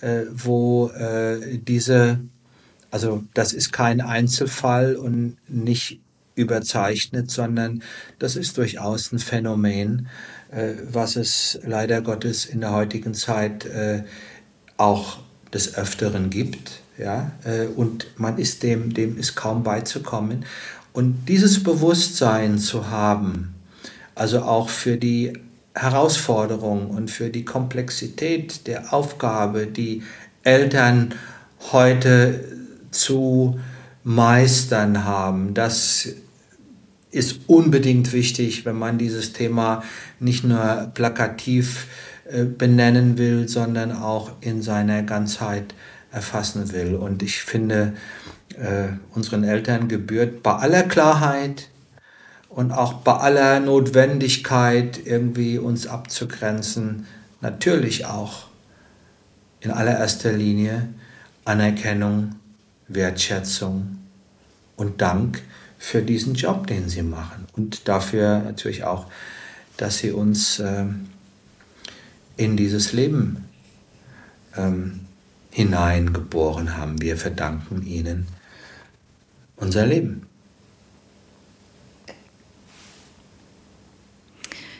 äh, 0.00 0.22
wo 0.32 0.88
äh, 0.90 1.58
diese, 1.58 2.20
also 2.90 3.24
das 3.34 3.52
ist 3.52 3.72
kein 3.72 4.00
Einzelfall 4.00 4.94
und 4.94 5.36
nicht 5.48 6.00
überzeichnet, 6.38 7.30
sondern 7.30 7.82
das 8.18 8.36
ist 8.36 8.56
durchaus 8.56 9.12
ein 9.12 9.18
Phänomen, 9.18 10.08
äh, 10.50 10.74
was 10.90 11.16
es 11.16 11.58
leider 11.64 12.00
Gottes 12.00 12.46
in 12.46 12.60
der 12.60 12.72
heutigen 12.72 13.12
Zeit 13.12 13.66
äh, 13.66 14.04
auch 14.76 15.18
des 15.52 15.74
Öfteren 15.74 16.30
gibt. 16.30 16.80
Ja, 16.96 17.32
äh, 17.44 17.66
und 17.66 18.06
man 18.16 18.38
ist 18.38 18.62
dem, 18.62 18.94
dem 18.94 19.18
ist 19.18 19.34
kaum 19.34 19.62
beizukommen. 19.62 20.44
Und 20.92 21.26
dieses 21.28 21.62
Bewusstsein 21.62 22.58
zu 22.58 22.90
haben, 22.90 23.54
also 24.14 24.42
auch 24.42 24.68
für 24.68 24.96
die 24.96 25.32
Herausforderung 25.74 26.90
und 26.90 27.10
für 27.10 27.30
die 27.30 27.44
Komplexität 27.44 28.66
der 28.66 28.92
Aufgabe, 28.92 29.66
die 29.66 30.02
Eltern 30.42 31.14
heute 31.72 32.44
zu 32.90 33.60
meistern 34.02 35.04
haben, 35.04 35.54
das 35.54 36.08
ist 37.10 37.40
unbedingt 37.46 38.12
wichtig, 38.12 38.66
wenn 38.66 38.78
man 38.78 38.98
dieses 38.98 39.32
Thema 39.32 39.82
nicht 40.20 40.44
nur 40.44 40.90
plakativ 40.94 41.86
äh, 42.30 42.44
benennen 42.44 43.18
will, 43.18 43.48
sondern 43.48 43.92
auch 43.92 44.32
in 44.40 44.62
seiner 44.62 45.02
Ganzheit 45.02 45.74
erfassen 46.12 46.72
will. 46.72 46.94
Und 46.94 47.22
ich 47.22 47.42
finde, 47.42 47.94
äh, 48.56 48.88
unseren 49.14 49.44
Eltern 49.44 49.88
gebührt 49.88 50.42
bei 50.42 50.54
aller 50.54 50.82
Klarheit 50.82 51.68
und 52.48 52.72
auch 52.72 52.94
bei 52.94 53.14
aller 53.14 53.60
Notwendigkeit, 53.60 55.00
irgendwie 55.04 55.58
uns 55.58 55.86
abzugrenzen, 55.86 57.06
natürlich 57.40 58.06
auch 58.06 58.46
in 59.60 59.70
allererster 59.70 60.32
Linie 60.32 60.88
Anerkennung, 61.44 62.34
Wertschätzung 62.88 63.98
und 64.76 65.00
Dank 65.00 65.42
für 65.78 66.02
diesen 66.02 66.34
Job, 66.34 66.66
den 66.66 66.88
sie 66.88 67.02
machen. 67.02 67.46
Und 67.56 67.88
dafür 67.88 68.40
natürlich 68.40 68.84
auch, 68.84 69.06
dass 69.76 69.98
sie 69.98 70.10
uns 70.10 70.58
äh, 70.58 70.84
in 72.36 72.56
dieses 72.56 72.92
Leben 72.92 73.48
ähm, 74.56 75.00
hineingeboren 75.50 76.76
haben. 76.76 77.00
Wir 77.00 77.16
verdanken 77.16 77.86
ihnen 77.86 78.26
unser 79.56 79.86
Leben. 79.86 80.26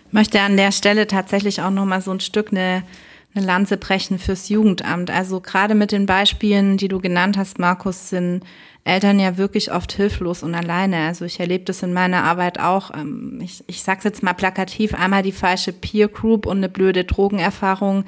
Ich 0.07 0.13
möchte 0.13 0.41
an 0.41 0.57
der 0.57 0.73
Stelle 0.73 1.07
tatsächlich 1.07 1.61
auch 1.61 1.71
noch 1.71 1.85
mal 1.85 2.01
so 2.01 2.11
ein 2.13 2.21
Stück 2.21 2.51
eine, 2.51 2.83
eine 3.39 3.47
Lanze 3.47 3.77
brechen 3.77 4.19
fürs 4.19 4.49
Jugendamt. 4.49 5.11
Also 5.11 5.41
gerade 5.41 5.75
mit 5.75 5.93
den 5.93 6.07
Beispielen, 6.07 6.77
die 6.77 6.89
du 6.89 7.01
genannt 7.01 7.39
hast, 7.39 7.59
Markus, 7.59 8.11
sind 8.11 8.43
Eltern 8.85 9.21
ja 9.21 9.37
wirklich 9.37 9.73
oft 9.73 9.93
hilflos 9.93 10.43
und 10.43 10.55
alleine. 10.55 11.07
Also 11.07 11.25
ich 11.25 11.41
erlebe 11.41 11.65
das 11.65 11.83
in 11.83 11.93
meiner 11.93 12.25
Arbeit 12.25 12.59
auch. 12.59 12.93
Ähm, 12.95 13.41
ich, 13.43 13.63
ich 13.67 13.83
sage 13.83 14.01
jetzt 14.05 14.23
mal 14.23 14.33
plakativ, 14.33 14.95
einmal 14.95 15.23
die 15.23 15.33
falsche 15.33 15.73
Peer 15.73 16.09
Group 16.09 16.47
und 16.47 16.59
eine 16.59 16.69
blöde 16.69 17.05
Drogenerfahrung 17.05 18.05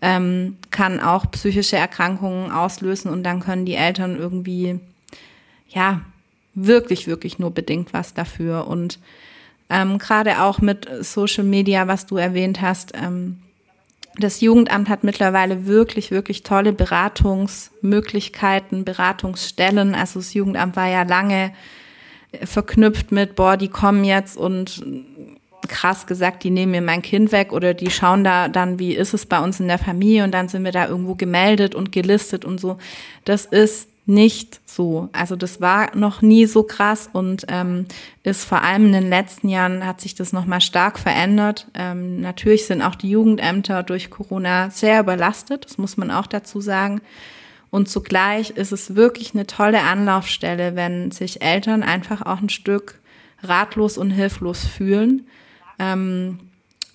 ähm, 0.00 0.56
kann 0.70 1.00
auch 1.00 1.30
psychische 1.30 1.76
Erkrankungen 1.76 2.50
auslösen 2.50 3.10
und 3.10 3.22
dann 3.22 3.40
können 3.40 3.64
die 3.64 3.76
Eltern 3.76 4.16
irgendwie 4.16 4.80
ja, 5.68 6.02
wirklich, 6.54 7.06
wirklich 7.06 7.38
nur 7.38 7.52
bedingt 7.52 7.92
was 7.92 8.12
dafür. 8.12 8.66
Und 8.66 8.98
ähm, 9.70 9.98
gerade 9.98 10.42
auch 10.42 10.58
mit 10.60 10.88
Social 11.00 11.44
Media, 11.44 11.86
was 11.86 12.06
du 12.06 12.16
erwähnt 12.16 12.60
hast. 12.60 12.92
Ähm, 12.94 13.38
das 14.18 14.40
Jugendamt 14.40 14.88
hat 14.88 15.04
mittlerweile 15.04 15.66
wirklich, 15.66 16.10
wirklich 16.10 16.42
tolle 16.42 16.72
Beratungsmöglichkeiten, 16.72 18.84
Beratungsstellen. 18.84 19.94
Also 19.94 20.20
das 20.20 20.32
Jugendamt 20.34 20.76
war 20.76 20.88
ja 20.88 21.02
lange 21.02 21.52
verknüpft 22.44 23.12
mit, 23.12 23.36
boah, 23.36 23.56
die 23.56 23.68
kommen 23.68 24.04
jetzt 24.04 24.36
und 24.36 24.84
krass 25.68 26.06
gesagt, 26.06 26.44
die 26.44 26.50
nehmen 26.50 26.72
mir 26.72 26.82
mein 26.82 27.02
Kind 27.02 27.32
weg 27.32 27.52
oder 27.52 27.74
die 27.74 27.90
schauen 27.90 28.24
da 28.24 28.48
dann, 28.48 28.78
wie 28.78 28.94
ist 28.94 29.14
es 29.14 29.26
bei 29.26 29.40
uns 29.40 29.60
in 29.60 29.68
der 29.68 29.78
Familie 29.78 30.24
und 30.24 30.32
dann 30.32 30.48
sind 30.48 30.64
wir 30.64 30.72
da 30.72 30.88
irgendwo 30.88 31.14
gemeldet 31.14 31.74
und 31.74 31.92
gelistet 31.92 32.44
und 32.44 32.60
so. 32.60 32.78
Das 33.24 33.46
ist 33.46 33.88
nicht 34.04 34.60
so. 34.66 35.08
Also 35.12 35.36
das 35.36 35.60
war 35.60 35.94
noch 35.96 36.22
nie 36.22 36.46
so 36.46 36.64
krass 36.64 37.08
und 37.12 37.44
ähm, 37.48 37.86
ist 38.24 38.44
vor 38.44 38.62
allem 38.62 38.86
in 38.86 38.92
den 38.92 39.08
letzten 39.08 39.48
Jahren 39.48 39.86
hat 39.86 40.00
sich 40.00 40.14
das 40.14 40.32
nochmal 40.32 40.60
stark 40.60 40.98
verändert. 40.98 41.68
Ähm, 41.74 42.20
natürlich 42.20 42.66
sind 42.66 42.82
auch 42.82 42.96
die 42.96 43.10
Jugendämter 43.10 43.82
durch 43.82 44.10
Corona 44.10 44.70
sehr 44.70 45.00
überlastet, 45.00 45.64
das 45.64 45.78
muss 45.78 45.96
man 45.96 46.10
auch 46.10 46.26
dazu 46.26 46.60
sagen. 46.60 47.00
Und 47.70 47.88
zugleich 47.88 48.50
ist 48.50 48.72
es 48.72 48.96
wirklich 48.96 49.34
eine 49.34 49.46
tolle 49.46 49.80
Anlaufstelle, 49.82 50.74
wenn 50.76 51.10
sich 51.10 51.40
Eltern 51.40 51.82
einfach 51.82 52.22
auch 52.22 52.40
ein 52.40 52.50
Stück 52.50 53.00
ratlos 53.42 53.96
und 53.96 54.10
hilflos 54.10 54.64
fühlen 54.64 55.26
ähm, 55.78 56.38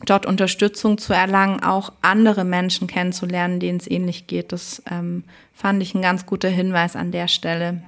dort 0.06 0.26
Unterstützung 0.26 0.98
zu 0.98 1.14
erlangen, 1.14 1.62
auch 1.62 1.92
andere 2.02 2.44
Menschen 2.44 2.88
kennenzulernen, 2.88 3.60
denen 3.60 3.80
es 3.80 3.90
ähnlich 3.90 4.28
geht. 4.28 4.52
Das 4.52 4.82
ähm, 4.90 5.24
fand 5.54 5.82
ich 5.82 5.96
ein 5.96 6.02
ganz 6.02 6.26
guter 6.26 6.50
Hinweis 6.50 6.96
an 6.96 7.12
der 7.12 7.28
Stelle. 7.28 7.82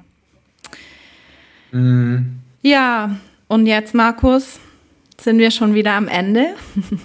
Mhm. 1.71 2.39
Ja, 2.61 3.17
und 3.47 3.67
jetzt, 3.67 3.93
Markus, 3.93 4.59
sind 5.19 5.37
wir 5.37 5.51
schon 5.51 5.73
wieder 5.73 5.93
am 5.93 6.07
Ende. 6.07 6.55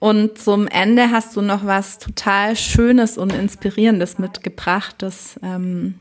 Und 0.00 0.36
zum 0.36 0.68
Ende 0.68 1.10
hast 1.10 1.34
du 1.34 1.40
noch 1.40 1.64
was 1.64 1.98
total 1.98 2.56
Schönes 2.56 3.16
und 3.16 3.32
Inspirierendes 3.32 4.18
mitgebracht, 4.18 4.96
das 4.98 5.40
ähm, 5.42 5.94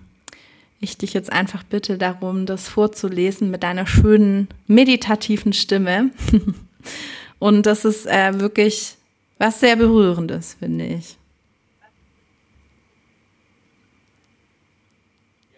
ich 0.81 0.97
dich 0.97 1.13
jetzt 1.13 1.31
einfach 1.31 1.63
bitte 1.63 1.97
darum, 1.97 2.45
das 2.45 2.67
vorzulesen 2.67 3.49
mit 3.49 3.63
deiner 3.63 3.87
schönen 3.87 4.49
meditativen 4.67 5.53
Stimme. 5.53 6.11
Und 7.43 7.65
das 7.65 7.83
ist 7.83 8.05
äh, 8.05 8.39
wirklich 8.39 8.95
was 9.37 9.59
sehr 9.59 9.75
Berührendes, 9.75 10.55
finde 10.59 10.85
ich. 10.85 11.17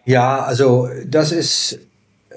Ja, 0.04 0.42
also 0.42 0.88
das 1.06 1.30
ist 1.30 1.78
äh, 2.30 2.34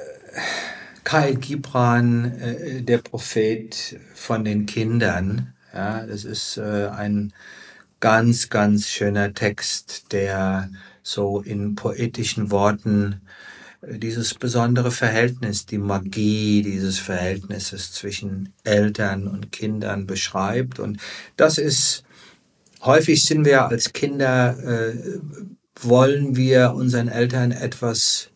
Kyle 1.03 1.33
Gibran, 1.33 2.25
äh, 2.25 2.83
der 2.83 2.99
Prophet 2.99 3.99
von 4.13 4.45
den 4.45 4.67
Kindern. 4.67 5.55
Ja, 5.73 6.05
das 6.05 6.25
ist 6.25 6.57
äh, 6.57 6.89
ein 6.95 7.33
ganz, 7.99 8.49
ganz 8.49 8.87
schöner 8.87 9.33
Text, 9.33 10.11
der 10.11 10.69
so 11.01 11.41
in 11.41 11.73
poetischen 11.73 12.51
Worten 12.51 13.21
dieses 13.81 14.33
besondere 14.33 14.91
Verhältnis, 14.91 15.65
die 15.65 15.77
Magie 15.77 16.61
dieses 16.61 16.99
Verhältnisses 16.99 17.93
zwischen 17.93 18.53
Eltern 18.63 19.27
und 19.27 19.51
Kindern 19.51 20.05
beschreibt. 20.05 20.79
Und 20.79 20.99
das 21.37 21.57
ist, 21.57 22.03
häufig 22.81 23.23
sind 23.23 23.45
wir 23.45 23.67
als 23.67 23.93
Kinder, 23.93 24.57
äh, 24.59 25.19
wollen 25.81 26.35
wir 26.35 26.73
unseren 26.73 27.07
Eltern 27.07 27.51
etwas 27.51 28.31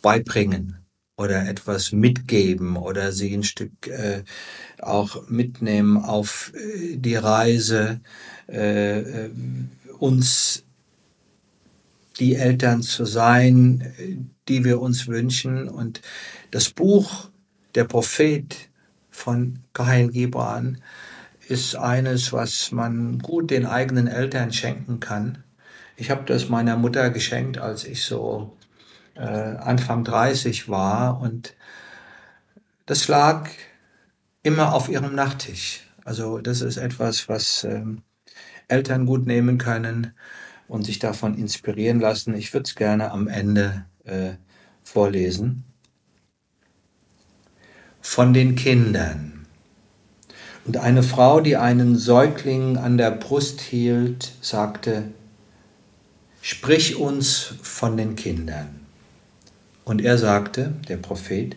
beibringen 0.00 0.78
oder 1.18 1.48
etwas 1.48 1.92
mitgeben 1.92 2.76
oder 2.76 3.12
sie 3.12 3.34
ein 3.34 3.42
Stück 3.42 3.86
äh, 3.88 4.22
auch 4.80 5.28
mitnehmen 5.28 5.96
auf 5.96 6.52
äh, 6.54 6.96
die 6.96 7.16
Reise, 7.16 8.00
äh, 8.48 9.00
äh, 9.00 9.30
uns 9.98 10.65
die 12.18 12.34
Eltern 12.34 12.82
zu 12.82 13.04
sein, 13.04 14.30
die 14.48 14.64
wir 14.64 14.80
uns 14.80 15.06
wünschen. 15.06 15.68
Und 15.68 16.00
das 16.50 16.70
Buch 16.70 17.28
Der 17.74 17.84
Prophet 17.84 18.70
von 19.10 19.58
Kahin 19.74 20.10
Gibran 20.10 20.78
ist 21.48 21.76
eines, 21.76 22.32
was 22.32 22.72
man 22.72 23.18
gut 23.18 23.50
den 23.50 23.66
eigenen 23.66 24.08
Eltern 24.08 24.52
schenken 24.52 24.98
kann. 24.98 25.44
Ich 25.96 26.10
habe 26.10 26.24
das 26.26 26.48
meiner 26.48 26.76
Mutter 26.76 27.10
geschenkt, 27.10 27.58
als 27.58 27.84
ich 27.84 28.04
so 28.04 28.56
äh, 29.14 29.20
Anfang 29.20 30.04
30 30.04 30.68
war 30.68 31.20
und 31.20 31.54
das 32.86 33.08
lag 33.08 33.48
immer 34.42 34.72
auf 34.74 34.88
ihrem 34.88 35.14
Nachttisch. 35.14 35.86
Also 36.04 36.38
das 36.38 36.60
ist 36.60 36.76
etwas, 36.76 37.28
was 37.28 37.64
ähm, 37.64 38.02
Eltern 38.68 39.06
gut 39.06 39.26
nehmen 39.26 39.58
können 39.58 40.12
und 40.68 40.84
sich 40.84 40.98
davon 40.98 41.36
inspirieren 41.36 42.00
lassen. 42.00 42.34
Ich 42.34 42.52
würde 42.52 42.64
es 42.64 42.74
gerne 42.74 43.10
am 43.10 43.28
Ende 43.28 43.84
äh, 44.04 44.32
vorlesen. 44.82 45.64
Von 48.00 48.32
den 48.32 48.54
Kindern. 48.54 49.46
Und 50.64 50.76
eine 50.78 51.02
Frau, 51.02 51.40
die 51.40 51.56
einen 51.56 51.96
Säugling 51.96 52.76
an 52.76 52.98
der 52.98 53.12
Brust 53.12 53.60
hielt, 53.60 54.32
sagte, 54.40 55.04
Sprich 56.42 56.96
uns 56.96 57.54
von 57.62 57.96
den 57.96 58.14
Kindern. 58.14 58.86
Und 59.84 60.00
er 60.00 60.18
sagte, 60.18 60.74
der 60.88 60.96
Prophet, 60.96 61.56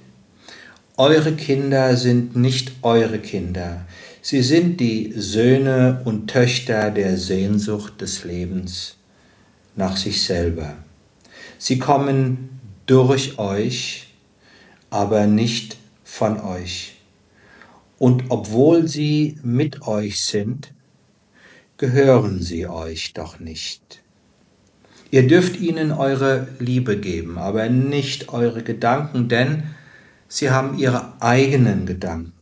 Eure 0.98 1.34
Kinder 1.34 1.96
sind 1.96 2.36
nicht 2.36 2.74
eure 2.82 3.20
Kinder, 3.20 3.86
sie 4.22 4.42
sind 4.42 4.80
die 4.80 5.14
Söhne 5.16 6.02
und 6.06 6.28
Töchter 6.28 6.92
der 6.92 7.18
Sehnsucht 7.18 8.02
des 8.02 8.26
Lebens 8.26 8.99
nach 9.80 9.98
sich 9.98 10.24
selber. 10.24 10.76
Sie 11.58 11.80
kommen 11.80 12.60
durch 12.86 13.40
euch, 13.40 14.14
aber 14.90 15.26
nicht 15.26 15.78
von 16.04 16.40
euch. 16.40 16.98
Und 17.98 18.26
obwohl 18.30 18.88
sie 18.88 19.38
mit 19.42 19.88
euch 19.88 20.22
sind, 20.22 20.74
gehören 21.78 22.42
sie 22.42 22.68
euch 22.68 23.14
doch 23.14 23.40
nicht. 23.40 24.04
Ihr 25.12 25.28
dürft 25.28 25.60
ihnen 25.60 25.92
eure 25.92 26.50
Liebe 26.60 26.98
geben, 26.98 27.38
aber 27.38 27.70
nicht 27.70 28.30
eure 28.30 28.64
Gedanken, 28.64 29.30
denn 29.30 29.64
sie 30.28 30.52
haben 30.52 30.78
ihre 30.78 31.22
eigenen 31.22 31.86
Gedanken. 31.86 32.34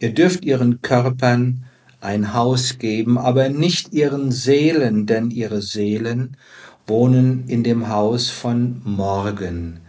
Ihr 0.00 0.14
dürft 0.14 0.44
ihren 0.44 0.80
Körpern 0.80 1.66
ein 2.02 2.34
Haus 2.34 2.78
geben, 2.78 3.16
aber 3.16 3.48
nicht 3.48 3.92
ihren 3.92 4.32
Seelen, 4.32 5.06
denn 5.06 5.30
ihre 5.30 5.62
Seelen 5.62 6.36
wohnen 6.86 7.48
in 7.48 7.62
dem 7.62 7.88
Haus 7.88 8.28
von 8.28 8.82
morgen, 8.84 9.80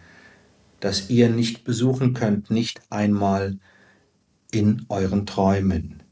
das 0.79 1.09
ihr 1.09 1.29
nicht 1.29 1.63
besuchen 1.63 2.13
könnt, 2.13 2.51
nicht 2.51 2.81
einmal 2.91 3.57
in 4.51 4.85
euren 4.89 5.25
Träumen. 5.25 6.03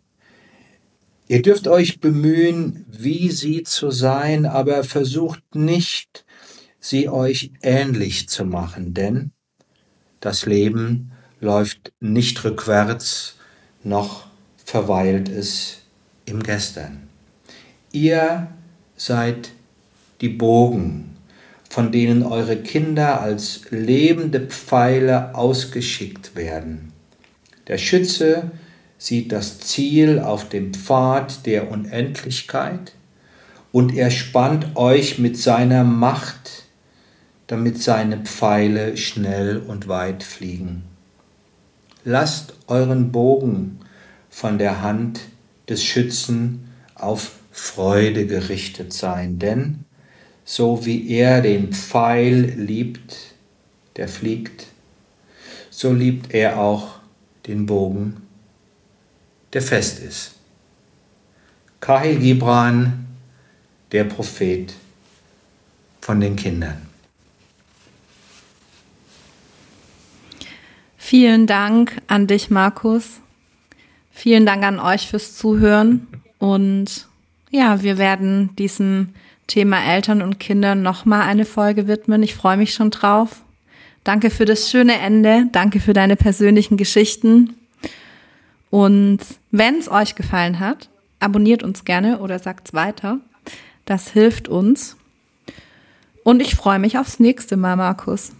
Ihr 1.27 1.43
dürft 1.43 1.67
euch 1.67 1.99
bemühen, 1.99 2.85
wie 2.89 3.29
sie 3.29 3.61
zu 3.61 3.91
sein, 3.91 4.47
aber 4.47 4.83
versucht 4.83 5.55
nicht, 5.55 6.25
sie 6.79 7.09
euch 7.09 7.51
ähnlich 7.61 8.27
zu 8.27 8.43
machen, 8.43 8.95
denn 8.95 9.31
das 10.19 10.47
Leben 10.47 11.11
läuft 11.39 11.93
nicht 11.99 12.43
rückwärts, 12.43 13.35
noch 13.83 14.25
verweilt 14.65 15.29
es 15.29 15.80
im 16.31 16.41
Gestern. 16.41 17.07
Ihr 17.91 18.47
seid 18.95 19.51
die 20.21 20.29
Bogen, 20.29 21.17
von 21.69 21.91
denen 21.91 22.23
eure 22.23 22.57
Kinder 22.57 23.21
als 23.21 23.61
lebende 23.69 24.41
Pfeile 24.41 25.35
ausgeschickt 25.35 26.35
werden. 26.35 26.91
Der 27.67 27.77
Schütze 27.77 28.51
sieht 28.97 29.31
das 29.31 29.59
Ziel 29.59 30.19
auf 30.19 30.49
dem 30.49 30.73
Pfad 30.73 31.45
der 31.45 31.71
Unendlichkeit 31.71 32.93
und 33.71 33.95
er 33.95 34.11
spannt 34.11 34.75
euch 34.75 35.17
mit 35.17 35.37
seiner 35.37 35.83
Macht, 35.83 36.65
damit 37.47 37.81
seine 37.81 38.19
Pfeile 38.19 38.97
schnell 38.97 39.57
und 39.57 39.87
weit 39.87 40.23
fliegen. 40.23 40.83
Lasst 42.03 42.53
euren 42.67 43.11
Bogen 43.11 43.79
von 44.29 44.57
der 44.57 44.81
Hand 44.81 45.19
des 45.71 45.83
Schützen 45.85 46.67
auf 46.95 47.31
Freude 47.51 48.27
gerichtet 48.27 48.91
sein, 48.91 49.39
denn 49.39 49.85
so 50.43 50.85
wie 50.85 51.09
er 51.09 51.41
den 51.41 51.71
Pfeil 51.71 52.55
liebt, 52.57 53.15
der 53.95 54.09
fliegt, 54.09 54.67
so 55.69 55.93
liebt 55.93 56.33
er 56.33 56.59
auch 56.59 56.99
den 57.47 57.65
Bogen, 57.65 58.17
der 59.53 59.61
fest 59.61 59.99
ist. 59.99 60.35
Kahil 61.79 62.19
Gibran, 62.19 63.07
der 63.93 64.03
Prophet 64.03 64.73
von 66.01 66.19
den 66.19 66.35
Kindern. 66.35 66.85
Vielen 70.97 71.47
Dank 71.47 72.01
an 72.07 72.27
dich, 72.27 72.49
Markus. 72.49 73.20
Vielen 74.11 74.45
Dank 74.45 74.63
an 74.63 74.79
euch 74.79 75.07
fürs 75.07 75.35
Zuhören. 75.35 76.07
Und 76.37 77.07
ja, 77.49 77.81
wir 77.81 77.97
werden 77.97 78.55
diesem 78.57 79.09
Thema 79.47 79.83
Eltern 79.83 80.21
und 80.21 80.39
Kinder 80.39 80.75
nochmal 80.75 81.23
eine 81.23 81.45
Folge 81.45 81.87
widmen. 81.87 82.23
Ich 82.23 82.35
freue 82.35 82.57
mich 82.57 82.73
schon 82.73 82.91
drauf. 82.91 83.41
Danke 84.03 84.29
für 84.29 84.45
das 84.45 84.69
schöne 84.69 84.99
Ende. 84.99 85.47
Danke 85.51 85.79
für 85.79 85.93
deine 85.93 86.15
persönlichen 86.15 86.77
Geschichten. 86.77 87.55
Und 88.69 89.19
wenn 89.51 89.75
es 89.77 89.91
euch 89.91 90.15
gefallen 90.15 90.59
hat, 90.59 90.89
abonniert 91.19 91.63
uns 91.63 91.85
gerne 91.85 92.19
oder 92.19 92.39
sagt's 92.39 92.73
weiter. 92.73 93.19
Das 93.85 94.09
hilft 94.09 94.47
uns. 94.47 94.95
Und 96.23 96.41
ich 96.41 96.55
freue 96.55 96.79
mich 96.79 96.97
aufs 96.97 97.19
nächste 97.19 97.57
Mal, 97.57 97.75
Markus. 97.75 98.31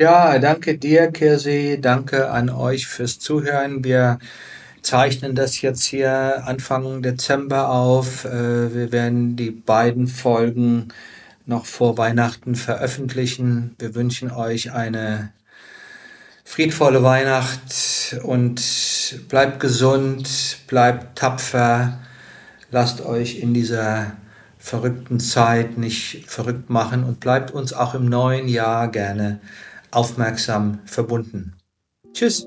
Ja, 0.00 0.40
danke 0.40 0.76
dir, 0.76 1.12
Kirsi. 1.12 1.78
Danke 1.80 2.28
an 2.28 2.50
euch 2.50 2.88
fürs 2.88 3.20
Zuhören. 3.20 3.84
Wir 3.84 4.18
zeichnen 4.82 5.36
das 5.36 5.60
jetzt 5.62 5.84
hier 5.84 6.42
Anfang 6.46 7.00
Dezember 7.00 7.68
auf. 7.68 8.24
Äh, 8.24 8.74
wir 8.74 8.90
werden 8.90 9.36
die 9.36 9.52
beiden 9.52 10.08
Folgen 10.08 10.88
noch 11.46 11.66
vor 11.66 11.96
Weihnachten 11.96 12.56
veröffentlichen. 12.56 13.76
Wir 13.78 13.94
wünschen 13.94 14.32
euch 14.32 14.72
eine 14.72 15.32
friedvolle 16.44 17.04
Weihnacht 17.04 18.18
und 18.24 18.60
bleibt 19.28 19.60
gesund, 19.60 20.58
bleibt 20.66 21.16
tapfer, 21.16 22.00
lasst 22.72 23.00
euch 23.00 23.38
in 23.38 23.54
dieser 23.54 24.12
verrückten 24.58 25.20
Zeit 25.20 25.78
nicht 25.78 26.24
verrückt 26.26 26.68
machen 26.68 27.04
und 27.04 27.20
bleibt 27.20 27.52
uns 27.52 27.72
auch 27.72 27.94
im 27.94 28.06
neuen 28.06 28.48
Jahr 28.48 28.88
gerne 28.88 29.40
aufmerksam 29.94 30.80
verbunden. 30.84 31.56
Tschüss. 32.12 32.46